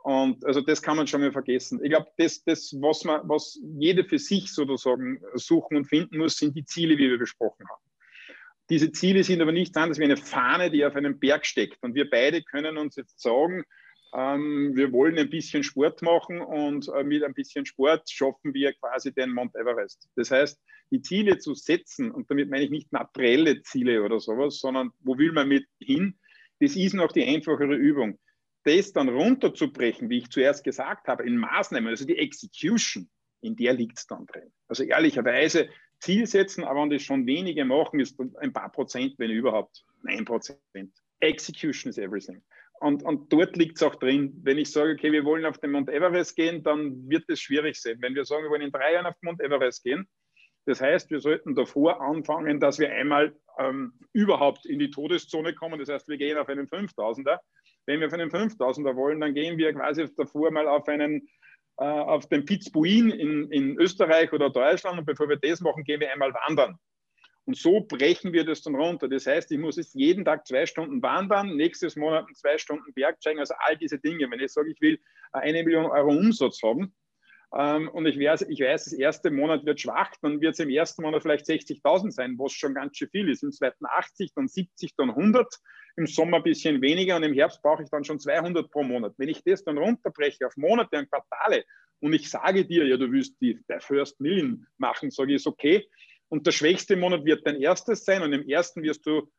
Und 0.03 0.45
also 0.45 0.59
das 0.59 0.81
kann 0.81 0.97
man 0.97 1.07
schon 1.07 1.21
mal 1.21 1.31
vergessen. 1.31 1.79
Ich 1.81 1.89
glaube, 1.89 2.07
das, 2.17 2.43
das 2.43 2.75
was, 2.81 3.05
man, 3.05 3.21
was 3.23 3.57
jeder 3.79 4.03
für 4.03 4.19
sich 4.19 4.53
sozusagen 4.53 5.21
suchen 5.35 5.77
und 5.77 5.85
finden 5.85 6.17
muss, 6.17 6.37
sind 6.37 6.57
die 6.57 6.65
Ziele, 6.65 6.97
wie 6.97 7.09
wir 7.09 7.17
besprochen 7.17 7.65
haben. 7.69 7.81
Diese 8.69 8.91
Ziele 8.91 9.23
sind 9.23 9.41
aber 9.41 9.53
nichts 9.53 9.77
anderes 9.77 9.99
wie 9.99 10.03
eine 10.03 10.17
Fahne, 10.17 10.69
die 10.69 10.85
auf 10.85 10.95
einem 10.95 11.19
Berg 11.19 11.45
steckt. 11.45 11.81
Und 11.81 11.95
wir 11.95 12.09
beide 12.09 12.43
können 12.43 12.77
uns 12.77 12.97
jetzt 12.97 13.21
sagen, 13.21 13.63
ähm, 14.13 14.75
wir 14.75 14.91
wollen 14.91 15.17
ein 15.17 15.29
bisschen 15.29 15.63
Sport 15.63 16.01
machen 16.01 16.41
und 16.41 16.89
äh, 16.89 17.03
mit 17.05 17.23
ein 17.23 17.33
bisschen 17.33 17.65
Sport 17.65 18.09
schaffen 18.09 18.53
wir 18.53 18.73
quasi 18.73 19.13
den 19.13 19.31
Mount 19.31 19.55
Everest. 19.55 20.09
Das 20.17 20.31
heißt, 20.31 20.61
die 20.91 21.01
Ziele 21.01 21.37
zu 21.37 21.53
setzen, 21.55 22.11
und 22.11 22.29
damit 22.29 22.49
meine 22.49 22.65
ich 22.65 22.71
nicht 22.71 22.91
materielle 22.91 23.61
Ziele 23.61 24.03
oder 24.03 24.19
sowas, 24.19 24.59
sondern 24.59 24.91
wo 24.99 25.17
will 25.17 25.31
man 25.31 25.47
mit 25.47 25.65
hin, 25.79 26.19
das 26.59 26.75
ist 26.75 26.93
noch 26.93 27.13
die 27.13 27.23
einfachere 27.25 27.75
Übung 27.75 28.19
das 28.63 28.93
dann 28.93 29.10
runterzubrechen, 29.10 30.10
wie 30.10 30.19
ich 30.19 30.30
zuerst 30.30 30.63
gesagt 30.63 31.08
habe, 31.08 31.23
in 31.23 31.38
Maßnahmen, 31.38 31.89
also 31.89 32.06
die 32.06 32.17
Execution, 32.17 33.10
in 33.41 33.56
der 33.56 33.73
liegt 33.73 33.97
es 33.97 34.08
dann 34.08 34.26
drin. 34.26 34.52
Also 34.67 34.84
ehrlicherweise 34.84 35.69
Ziel 35.99 36.28
setzen, 36.28 36.63
aber 36.63 36.82
wenn 36.82 36.89
das 36.89 37.04
schon 37.04 37.26
wenige 37.26 37.65
machen, 37.65 37.99
ist 37.99 38.19
ein 38.19 38.54
paar 38.54 38.71
Prozent, 38.71 39.15
wenn 39.17 39.32
überhaupt, 39.32 39.84
ein 40.06 40.26
Prozent. 40.26 40.60
Execution 41.19 41.89
is 41.89 41.97
everything. 41.97 42.43
Und, 42.80 43.04
und 43.04 43.32
dort 43.32 43.56
liegt 43.56 43.78
es 43.78 43.84
auch 43.84 43.95
drin. 43.95 44.34
Wenn 44.43 44.58
ich 44.58 44.69
sage, 44.71 44.91
okay, 44.91 45.12
wir 45.12 45.23
wollen 45.23 45.45
auf 45.45 45.58
den 45.58 45.71
Mount 45.71 45.89
Everest 45.89 46.36
gehen, 46.36 46.63
dann 46.63 47.08
wird 47.08 47.23
es 47.30 47.39
schwierig 47.39 47.80
sein. 47.80 47.97
Wenn 48.02 48.15
wir 48.15 48.26
sagen, 48.26 48.43
wir 48.43 48.49
wollen 48.49 48.62
in 48.62 48.71
drei 48.71 48.93
Jahren 48.93 49.06
auf 49.06 49.15
den 49.21 49.28
Mount 49.28 49.41
Everest 49.41 49.84
gehen, 49.84 50.06
das 50.65 50.82
heißt, 50.82 51.10
wir 51.10 51.19
sollten 51.19 51.56
davor 51.56 52.02
anfangen, 52.02 52.60
dass 52.60 52.80
wir 52.80 52.91
einmal 52.91 53.36
ähm, 53.60 53.93
überhaupt 54.13 54.65
in 54.65 54.80
die 54.80 54.89
Todeszone 54.89 55.54
kommen. 55.54 55.80
Das 55.80 55.89
heißt, 55.89 56.08
wir 56.08 56.17
gehen 56.17 56.38
auf 56.38 56.47
einen 56.47 56.67
5000er 56.67 57.39
wenn 57.85 57.99
wir 57.99 58.07
auf 58.07 58.13
einen 58.13 58.29
5000er 58.29 58.95
wollen, 58.95 59.19
dann 59.19 59.33
gehen 59.33 59.57
wir 59.57 59.73
quasi 59.73 60.07
davor 60.15 60.51
mal 60.51 60.67
auf 60.67 60.87
einen 60.87 61.27
äh, 61.77 61.85
auf 61.85 62.27
den 62.27 62.45
Pitzbuin 62.45 63.09
in, 63.09 63.51
in 63.51 63.77
Österreich 63.79 64.31
oder 64.31 64.51
Deutschland 64.51 64.99
und 64.99 65.05
bevor 65.05 65.27
wir 65.27 65.37
das 65.37 65.59
machen, 65.59 65.83
gehen 65.83 65.99
wir 65.99 66.11
einmal 66.11 66.33
wandern. 66.33 66.77
Und 67.45 67.57
so 67.57 67.81
brechen 67.81 68.31
wir 68.31 68.45
das 68.45 68.61
dann 68.61 68.75
runter. 68.75 69.09
Das 69.09 69.25
heißt, 69.25 69.51
ich 69.51 69.57
muss 69.57 69.77
jetzt 69.77 69.95
jeden 69.95 70.23
Tag 70.23 70.47
zwei 70.47 70.65
Stunden 70.65 71.01
wandern, 71.01 71.55
nächstes 71.57 71.95
Monat 71.95 72.25
zwei 72.35 72.57
Stunden 72.57 72.93
Bergsteigen, 72.93 73.39
also 73.39 73.55
all 73.57 73.75
diese 73.75 73.99
Dinge. 73.99 74.29
Wenn 74.29 74.39
ich 74.39 74.53
sage, 74.53 74.71
ich 74.71 74.79
will 74.81 74.99
eine 75.31 75.63
Million 75.63 75.87
Euro 75.87 76.11
Umsatz 76.11 76.61
haben, 76.63 76.93
ähm, 77.55 77.87
und 77.89 78.05
ich 78.07 78.19
weiß, 78.19 78.43
ich 78.49 78.59
weiß, 78.59 78.85
das 78.85 78.93
erste 78.93 79.29
Monat 79.29 79.65
wird 79.65 79.79
schwach, 79.79 80.11
dann 80.21 80.41
wird 80.41 80.53
es 80.53 80.59
im 80.59 80.69
ersten 80.69 81.03
Monat 81.03 81.21
vielleicht 81.21 81.45
60.000 81.45 82.11
sein, 82.11 82.35
was 82.39 82.53
schon 82.53 82.73
ganz 82.73 82.97
schön 82.97 83.09
viel 83.09 83.29
ist. 83.29 83.43
Im 83.43 83.51
zweiten 83.51 83.85
80, 83.85 84.33
dann 84.33 84.47
70, 84.47 84.95
dann 84.95 85.11
100, 85.11 85.59
im 85.95 86.07
Sommer 86.07 86.37
ein 86.37 86.43
bisschen 86.43 86.81
weniger 86.81 87.15
und 87.15 87.23
im 87.23 87.33
Herbst 87.33 87.61
brauche 87.61 87.83
ich 87.83 87.89
dann 87.89 88.03
schon 88.03 88.19
200 88.19 88.71
pro 88.71 88.83
Monat. 88.83 89.13
Wenn 89.17 89.29
ich 89.29 89.43
das 89.43 89.63
dann 89.63 89.77
runterbreche 89.77 90.47
auf 90.47 90.57
Monate 90.57 90.97
und 90.97 91.11
Quartale 91.11 91.63
und 91.99 92.13
ich 92.13 92.29
sage 92.29 92.65
dir, 92.65 92.87
ja, 92.87 92.97
du 92.97 93.11
willst 93.11 93.39
die 93.39 93.59
First 93.79 94.19
Million 94.19 94.65
machen, 94.77 95.11
sage 95.11 95.33
ich, 95.33 95.35
ist 95.35 95.47
okay. 95.47 95.87
Und 96.29 96.47
der 96.47 96.51
schwächste 96.51 96.95
Monat 96.95 97.23
wird 97.25 97.45
dein 97.45 97.61
erstes 97.61 98.03
sein 98.03 98.23
und 98.23 98.33
im 98.33 98.49
ersten 98.49 98.81
wirst 98.81 99.05
du 99.05 99.31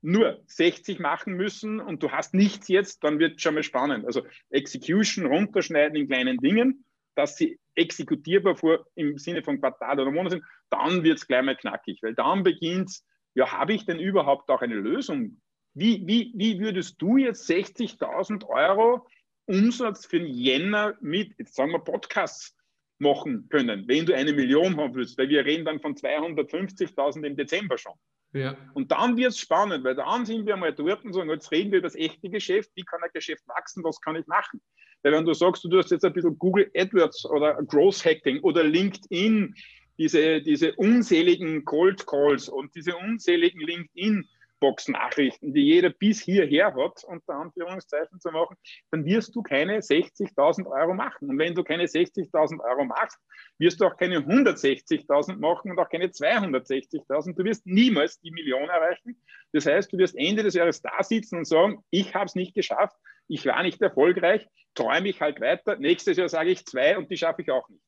nur 0.00 0.42
60 0.46 1.00
machen 1.00 1.34
müssen 1.34 1.80
und 1.80 2.02
du 2.02 2.10
hast 2.10 2.32
nichts 2.32 2.68
jetzt, 2.68 3.04
dann 3.04 3.18
wird 3.18 3.36
es 3.36 3.42
schon 3.42 3.54
mal 3.54 3.62
spannend. 3.62 4.06
Also 4.06 4.22
Execution 4.48 5.26
runterschneiden 5.26 5.96
in 5.96 6.08
kleinen 6.08 6.38
Dingen 6.38 6.84
dass 7.18 7.36
sie 7.36 7.58
exekutierbar 7.74 8.56
vor, 8.56 8.86
im 8.94 9.18
Sinne 9.18 9.42
von 9.42 9.60
Quartal 9.60 10.00
oder 10.00 10.10
Monat 10.10 10.32
sind, 10.32 10.44
dann 10.70 11.02
wird 11.02 11.18
es 11.18 11.26
gleich 11.26 11.44
mal 11.44 11.56
knackig, 11.56 11.98
weil 12.02 12.14
dann 12.14 12.44
beginnt 12.44 13.02
ja, 13.34 13.52
habe 13.52 13.72
ich 13.72 13.84
denn 13.84 14.00
überhaupt 14.00 14.50
auch 14.50 14.62
eine 14.62 14.74
Lösung? 14.74 15.40
Wie, 15.74 16.04
wie, 16.06 16.32
wie 16.34 16.58
würdest 16.58 17.00
du 17.00 17.18
jetzt 17.18 17.48
60.000 17.48 18.44
Euro 18.48 19.06
Umsatz 19.46 20.06
für 20.06 20.18
den 20.18 20.26
Jänner 20.26 20.96
mit, 21.00 21.38
jetzt 21.38 21.54
sagen 21.54 21.72
wir, 21.72 21.78
Podcasts 21.78 22.56
machen 22.98 23.48
können, 23.48 23.86
wenn 23.86 24.06
du 24.06 24.14
eine 24.14 24.32
Million 24.32 24.76
haben 24.76 24.94
willst? 24.94 25.16
Weil 25.18 25.28
wir 25.28 25.44
reden 25.44 25.64
dann 25.64 25.80
von 25.80 25.94
250.000 25.94 27.24
im 27.24 27.36
Dezember 27.36 27.78
schon. 27.78 27.92
Ja. 28.32 28.56
Und 28.74 28.90
dann 28.90 29.16
wird 29.16 29.30
es 29.30 29.38
spannend, 29.38 29.84
weil 29.84 29.94
dann 29.94 30.26
sind 30.26 30.46
wir 30.46 30.56
mal 30.56 30.74
dort 30.74 31.04
und 31.04 31.12
sagen, 31.12 31.30
jetzt 31.30 31.52
reden 31.52 31.70
wir 31.70 31.78
über 31.78 31.86
das 31.86 31.96
echte 31.96 32.28
Geschäft, 32.28 32.72
wie 32.74 32.82
kann 32.82 33.02
ein 33.02 33.10
Geschäft 33.14 33.46
wachsen, 33.46 33.84
was 33.84 34.00
kann 34.00 34.16
ich 34.16 34.26
machen? 34.26 34.60
Weil 35.02 35.12
wenn 35.12 35.24
du 35.24 35.34
sagst, 35.34 35.64
du 35.64 35.78
hast 35.78 35.90
jetzt 35.90 36.04
ein 36.04 36.12
bisschen 36.12 36.38
Google 36.38 36.70
AdWords 36.76 37.26
oder 37.26 37.54
Growth 37.62 38.04
Hacking 38.04 38.40
oder 38.40 38.64
LinkedIn, 38.64 39.54
diese, 39.98 40.40
diese 40.42 40.74
unzähligen 40.74 41.64
Cold 41.64 42.06
Calls 42.06 42.48
und 42.48 42.74
diese 42.74 42.96
unzähligen 42.96 43.60
LinkedIn 43.60 44.28
Box-Nachrichten, 44.60 45.52
die 45.54 45.62
jeder 45.62 45.90
bis 45.90 46.20
hierher 46.20 46.74
hat, 46.74 47.04
unter 47.04 47.34
Anführungszeichen 47.34 48.20
zu 48.20 48.30
machen, 48.30 48.56
dann 48.90 49.04
wirst 49.04 49.34
du 49.34 49.42
keine 49.42 49.78
60.000 49.78 50.66
Euro 50.66 50.94
machen. 50.94 51.30
Und 51.30 51.38
wenn 51.38 51.54
du 51.54 51.62
keine 51.62 51.84
60.000 51.84 52.60
Euro 52.60 52.84
machst, 52.84 53.18
wirst 53.58 53.80
du 53.80 53.86
auch 53.86 53.96
keine 53.96 54.18
160.000 54.18 55.36
machen 55.36 55.70
und 55.70 55.78
auch 55.78 55.88
keine 55.88 56.06
260.000. 56.06 57.34
Du 57.34 57.44
wirst 57.44 57.66
niemals 57.66 58.20
die 58.20 58.30
Million 58.30 58.68
erreichen. 58.68 59.20
Das 59.52 59.66
heißt, 59.66 59.92
du 59.92 59.98
wirst 59.98 60.16
Ende 60.16 60.42
des 60.42 60.54
Jahres 60.54 60.82
da 60.82 61.02
sitzen 61.02 61.38
und 61.38 61.46
sagen, 61.46 61.84
ich 61.90 62.14
habe 62.14 62.26
es 62.26 62.34
nicht 62.34 62.54
geschafft, 62.54 62.96
ich 63.28 63.46
war 63.46 63.62
nicht 63.62 63.80
erfolgreich, 63.80 64.46
träume 64.74 65.08
ich 65.08 65.20
halt 65.20 65.40
weiter. 65.40 65.76
Nächstes 65.76 66.16
Jahr 66.16 66.28
sage 66.28 66.50
ich 66.50 66.64
zwei 66.66 66.96
und 66.98 67.10
die 67.10 67.16
schaffe 67.16 67.42
ich 67.42 67.50
auch 67.50 67.68
nicht. 67.68 67.82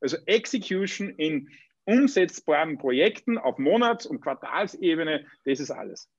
Also 0.00 0.16
Execution 0.26 1.10
in 1.10 1.48
umsetzbaren 1.84 2.78
Projekten 2.78 3.38
auf 3.38 3.58
Monats- 3.58 4.06
und 4.06 4.20
Quartalsebene. 4.20 5.26
Das 5.44 5.60
ist 5.60 5.70
alles. 5.70 6.10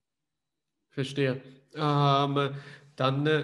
Verstehe. 0.90 1.42
Ähm, 1.76 2.56
dann, 2.96 3.26
äh, 3.26 3.44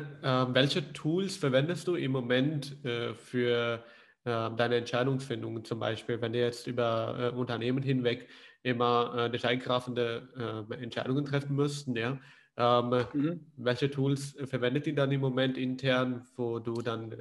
welche 0.54 0.94
Tools 0.94 1.38
verwendest 1.38 1.88
du 1.88 1.96
im 1.96 2.12
Moment 2.12 2.84
äh, 2.86 3.16
für 3.16 3.84
äh, 4.24 4.50
deine 4.56 4.76
Entscheidungsfindung? 4.76 5.64
Zum 5.66 5.80
Beispiel, 5.80 6.22
wenn 6.22 6.34
du 6.34 6.40
jetzt 6.40 6.68
über 6.68 7.32
äh, 7.34 7.36
Unternehmen 7.36 7.82
hinweg 7.82 8.30
immer 8.62 9.26
äh, 9.26 9.30
detailgreifende 9.32 10.68
äh, 10.70 10.84
Entscheidungen 10.84 11.26
treffen 11.26 11.56
müssten, 11.56 11.96
ja? 11.96 12.20
Ähm, 12.60 13.06
mhm. 13.14 13.40
Welche 13.56 13.90
Tools 13.90 14.36
verwendet 14.44 14.86
ihr 14.86 14.94
dann 14.94 15.12
im 15.14 15.22
Moment 15.22 15.58
intern, 15.58 16.28
wo 16.36 16.60
du 16.60 16.82
dann 16.82 17.16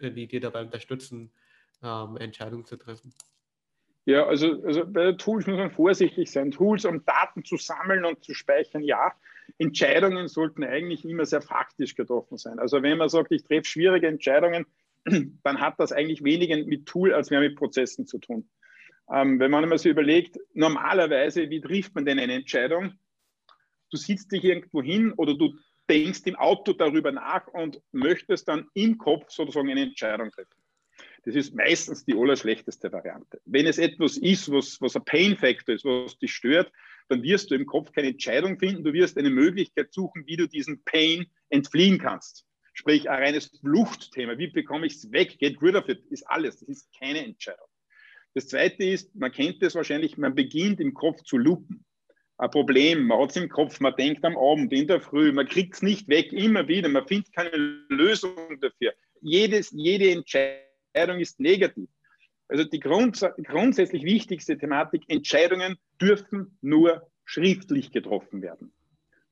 die 0.00 0.26
dir 0.26 0.40
dabei 0.40 0.62
unterstützen, 0.62 1.30
ähm, 1.82 2.16
Entscheidungen 2.16 2.64
zu 2.64 2.76
treffen? 2.76 3.14
Ja, 4.04 4.26
also, 4.26 4.62
also 4.64 4.84
bei 4.84 5.12
Tools 5.12 5.46
muss 5.46 5.58
man 5.58 5.70
vorsichtig 5.70 6.32
sein. 6.32 6.50
Tools, 6.50 6.84
um 6.84 7.04
Daten 7.04 7.44
zu 7.44 7.56
sammeln 7.56 8.04
und 8.04 8.24
zu 8.24 8.34
speichern, 8.34 8.82
ja. 8.82 9.12
Entscheidungen 9.58 10.26
sollten 10.26 10.64
eigentlich 10.64 11.04
immer 11.04 11.24
sehr 11.24 11.42
faktisch 11.42 11.94
getroffen 11.94 12.38
sein. 12.38 12.58
Also 12.58 12.82
wenn 12.82 12.98
man 12.98 13.08
sagt, 13.08 13.30
ich 13.30 13.44
treffe 13.44 13.66
schwierige 13.66 14.08
Entscheidungen, 14.08 14.66
dann 15.44 15.60
hat 15.60 15.78
das 15.78 15.92
eigentlich 15.92 16.24
weniger 16.24 16.56
mit 16.64 16.86
Tool 16.86 17.14
als 17.14 17.30
mehr 17.30 17.40
mit 17.40 17.56
Prozessen 17.56 18.06
zu 18.06 18.18
tun. 18.18 18.48
Ähm, 19.12 19.38
wenn 19.38 19.50
man 19.50 19.76
so 19.78 19.88
überlegt, 19.88 20.38
normalerweise, 20.54 21.50
wie 21.50 21.60
trifft 21.60 21.94
man 21.94 22.04
denn 22.04 22.18
eine 22.18 22.34
Entscheidung? 22.34 22.94
Du 23.90 23.96
sitzt 23.96 24.32
dich 24.32 24.44
irgendwo 24.44 24.82
hin 24.82 25.12
oder 25.16 25.34
du 25.34 25.56
denkst 25.88 26.22
im 26.24 26.36
Auto 26.36 26.72
darüber 26.72 27.10
nach 27.12 27.46
und 27.48 27.82
möchtest 27.92 28.48
dann 28.48 28.68
im 28.74 28.96
Kopf 28.96 29.30
sozusagen 29.30 29.70
eine 29.70 29.82
Entscheidung 29.82 30.30
treffen. 30.30 30.54
Das 31.24 31.34
ist 31.34 31.54
meistens 31.54 32.04
die 32.04 32.14
allerschlechteste 32.14 32.90
Variante. 32.92 33.40
Wenn 33.44 33.66
es 33.66 33.78
etwas 33.78 34.16
ist, 34.16 34.50
was, 34.50 34.80
was 34.80 34.96
ein 34.96 35.04
Pain-Factor 35.04 35.74
ist, 35.74 35.84
was 35.84 36.18
dich 36.18 36.32
stört, 36.32 36.72
dann 37.08 37.22
wirst 37.22 37.50
du 37.50 37.56
im 37.56 37.66
Kopf 37.66 37.92
keine 37.92 38.08
Entscheidung 38.08 38.58
finden. 38.58 38.84
Du 38.84 38.92
wirst 38.92 39.18
eine 39.18 39.30
Möglichkeit 39.30 39.92
suchen, 39.92 40.24
wie 40.26 40.36
du 40.36 40.46
diesen 40.46 40.82
Pain 40.84 41.26
entfliehen 41.50 41.98
kannst. 41.98 42.46
Sprich, 42.72 43.10
ein 43.10 43.22
reines 43.22 43.58
Fluchtthema. 43.60 44.38
Wie 44.38 44.46
bekomme 44.46 44.86
ich 44.86 44.94
es 44.94 45.12
weg? 45.12 45.38
Get 45.38 45.60
rid 45.60 45.74
of 45.74 45.88
it 45.88 46.04
ist 46.10 46.22
alles. 46.28 46.60
Das 46.60 46.68
ist 46.68 46.88
keine 46.98 47.24
Entscheidung. 47.24 47.66
Das 48.34 48.46
zweite 48.46 48.84
ist, 48.84 49.14
man 49.16 49.32
kennt 49.32 49.62
es 49.62 49.74
wahrscheinlich, 49.74 50.16
man 50.16 50.34
beginnt 50.34 50.80
im 50.80 50.94
Kopf 50.94 51.22
zu 51.24 51.36
lupen. 51.36 51.84
Ein 52.40 52.50
Problem, 52.52 53.06
man 53.06 53.20
hat 53.20 53.30
es 53.30 53.36
im 53.36 53.50
Kopf, 53.50 53.80
man 53.80 53.94
denkt 53.96 54.24
am 54.24 54.34
Abend, 54.34 54.72
in 54.72 54.86
der 54.86 55.02
Früh, 55.02 55.30
man 55.30 55.46
kriegt 55.46 55.74
es 55.74 55.82
nicht 55.82 56.08
weg, 56.08 56.32
immer 56.32 56.66
wieder, 56.68 56.88
man 56.88 57.06
findet 57.06 57.34
keine 57.34 57.50
Lösung 57.90 58.58
dafür. 58.62 58.94
Jedes, 59.20 59.70
jede 59.72 60.10
Entscheidung 60.10 61.20
ist 61.20 61.38
negativ. 61.38 61.90
Also 62.48 62.64
die 62.64 62.80
Grund, 62.80 63.20
grundsätzlich 63.44 64.04
wichtigste 64.04 64.56
Thematik, 64.56 65.02
Entscheidungen 65.08 65.76
dürfen 66.00 66.56
nur 66.62 67.06
schriftlich 67.26 67.92
getroffen 67.92 68.40
werden. 68.40 68.72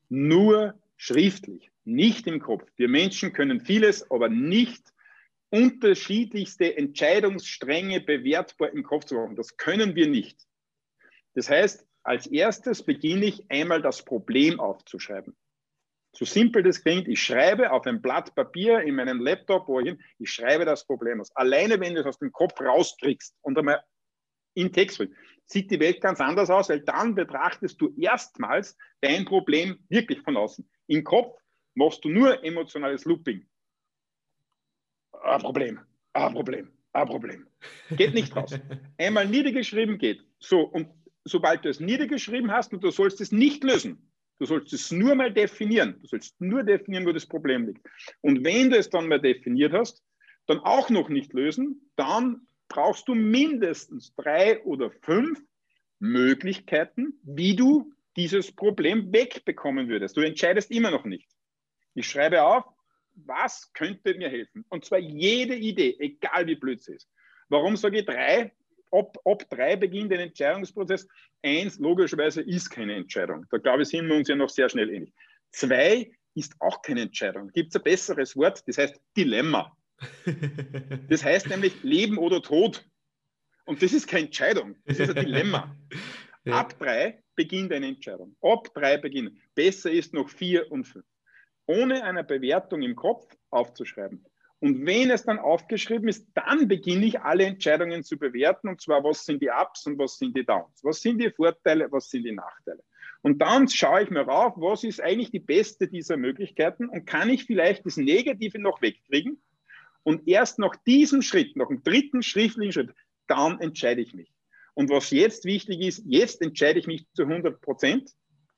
Nur 0.09 0.79
schriftlich, 0.95 1.71
nicht 1.85 2.27
im 2.27 2.39
Kopf. 2.39 2.69
Wir 2.75 2.89
Menschen 2.89 3.33
können 3.33 3.59
vieles, 3.59 4.09
aber 4.11 4.29
nicht 4.29 4.83
unterschiedlichste 5.49 6.77
Entscheidungsstränge 6.77 8.01
bewertbar 8.01 8.71
im 8.71 8.83
Kopf 8.83 9.05
zu 9.05 9.17
haben. 9.17 9.35
Das 9.35 9.57
können 9.57 9.95
wir 9.95 10.07
nicht. 10.07 10.37
Das 11.33 11.49
heißt, 11.49 11.88
als 12.09 12.25
erstes 12.25 12.81
beginne 12.81 13.27
ich 13.27 13.45
einmal 13.51 13.83
das 13.83 14.03
Problem 14.03 14.59
aufzuschreiben. 14.59 15.37
So 16.11 16.25
simpel 16.25 16.63
das 16.63 16.81
klingt, 16.81 17.07
ich 17.07 17.21
schreibe 17.21 17.71
auf 17.71 17.85
ein 17.85 18.01
Blatt 18.01 18.33
Papier 18.33 18.81
in 18.81 18.95
meinem 18.95 19.21
Laptop, 19.21 19.67
wo 19.67 19.79
ich, 19.79 19.95
ich 20.17 20.31
schreibe 20.31 20.65
das 20.65 20.87
Problem 20.87 21.21
aus. 21.21 21.29
Alleine, 21.35 21.79
wenn 21.79 21.93
du 21.93 21.99
es 21.99 22.07
aus 22.07 22.17
dem 22.17 22.31
Kopf 22.31 22.59
rauskriegst 22.59 23.37
und 23.41 23.59
einmal 23.59 23.83
in 24.55 24.73
Text 24.73 24.97
bringst, 24.97 25.15
sieht 25.45 25.69
die 25.69 25.79
Welt 25.79 26.01
ganz 26.01 26.19
anders 26.19 26.49
aus, 26.49 26.69
weil 26.69 26.81
dann 26.81 27.13
betrachtest 27.13 27.79
du 27.79 27.93
erstmals 27.95 28.75
dein 29.01 29.25
Problem 29.25 29.77
wirklich 29.89 30.19
von 30.21 30.35
außen. 30.35 30.67
Im 30.87 31.03
Kopf 31.03 31.39
machst 31.75 32.03
du 32.03 32.09
nur 32.09 32.43
emotionales 32.43 33.05
Looping. 33.05 33.47
Ein 35.11 35.41
Problem, 35.41 35.79
ein 36.13 36.33
Problem, 36.33 36.71
ein 36.91 37.07
Problem. 37.07 37.47
Geht 37.91 38.15
nicht 38.15 38.35
raus. 38.35 38.59
Einmal 38.97 39.27
niedergeschrieben 39.27 39.99
geht. 39.99 40.25
So, 40.39 40.61
und 40.61 40.89
sobald 41.25 41.65
du 41.65 41.69
es 41.69 41.79
niedergeschrieben 41.79 42.51
hast 42.51 42.73
und 42.73 42.83
du 42.83 42.91
sollst 42.91 43.21
es 43.21 43.31
nicht 43.31 43.63
lösen, 43.63 44.09
Du 44.39 44.45
sollst 44.45 44.71
es 44.71 44.89
nur 44.91 45.15
mal 45.15 45.31
definieren. 45.33 45.99
Du 45.99 46.07
sollst 46.07 46.39
nur 46.39 46.63
definieren, 46.63 47.05
wo 47.05 47.11
das 47.11 47.25
Problem 47.25 47.67
liegt. 47.67 47.85
Und 48.21 48.45
wenn 48.45 48.69
du 48.69 48.77
es 48.77 48.89
dann 48.89 49.09
mal 49.09 49.19
definiert 49.19 49.73
hast, 49.73 50.01
dann 50.47 50.59
auch 50.59 50.89
noch 50.89 51.09
nicht 51.09 51.33
lösen, 51.33 51.91
dann 51.97 52.47
brauchst 52.69 53.07
du 53.09 53.15
mindestens 53.15 54.15
drei 54.15 54.63
oder 54.63 54.91
fünf 55.01 55.41
Möglichkeiten, 55.99 57.19
wie 57.23 57.55
du 57.55 57.93
dieses 58.15 58.53
Problem 58.55 59.11
wegbekommen 59.11 59.89
würdest. 59.89 60.15
Du 60.15 60.21
entscheidest 60.21 60.71
immer 60.71 60.89
noch 60.89 61.03
nicht. 61.03 61.29
Ich 61.93 62.07
schreibe 62.07 62.43
auf, 62.43 62.63
was 63.15 63.73
könnte 63.73 64.13
mir 64.15 64.29
helfen? 64.29 64.65
Und 64.69 64.85
zwar 64.85 64.99
jede 64.99 65.55
Idee, 65.55 65.97
egal 65.99 66.47
wie 66.47 66.55
blöd 66.55 66.81
sie 66.81 66.93
ist. 66.93 67.09
Warum 67.49 67.75
sage 67.75 67.99
ich 67.99 68.05
drei? 68.05 68.53
Ob, 68.91 69.17
ob 69.23 69.49
drei 69.49 69.75
beginnt 69.75 70.11
ein 70.13 70.19
Entscheidungsprozess. 70.19 71.07
Eins, 71.43 71.77
logischerweise, 71.79 72.41
ist 72.41 72.69
keine 72.69 72.95
Entscheidung. 72.95 73.45
Da 73.51 73.57
glaube 73.57 73.83
ich, 73.83 73.89
sind 73.89 74.07
wir 74.07 74.15
uns 74.15 74.27
ja 74.27 74.35
noch 74.35 74.49
sehr 74.49 74.69
schnell 74.69 74.89
ähnlich. 74.89 75.13
Zwei 75.51 76.11
ist 76.35 76.55
auch 76.59 76.81
keine 76.81 77.01
Entscheidung. 77.01 77.51
Gibt 77.51 77.69
es 77.69 77.75
ein 77.75 77.83
besseres 77.83 78.35
Wort? 78.35 78.63
Das 78.67 78.77
heißt 78.77 78.99
Dilemma. 79.15 79.75
Das 81.09 81.23
heißt 81.23 81.49
nämlich 81.49 81.83
Leben 81.83 82.17
oder 82.17 82.41
Tod. 82.41 82.85
Und 83.65 83.81
das 83.81 83.93
ist 83.93 84.07
keine 84.07 84.25
Entscheidung, 84.25 84.75
das 84.85 84.99
ist 84.99 85.09
ein 85.09 85.25
Dilemma. 85.25 85.75
Ab 86.49 86.77
drei 86.79 87.21
beginnt 87.35 87.71
eine 87.73 87.87
Entscheidung. 87.87 88.35
Ab 88.41 88.73
drei 88.73 88.97
beginnt. 88.97 89.37
Besser 89.53 89.91
ist 89.91 90.13
noch 90.13 90.29
vier 90.29 90.71
und 90.71 90.85
fünf. 90.85 91.05
Ohne 91.67 92.03
eine 92.03 92.23
Bewertung 92.23 92.81
im 92.81 92.95
Kopf 92.95 93.27
aufzuschreiben. 93.51 94.25
Und 94.61 94.85
wenn 94.85 95.09
es 95.09 95.23
dann 95.23 95.39
aufgeschrieben 95.39 96.09
ist, 96.09 96.27
dann 96.33 96.67
beginne 96.67 97.05
ich 97.05 97.21
alle 97.21 97.45
Entscheidungen 97.45 98.03
zu 98.03 98.17
bewerten. 98.17 98.67
Und 98.67 98.81
zwar, 98.81 99.03
was 99.03 99.25
sind 99.25 99.41
die 99.41 99.49
Ups 99.49 99.85
und 99.85 99.97
was 99.97 100.17
sind 100.17 100.35
die 100.35 100.45
Downs? 100.45 100.83
Was 100.83 101.01
sind 101.01 101.19
die 101.19 101.31
Vorteile, 101.31 101.89
was 101.91 102.09
sind 102.09 102.23
die 102.23 102.33
Nachteile? 102.33 102.83
Und 103.21 103.41
dann 103.41 103.67
schaue 103.67 104.03
ich 104.03 104.09
mir 104.09 104.21
rauf, 104.21 104.53
was 104.57 104.83
ist 104.83 105.01
eigentlich 105.01 105.31
die 105.31 105.39
beste 105.39 105.87
dieser 105.87 106.17
Möglichkeiten 106.17 106.87
und 106.87 107.05
kann 107.05 107.29
ich 107.29 107.45
vielleicht 107.45 107.85
das 107.85 107.97
Negative 107.97 108.59
noch 108.59 108.81
wegkriegen? 108.81 109.41
Und 110.03 110.27
erst 110.27 110.59
nach 110.59 110.75
diesem 110.87 111.21
Schritt, 111.21 111.55
nach 111.55 111.67
dem 111.67 111.83
dritten 111.83 112.21
schriftlichen 112.21 112.71
Schritt, 112.71 112.93
dann 113.27 113.59
entscheide 113.59 114.01
ich 114.01 114.13
mich. 114.13 114.33
Und 114.73 114.89
was 114.89 115.11
jetzt 115.11 115.43
wichtig 115.45 115.81
ist, 115.81 116.03
jetzt 116.05 116.41
entscheide 116.41 116.79
ich 116.79 116.87
mich 116.87 117.05
zu 117.13 117.23
100 117.23 117.59
Prozent. 117.61 118.11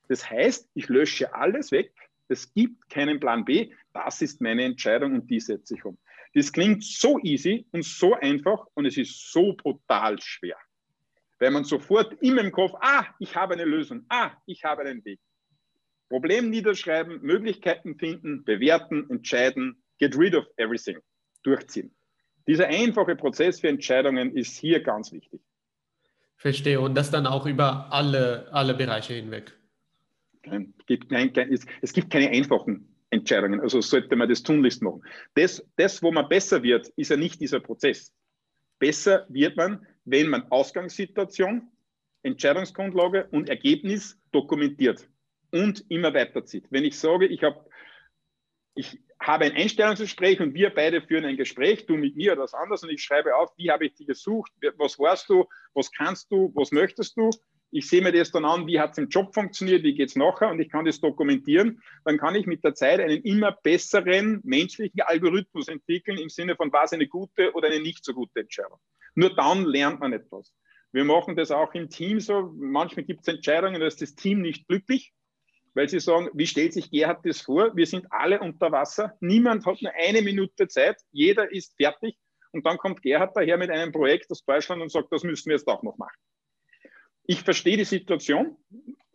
Das 0.07 0.29
heißt, 0.29 0.69
ich 0.75 0.87
lösche 0.87 1.33
alles 1.33 1.71
weg, 1.71 1.93
es 2.31 2.53
gibt 2.53 2.89
keinen 2.89 3.19
Plan 3.19 3.45
B. 3.45 3.71
Das 3.93 4.21
ist 4.21 4.41
meine 4.41 4.63
Entscheidung 4.63 5.13
und 5.13 5.29
die 5.29 5.39
setze 5.39 5.75
ich 5.75 5.85
um. 5.85 5.97
Das 6.33 6.51
klingt 6.51 6.83
so 6.83 7.19
easy 7.19 7.65
und 7.71 7.83
so 7.83 8.15
einfach 8.15 8.65
und 8.73 8.85
es 8.85 8.97
ist 8.97 9.31
so 9.31 9.53
brutal 9.53 10.19
schwer. 10.21 10.55
Weil 11.39 11.51
man 11.51 11.65
sofort 11.65 12.13
immer 12.21 12.41
im 12.41 12.51
Kopf, 12.51 12.73
ah, 12.79 13.05
ich 13.19 13.35
habe 13.35 13.53
eine 13.53 13.65
Lösung, 13.65 14.05
ah, 14.09 14.31
ich 14.45 14.63
habe 14.63 14.83
einen 14.83 15.03
Weg. 15.03 15.19
Problem 16.07 16.49
niederschreiben, 16.49 17.21
Möglichkeiten 17.21 17.97
finden, 17.97 18.43
bewerten, 18.43 19.09
entscheiden, 19.09 19.81
get 19.99 20.17
rid 20.17 20.35
of 20.35 20.45
everything, 20.57 20.99
durchziehen. 21.43 21.93
Dieser 22.47 22.67
einfache 22.67 23.15
Prozess 23.15 23.59
für 23.59 23.69
Entscheidungen 23.69 24.35
ist 24.35 24.57
hier 24.57 24.81
ganz 24.81 25.11
wichtig. 25.11 25.41
Verstehe. 26.35 26.81
Und 26.81 26.95
das 26.95 27.11
dann 27.11 27.27
auch 27.27 27.45
über 27.45 27.91
alle, 27.91 28.49
alle 28.51 28.73
Bereiche 28.73 29.13
hinweg. 29.13 29.53
Es 30.43 31.93
gibt 31.93 32.09
keine 32.09 32.29
einfachen 32.29 32.87
Entscheidungen, 33.09 33.59
also 33.59 33.81
sollte 33.81 34.15
man 34.15 34.29
das 34.29 34.43
tunlichst 34.43 34.81
machen. 34.81 35.03
Das, 35.35 35.65
das, 35.75 36.01
wo 36.01 36.11
man 36.11 36.29
besser 36.29 36.63
wird, 36.63 36.87
ist 36.95 37.09
ja 37.09 37.17
nicht 37.17 37.41
dieser 37.41 37.59
Prozess. 37.59 38.13
Besser 38.79 39.25
wird 39.29 39.57
man, 39.57 39.85
wenn 40.05 40.29
man 40.29 40.49
Ausgangssituation, 40.49 41.69
Entscheidungsgrundlage 42.23 43.27
und 43.31 43.49
Ergebnis 43.49 44.19
dokumentiert 44.31 45.07
und 45.51 45.83
immer 45.89 46.13
weiterzieht. 46.13 46.65
Wenn 46.69 46.85
ich 46.85 46.97
sage, 46.97 47.27
ich 47.27 47.43
habe 47.43 47.65
ich 48.73 48.99
habe 49.19 49.45
ein 49.45 49.51
Einstellungsgespräch 49.51 50.39
und 50.39 50.53
wir 50.53 50.69
beide 50.73 51.01
führen 51.01 51.25
ein 51.25 51.37
Gespräch, 51.37 51.85
du 51.85 51.95
mit 51.95 52.15
mir 52.15 52.31
oder 52.31 52.43
was 52.43 52.53
anderes 52.53 52.83
und 52.83 52.89
ich 52.89 53.03
schreibe 53.03 53.35
auf, 53.35 53.51
wie 53.57 53.69
habe 53.69 53.85
ich 53.85 53.93
dich 53.95 54.07
gesucht, 54.07 54.51
was 54.77 54.97
warst 54.97 55.29
du, 55.29 55.45
was 55.73 55.91
kannst 55.91 56.31
du, 56.31 56.51
was 56.55 56.71
möchtest 56.71 57.17
du 57.17 57.29
ich 57.71 57.87
sehe 57.87 58.01
mir 58.01 58.11
das 58.11 58.31
dann 58.31 58.45
an, 58.45 58.67
wie 58.67 58.79
hat 58.79 58.91
es 58.91 58.97
im 58.97 59.07
Job 59.07 59.33
funktioniert, 59.33 59.83
wie 59.83 59.93
geht 59.93 60.09
es 60.09 60.15
nachher 60.15 60.49
und 60.49 60.59
ich 60.59 60.69
kann 60.69 60.85
das 60.85 60.99
dokumentieren, 60.99 61.81
dann 62.03 62.17
kann 62.17 62.35
ich 62.35 62.45
mit 62.45 62.63
der 62.63 62.75
Zeit 62.75 62.99
einen 62.99 63.21
immer 63.23 63.53
besseren 63.63 64.41
menschlichen 64.43 65.01
Algorithmus 65.01 65.69
entwickeln 65.69 66.17
im 66.17 66.29
Sinne 66.29 66.55
von, 66.55 66.71
was 66.73 66.93
eine 66.93 67.07
gute 67.07 67.53
oder 67.53 67.69
eine 67.69 67.79
nicht 67.79 68.03
so 68.03 68.13
gute 68.13 68.41
Entscheidung. 68.41 68.79
Nur 69.15 69.33
dann 69.33 69.65
lernt 69.65 69.99
man 69.99 70.13
etwas. 70.13 70.53
Wir 70.91 71.05
machen 71.05 71.37
das 71.37 71.51
auch 71.51 71.73
im 71.73 71.89
Team 71.89 72.19
so. 72.19 72.53
Manchmal 72.57 73.05
gibt 73.05 73.21
es 73.21 73.33
Entscheidungen, 73.33 73.79
da 73.79 73.87
ist 73.87 74.01
das 74.01 74.15
Team 74.15 74.41
nicht 74.41 74.67
glücklich, 74.67 75.13
weil 75.73 75.87
sie 75.87 76.01
sagen, 76.01 76.29
wie 76.33 76.47
stellt 76.47 76.73
sich 76.73 76.91
Gerhard 76.91 77.25
das 77.25 77.41
vor? 77.41 77.75
Wir 77.75 77.87
sind 77.87 78.05
alle 78.09 78.41
unter 78.41 78.71
Wasser. 78.73 79.15
Niemand 79.21 79.65
hat 79.65 79.81
nur 79.81 79.93
eine 79.93 80.21
Minute 80.21 80.67
Zeit. 80.67 80.97
Jeder 81.11 81.49
ist 81.49 81.75
fertig. 81.77 82.17
Und 82.51 82.65
dann 82.65 82.77
kommt 82.77 83.01
Gerhard 83.01 83.35
daher 83.37 83.57
mit 83.57 83.69
einem 83.69 83.93
Projekt 83.93 84.29
aus 84.29 84.43
Deutschland 84.43 84.81
und 84.81 84.91
sagt, 84.91 85.07
das 85.11 85.23
müssen 85.23 85.49
wir 85.49 85.55
jetzt 85.55 85.67
auch 85.69 85.83
noch 85.83 85.97
machen. 85.97 86.17
Ich 87.23 87.41
verstehe 87.43 87.77
die 87.77 87.85
Situation, 87.85 88.57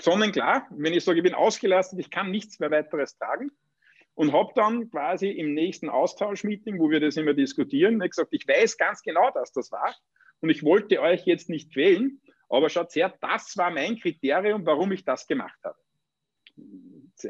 sonnenklar. 0.00 0.66
Wenn 0.70 0.94
ich 0.94 1.04
sage, 1.04 1.18
ich 1.18 1.24
bin 1.24 1.34
ausgelastet, 1.34 1.98
ich 1.98 2.10
kann 2.10 2.30
nichts 2.30 2.58
mehr 2.58 2.70
weiteres 2.70 3.16
tragen. 3.18 3.50
Und 4.14 4.32
habe 4.32 4.52
dann 4.54 4.90
quasi 4.90 5.28
im 5.28 5.52
nächsten 5.52 5.90
Austauschmeeting, 5.90 6.78
wo 6.78 6.90
wir 6.90 7.00
das 7.00 7.18
immer 7.18 7.34
diskutieren, 7.34 7.98
gesagt, 7.98 8.32
ich 8.32 8.48
weiß 8.48 8.78
ganz 8.78 9.02
genau, 9.02 9.30
dass 9.32 9.52
das 9.52 9.70
war. 9.70 9.94
Und 10.40 10.48
ich 10.48 10.62
wollte 10.62 11.00
euch 11.02 11.26
jetzt 11.26 11.50
nicht 11.50 11.72
quälen, 11.72 12.22
aber 12.48 12.70
schaut 12.70 12.94
her, 12.94 13.14
das 13.20 13.56
war 13.56 13.70
mein 13.70 13.98
Kriterium, 13.98 14.64
warum 14.64 14.92
ich 14.92 15.04
das 15.04 15.26
gemacht 15.26 15.58
habe. 15.64 15.76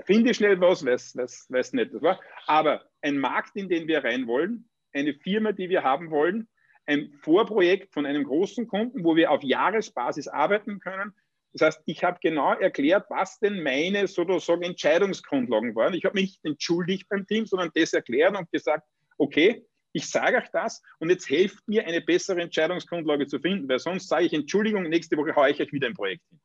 Finde 0.05 0.35
schnell 0.35 0.61
was, 0.61 0.85
weiß, 0.85 1.73
nicht, 1.73 1.95
das 1.95 2.03
war. 2.03 2.21
Aber 2.47 2.85
ein 3.03 3.19
Markt, 3.19 3.57
in 3.57 3.69
den 3.69 3.89
wir 3.89 4.05
rein 4.05 4.27
wollen, 4.27 4.69
eine 4.93 5.15
Firma, 5.15 5.53
die 5.53 5.69
wir 5.69 5.83
haben 5.83 6.11
wollen, 6.11 6.49
ein 6.87 7.13
Vorprojekt 7.23 7.93
von 7.93 8.07
einem 8.07 8.25
großen 8.25 8.67
Kunden, 8.67 9.05
wo 9.05 9.17
wir 9.17 9.31
auf 9.31 9.43
Jahresbasis 9.43 10.29
arbeiten 10.29 10.79
können. 10.81 11.13
Das 11.53 11.67
heißt, 11.67 11.83
ich 11.87 12.05
habe 12.05 12.19
genau 12.21 12.53
erklärt, 12.53 13.07
was 13.09 13.39
denn 13.39 13.63
meine 13.63 14.07
sozusagen 14.07 14.63
Entscheidungsgrundlagen 14.63 15.75
waren. 15.75 15.95
Ich 15.95 16.05
habe 16.05 16.15
mich 16.15 16.23
nicht 16.23 16.45
entschuldigt 16.45 17.09
beim 17.09 17.27
Team, 17.27 17.47
sondern 17.47 17.71
das 17.75 17.93
erklärt 17.93 18.37
und 18.37 18.51
gesagt, 18.53 18.87
okay, 19.17 19.65
ich 19.93 20.11
sage 20.11 20.37
euch 20.37 20.49
das 20.53 20.83
und 20.99 21.09
jetzt 21.09 21.31
helft 21.31 21.67
mir, 21.67 21.87
eine 21.87 22.03
bessere 22.03 22.43
Entscheidungsgrundlage 22.43 23.27
zu 23.27 23.41
finden, 23.41 23.67
weil 23.69 23.79
sonst 23.79 24.09
sage 24.09 24.27
ich 24.27 24.35
Entschuldigung, 24.35 24.83
nächste 24.83 25.17
Woche 25.17 25.35
haue 25.35 25.51
ich 25.51 25.61
euch 25.61 25.73
wieder 25.73 25.87
ein 25.87 25.95
Projekt 25.95 26.23
hin. 26.29 26.39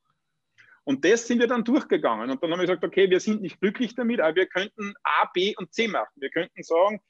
Und 0.84 1.06
das 1.06 1.28
sind 1.28 1.40
wir 1.40 1.48
dann 1.48 1.64
durchgegangen. 1.64 2.30
Und 2.30 2.42
dann 2.42 2.52
haben 2.52 2.60
wir 2.60 2.66
gesagt, 2.66 2.84
okay, 2.84 3.10
wir 3.10 3.20
sind 3.20 3.42
nicht 3.42 3.60
glücklich 3.60 3.94
damit, 3.94 4.20
aber 4.20 4.36
wir 4.36 4.48
könnten 4.48 4.94
A, 5.04 5.30
B 5.34 5.54
und 5.58 5.74
C 5.74 5.88
machen. 5.88 6.14
Wir 6.16 6.30
könnten 6.30 6.64
sagen, 6.64 7.02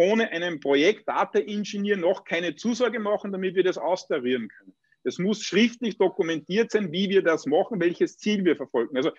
ohne 0.00 0.30
einen 0.30 0.60
Projekt 0.60 1.06
Data 1.06 1.38
Engineer 1.38 1.98
noch 1.98 2.24
keine 2.24 2.56
Zusage 2.56 2.98
machen, 2.98 3.32
damit 3.32 3.54
wir 3.54 3.62
das 3.62 3.76
austarieren 3.76 4.48
können. 4.48 4.74
Es 5.04 5.18
muss 5.18 5.42
schriftlich 5.42 5.98
dokumentiert 5.98 6.70
sein, 6.70 6.90
wie 6.90 7.10
wir 7.10 7.22
das 7.22 7.44
machen, 7.44 7.80
welches 7.80 8.16
Ziel 8.16 8.42
wir 8.46 8.56
verfolgen. 8.56 8.96
Also 8.96 9.10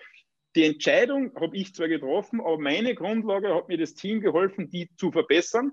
die 0.56 0.64
Entscheidung 0.64 1.32
habe 1.36 1.56
ich 1.56 1.72
zwar 1.72 1.86
getroffen, 1.86 2.40
aber 2.40 2.58
meine 2.58 2.96
Grundlage 2.96 3.54
hat 3.54 3.68
mir 3.68 3.78
das 3.78 3.94
Team 3.94 4.20
geholfen, 4.20 4.70
die 4.70 4.90
zu 4.96 5.12
verbessern, 5.12 5.70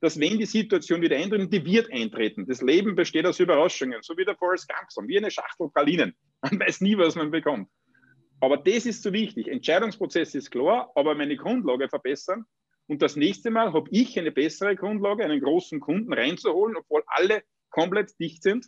dass 0.00 0.18
wenn 0.18 0.38
die 0.38 0.46
Situation 0.46 1.02
wieder 1.02 1.16
eintritt, 1.16 1.52
die 1.52 1.64
wird 1.66 1.92
eintreten. 1.92 2.46
Das 2.46 2.62
Leben 2.62 2.94
besteht 2.94 3.26
aus 3.26 3.38
Überraschungen, 3.38 3.98
so 4.00 4.16
wie 4.16 4.24
der 4.24 4.36
Forrest 4.36 4.68
Gump 4.68 5.06
wie 5.06 5.18
eine 5.18 5.30
Schachtel 5.30 5.68
Pralinen. 5.68 6.14
Man 6.40 6.58
weiß 6.60 6.80
nie, 6.80 6.96
was 6.96 7.14
man 7.14 7.30
bekommt. 7.30 7.68
Aber 8.40 8.56
das 8.56 8.86
ist 8.86 9.02
so 9.02 9.12
wichtig. 9.12 9.48
Entscheidungsprozess 9.48 10.34
ist 10.34 10.50
klar, 10.50 10.90
aber 10.94 11.14
meine 11.14 11.36
Grundlage 11.36 11.90
verbessern 11.90 12.46
und 12.88 13.02
das 13.02 13.16
nächste 13.16 13.50
Mal 13.50 13.72
habe 13.72 13.88
ich 13.90 14.18
eine 14.18 14.30
bessere 14.30 14.76
Grundlage, 14.76 15.24
einen 15.24 15.40
großen 15.40 15.80
Kunden 15.80 16.12
reinzuholen, 16.12 16.76
obwohl 16.76 17.02
alle 17.06 17.42
komplett 17.70 18.18
dicht 18.20 18.42
sind, 18.42 18.66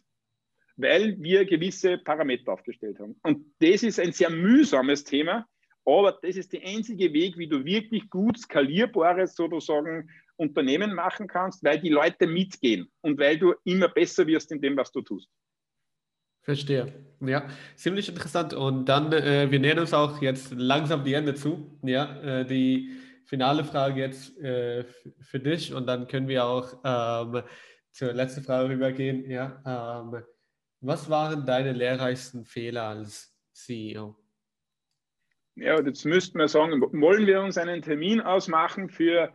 weil 0.77 1.17
wir 1.21 1.45
gewisse 1.45 1.99
Parameter 1.99 2.53
aufgestellt 2.53 2.99
haben. 2.99 3.17
Und 3.23 3.47
das 3.61 3.83
ist 3.83 4.01
ein 4.01 4.13
sehr 4.13 4.31
mühsames 4.31 5.05
Thema, 5.05 5.47
aber 5.85 6.19
das 6.21 6.37
ist 6.37 6.53
der 6.53 6.63
einzige 6.65 7.13
Weg, 7.13 7.39
wie 7.39 7.49
du 7.49 7.65
wirklich 7.65 8.11
gut 8.11 8.39
skalierbares 8.39 9.35
sozusagen 9.35 10.11
Unternehmen 10.37 10.95
machen 10.95 11.27
kannst, 11.27 11.65
weil 11.65 11.81
die 11.81 11.89
Leute 11.89 12.27
mitgehen 12.27 12.91
und 13.01 13.19
weil 13.19 13.39
du 13.39 13.55
immer 13.65 13.89
besser 13.89 14.27
wirst 14.27 14.53
in 14.53 14.61
dem, 14.61 14.77
was 14.77 14.93
du 14.93 15.01
tust. 15.01 15.29
Verstehe. 16.43 16.93
Ja, 17.21 17.49
ziemlich 17.75 18.09
interessant. 18.09 18.55
Und 18.55 18.87
dann, 18.87 19.13
äh, 19.13 19.51
wir 19.51 19.59
nähern 19.59 19.81
uns 19.81 19.93
auch 19.93 20.23
jetzt 20.23 20.53
langsam 20.53 21.05
die 21.05 21.13
Ende 21.13 21.35
zu. 21.35 21.79
Ja, 21.83 22.21
äh, 22.23 22.47
die 22.47 22.91
finale 23.29 23.63
Frage 23.63 24.01
jetzt 24.01 24.39
äh, 24.39 24.85
für 25.21 25.39
dich 25.39 25.75
und 25.75 25.87
dann 25.87 26.09
können 26.09 26.29
wir 26.29 26.47
auch 26.47 26.73
ähm, 26.83 27.43
zur 27.93 28.13
letzten 28.15 28.43
Frage 28.43 28.71
rübergehen. 28.71 29.31
Ja, 29.31 29.63
ähm, 29.67 30.23
was 30.81 31.11
waren 31.11 31.45
deine 31.45 31.73
lehrreichsten 31.73 32.45
Fehler 32.47 32.85
als 32.85 33.37
CEO? 33.53 34.17
Ja, 35.57 35.79
jetzt 35.83 36.05
müssten 36.05 36.39
wir 36.39 36.49
sagen, 36.49 36.81
wollen 36.81 37.27
wir 37.27 37.43
uns 37.43 37.59
einen 37.59 37.83
Termin 37.83 38.21
ausmachen 38.21 38.89
für, 38.89 39.33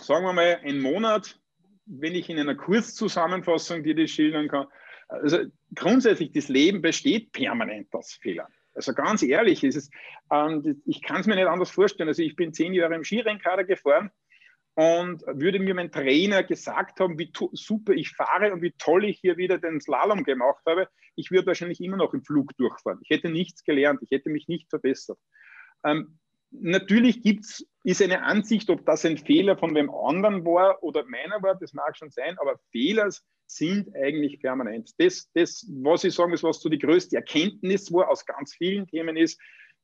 sagen 0.00 0.24
wir 0.26 0.32
mal, 0.32 0.60
einen 0.62 0.80
Monat, 0.80 1.40
wenn 1.86 2.14
ich 2.14 2.28
in 2.28 2.38
einer 2.38 2.56
Kurzzusammenfassung 2.56 3.82
dir 3.82 3.94
das 3.94 4.10
schildern 4.10 4.48
kann. 4.48 4.66
Also 5.08 5.38
grundsätzlich, 5.74 6.32
das 6.32 6.48
Leben 6.48 6.82
besteht 6.82 7.32
permanent 7.32 7.94
aus 7.94 8.12
Fehlern. 8.12 8.52
Also 8.74 8.94
ganz 8.94 9.22
ehrlich, 9.22 9.64
ist 9.64 9.76
es, 9.76 9.90
ähm, 10.32 10.82
ich 10.86 11.02
kann 11.02 11.20
es 11.20 11.26
mir 11.26 11.34
nicht 11.34 11.46
anders 11.46 11.70
vorstellen. 11.70 12.08
Also 12.08 12.22
ich 12.22 12.36
bin 12.36 12.52
zehn 12.52 12.72
Jahre 12.72 12.94
im 12.94 13.04
Skirennkader 13.04 13.64
gefahren 13.64 14.10
und 14.74 15.22
würde 15.26 15.58
mir 15.58 15.74
mein 15.74 15.90
Trainer 15.90 16.42
gesagt 16.42 17.00
haben, 17.00 17.18
wie 17.18 17.32
super 17.52 17.92
ich 17.92 18.10
fahre 18.10 18.52
und 18.52 18.62
wie 18.62 18.72
toll 18.78 19.04
ich 19.04 19.18
hier 19.20 19.36
wieder 19.36 19.58
den 19.58 19.80
Slalom 19.80 20.24
gemacht 20.24 20.62
habe, 20.66 20.88
ich 21.16 21.30
würde 21.30 21.48
wahrscheinlich 21.48 21.80
immer 21.80 21.96
noch 21.96 22.14
im 22.14 22.24
Flug 22.24 22.56
durchfahren. 22.56 23.00
Ich 23.02 23.10
hätte 23.10 23.28
nichts 23.28 23.64
gelernt, 23.64 24.00
ich 24.02 24.10
hätte 24.10 24.30
mich 24.30 24.48
nicht 24.48 24.70
verbessert. 24.70 25.18
Ähm, 25.84 26.18
natürlich 26.50 27.22
gibt's, 27.22 27.66
ist 27.84 28.02
eine 28.02 28.22
Ansicht, 28.22 28.70
ob 28.70 28.86
das 28.86 29.04
ein 29.04 29.18
Fehler 29.18 29.58
von 29.58 29.74
wem 29.74 29.90
anderen 29.90 30.44
war 30.44 30.82
oder 30.82 31.04
meiner 31.04 31.42
war, 31.42 31.56
das 31.56 31.72
mag 31.72 31.96
schon 31.96 32.10
sein, 32.10 32.38
aber 32.38 32.58
Fehler 32.70 33.08
sind 33.56 33.94
eigentlich 33.96 34.40
permanent. 34.40 34.90
Das, 34.98 35.28
das, 35.34 35.66
was 35.82 36.04
ich 36.04 36.14
sagen 36.14 36.30
muss, 36.30 36.42
was 36.42 36.60
so 36.60 36.68
die 36.68 36.78
größte 36.78 37.16
Erkenntnis 37.16 37.92
war 37.92 38.08
aus 38.08 38.24
ganz 38.24 38.54
vielen 38.54 38.86
Themen 38.86 39.16
ist, 39.16 39.40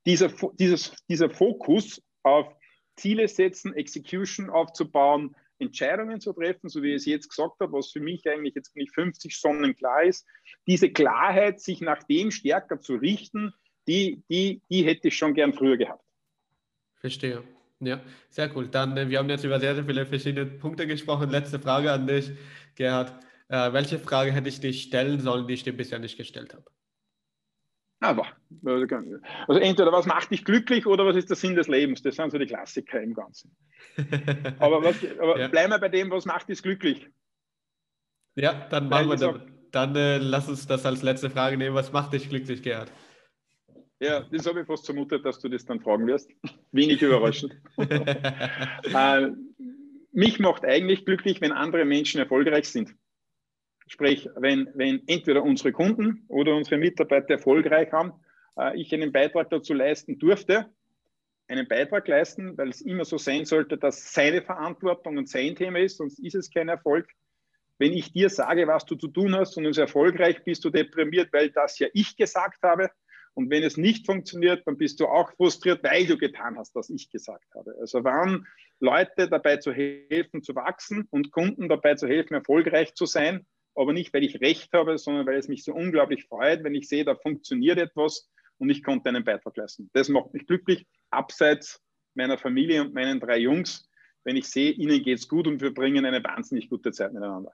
dieser, 0.07 0.31
dieses, 0.59 0.95
dieser 1.09 1.29
Fokus 1.29 2.01
auf 2.23 2.55
Ziele 2.97 3.27
setzen, 3.27 3.75
Execution 3.75 4.51
aufzubauen, 4.51 5.35
Entscheidungen 5.59 6.21
zu 6.21 6.33
treffen, 6.33 6.69
so 6.69 6.83
wie 6.83 6.91
ich 6.91 6.97
es 6.97 7.07
jetzt 7.07 7.29
gesagt 7.29 7.55
habe, 7.61 7.73
was 7.73 7.91
für 7.91 8.01
mich 8.01 8.29
eigentlich 8.29 8.55
jetzt 8.55 8.75
bin 8.75 8.85
ich 8.85 8.93
50 8.93 9.37
Sonnen 9.37 9.75
klar 9.75 10.05
ist, 10.05 10.27
diese 10.67 10.91
Klarheit, 10.91 11.61
sich 11.61 11.81
nach 11.81 12.03
dem 12.05 12.31
stärker 12.31 12.81
zu 12.81 12.95
richten, 12.95 13.53
die, 13.89 14.23
die, 14.29 14.61
die 14.71 14.85
hätte 14.85 15.09
ich 15.09 15.17
schon 15.17 15.35
gern 15.35 15.53
früher 15.53 15.77
gehabt. 15.77 16.05
Verstehe. 16.97 17.43
Ja, 17.81 18.01
sehr 18.31 18.55
cool. 18.57 18.69
Dann, 18.69 18.97
äh, 18.97 19.09
wir 19.09 19.19
haben 19.19 19.29
jetzt 19.29 19.45
über 19.45 19.61
sehr, 19.61 19.75
sehr 19.75 19.85
viele 19.85 20.07
verschiedene 20.07 20.47
Punkte 20.47 20.87
gesprochen. 20.87 21.31
Letzte 21.31 21.59
Frage 21.59 21.93
an 21.93 22.07
dich, 22.07 22.31
Gerhard. 22.75 23.26
Äh, 23.49 23.73
welche 23.73 23.99
Frage 23.99 24.33
hätte 24.33 24.49
ich 24.49 24.61
dir 24.61 24.73
stellen 24.73 25.21
sollen, 25.21 25.47
die 25.47 25.55
ich 25.55 25.63
dir 25.63 25.77
bisher 25.77 25.99
nicht 25.99 26.17
gestellt 26.17 26.55
habe? 26.55 26.65
Aber, 28.01 28.27
also 29.49 29.61
entweder 29.61 29.91
was 29.91 30.07
macht 30.07 30.31
dich 30.31 30.45
glücklich 30.45 30.87
oder 30.87 31.07
was 31.07 31.17
ist 31.17 31.31
der 31.31 31.37
Sinn 31.37 31.55
des 31.55 31.67
Lebens? 31.67 32.03
Das 32.03 32.17
sind 32.17 32.31
so 32.31 32.39
die 32.39 32.47
Klassiker 32.47 33.01
im 33.01 33.15
Ganzen. 33.15 33.57
aber, 34.59 34.83
was, 34.85 34.97
aber 35.19 35.41
ja. 35.41 35.49
bleiben 35.49 35.73
wir 35.73 35.79
bei 35.79 35.89
dem, 35.89 36.11
was 36.11 36.27
macht 36.27 36.49
dich 36.49 36.63
glücklich? 36.63 37.09
Ja, 38.35 38.67
dann 38.69 38.89
machen 38.89 39.09
wir 39.09 39.17
das. 39.17 39.41
Dann 39.73 39.97
äh, 39.97 40.19
lass 40.19 40.49
uns 40.49 40.67
das 40.67 40.87
als 40.87 41.03
letzte 41.03 41.31
Frage 41.31 41.57
nehmen. 41.57 41.75
Was 41.75 41.93
macht 41.93 42.13
dich 42.13 42.29
glücklich, 42.29 42.63
Gerhard? 42.63 42.93
Ja, 43.99 44.21
das 44.31 44.47
habe 44.47 44.61
ich 44.61 44.67
fast 44.67 44.85
vermutet, 44.85 45.25
dass 45.25 45.39
du 45.41 45.49
das 45.49 45.65
dann 45.65 45.81
fragen 45.81 46.07
wirst. 46.07 46.31
Wenig 46.71 47.01
überraschend. 47.01 47.57
äh, 47.79 49.29
mich 50.13 50.39
macht 50.39 50.65
eigentlich 50.65 51.05
glücklich, 51.07 51.41
wenn 51.41 51.53
andere 51.53 51.85
Menschen 51.85 52.21
erfolgreich 52.21 52.69
sind. 52.69 52.95
Sprich, 53.87 54.29
wenn, 54.37 54.69
wenn 54.75 55.03
entweder 55.07 55.43
unsere 55.45 55.73
Kunden 55.73 56.25
oder 56.29 56.55
unsere 56.57 56.77
Mitarbeiter 56.77 57.31
erfolgreich 57.35 57.93
haben, 57.93 58.13
äh, 58.59 58.81
ich 58.81 58.93
einen 58.93 59.13
Beitrag 59.13 59.51
dazu 59.51 59.75
leisten 59.75 60.19
durfte, 60.19 60.67
einen 61.49 61.69
Beitrag 61.69 62.09
leisten, 62.09 62.59
weil 62.59 62.71
es 62.71 62.81
immer 62.81 63.05
so 63.05 63.19
sein 63.19 63.45
sollte, 63.45 63.79
dass 63.79 64.13
seine 64.13 64.43
Verantwortung 64.43 65.17
und 65.17 65.29
sein 65.29 65.55
Thema 65.55 65.79
ist, 65.79 65.99
sonst 65.99 66.19
ist 66.19 66.35
es 66.35 66.51
kein 66.51 66.69
Erfolg. 66.69 67.09
Wenn 67.79 67.93
ich 67.93 68.13
dir 68.13 68.31
sage, 68.31 68.67
was 68.67 68.87
du 68.87 68.97
zu 68.97 69.09
tun 69.09 69.37
hast 69.37 69.57
und 69.57 69.65
du 69.65 69.81
erfolgreich, 69.81 70.43
bist 70.43 70.65
du 70.65 70.71
deprimiert, 70.71 71.33
weil 71.33 71.51
das 71.51 71.79
ja 71.79 71.89
ich 71.93 72.17
gesagt 72.17 72.63
habe. 72.63 72.91
Und 73.35 73.51
wenn 73.51 73.63
es 73.63 73.77
nicht 73.77 74.07
funktioniert, 74.07 74.67
dann 74.67 74.79
bist 74.79 74.99
du 74.99 75.07
auch 75.07 75.31
frustriert, 75.33 75.85
weil 75.85 76.07
du 76.07 76.17
getan 76.17 76.57
hast, 76.57 76.75
was 76.75 76.89
ich 76.89 77.11
gesagt 77.11 77.55
habe. 77.55 77.75
Also 77.79 78.03
waren 78.03 78.47
Leute 78.81 79.29
dabei 79.29 79.59
zu 79.59 79.73
helfen, 79.73 80.43
zu 80.43 80.55
wachsen 80.55 81.07
und 81.11 81.33
Kunden 81.33 81.69
dabei 81.69 81.95
zu 81.97 82.09
helfen, 82.09 82.33
erfolgreich 82.33 82.95
zu 82.95 83.05
sein, 83.05 83.47
aber 83.77 83.93
nicht, 83.93 84.13
weil 84.13 84.25
ich 84.25 84.41
recht 84.41 84.73
habe, 84.73 84.99
sondern 84.99 85.27
weil 85.27 85.37
es 85.37 85.49
mich 85.49 85.65
so 85.65 85.75
unglaublich 85.75 86.25
freut, 86.25 86.65
wenn 86.65 86.75
ich 86.75 86.89
sehe, 86.89 87.05
da 87.05 87.15
funktioniert 87.15 87.79
etwas 87.79 88.29
und 88.59 88.71
ich 88.71 88.83
konnte 88.83 89.09
einen 89.09 89.25
Beitrag 89.25 89.57
leisten. 89.57 89.91
Das 89.93 90.09
macht 90.09 90.33
mich 90.33 90.47
glücklich, 90.47 90.87
abseits 91.11 91.81
meiner 92.15 92.39
Familie 92.39 92.83
und 92.83 92.95
meinen 92.95 93.21
drei 93.21 93.39
Jungs, 93.39 93.89
wenn 94.25 94.37
ich 94.37 94.49
sehe, 94.49 94.73
ihnen 94.73 95.03
geht 95.03 95.19
es 95.19 95.29
gut 95.29 95.47
und 95.47 95.61
wir 95.61 95.73
bringen 95.73 96.05
eine 96.05 96.23
wahnsinnig 96.25 96.69
gute 96.69 96.91
Zeit 96.91 97.13
miteinander. 97.13 97.53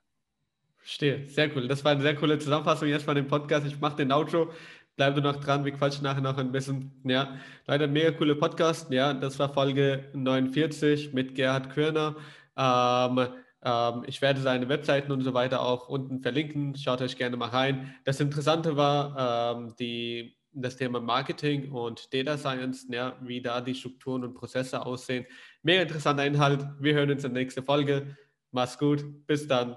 Verstehe, 0.79 1.29
sehr 1.29 1.55
cool. 1.55 1.69
Das 1.69 1.85
war 1.85 1.93
eine 1.93 2.03
sehr 2.03 2.17
coole 2.17 2.39
Zusammenfassung 2.39 2.89
jetzt 2.89 3.05
von 3.05 3.15
dem 3.15 3.29
Podcast. 3.29 3.67
Ich 3.67 3.81
mache 3.81 3.97
den 3.97 4.11
Outro. 4.11 4.51
Bleib 4.97 5.17
noch 5.17 5.37
dran, 5.37 5.65
wir 5.65 5.73
quatschen 5.73 6.03
nachher 6.03 6.21
noch 6.21 6.37
ein 6.39 6.53
bisschen. 6.53 6.93
Ja, 7.05 7.39
leider 7.67 7.87
mega 7.87 8.11
coole 8.11 8.35
Podcast. 8.35 8.91
Ja, 8.91 9.15
das 9.15 9.39
war 9.39 9.53
Folge 9.53 10.05
49 10.13 11.13
mit 11.13 11.35
Gerhard 11.35 11.71
Körner. 11.71 12.17
Ähm, 12.57 13.29
ähm, 13.65 14.05
ich 14.07 14.21
werde 14.23 14.41
seine 14.41 14.69
Webseiten 14.69 15.13
und 15.13 15.23
so 15.23 15.35
weiter 15.35 15.63
auch 15.63 15.89
unten 15.89 16.21
verlinken. 16.21 16.77
Schaut 16.77 17.01
euch 17.01 17.17
gerne 17.17 17.37
mal 17.37 17.49
rein. 17.49 17.95
Das 18.05 18.21
Interessante 18.21 18.77
war 18.77 19.57
ähm, 19.57 19.75
die, 19.79 20.37
das 20.53 20.77
Thema 20.77 21.01
Marketing 21.01 21.71
und 21.71 22.13
Data 22.13 22.37
Science, 22.37 22.87
ja, 22.91 23.17
wie 23.21 23.41
da 23.41 23.61
die 23.61 23.75
Strukturen 23.75 24.25
und 24.25 24.35
Prozesse 24.35 24.85
aussehen. 24.85 25.27
Mega 25.63 25.83
interessanter 25.83 26.27
Inhalt. 26.27 26.67
Wir 26.81 26.95
hören 26.95 27.11
uns 27.11 27.25
in 27.25 27.35
der 27.35 27.43
nächsten 27.43 27.65
Folge. 27.65 28.17
Mach's 28.51 28.79
gut. 28.79 29.05
Bis 29.27 29.47
dann. 29.47 29.77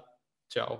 Ciao. 0.50 0.74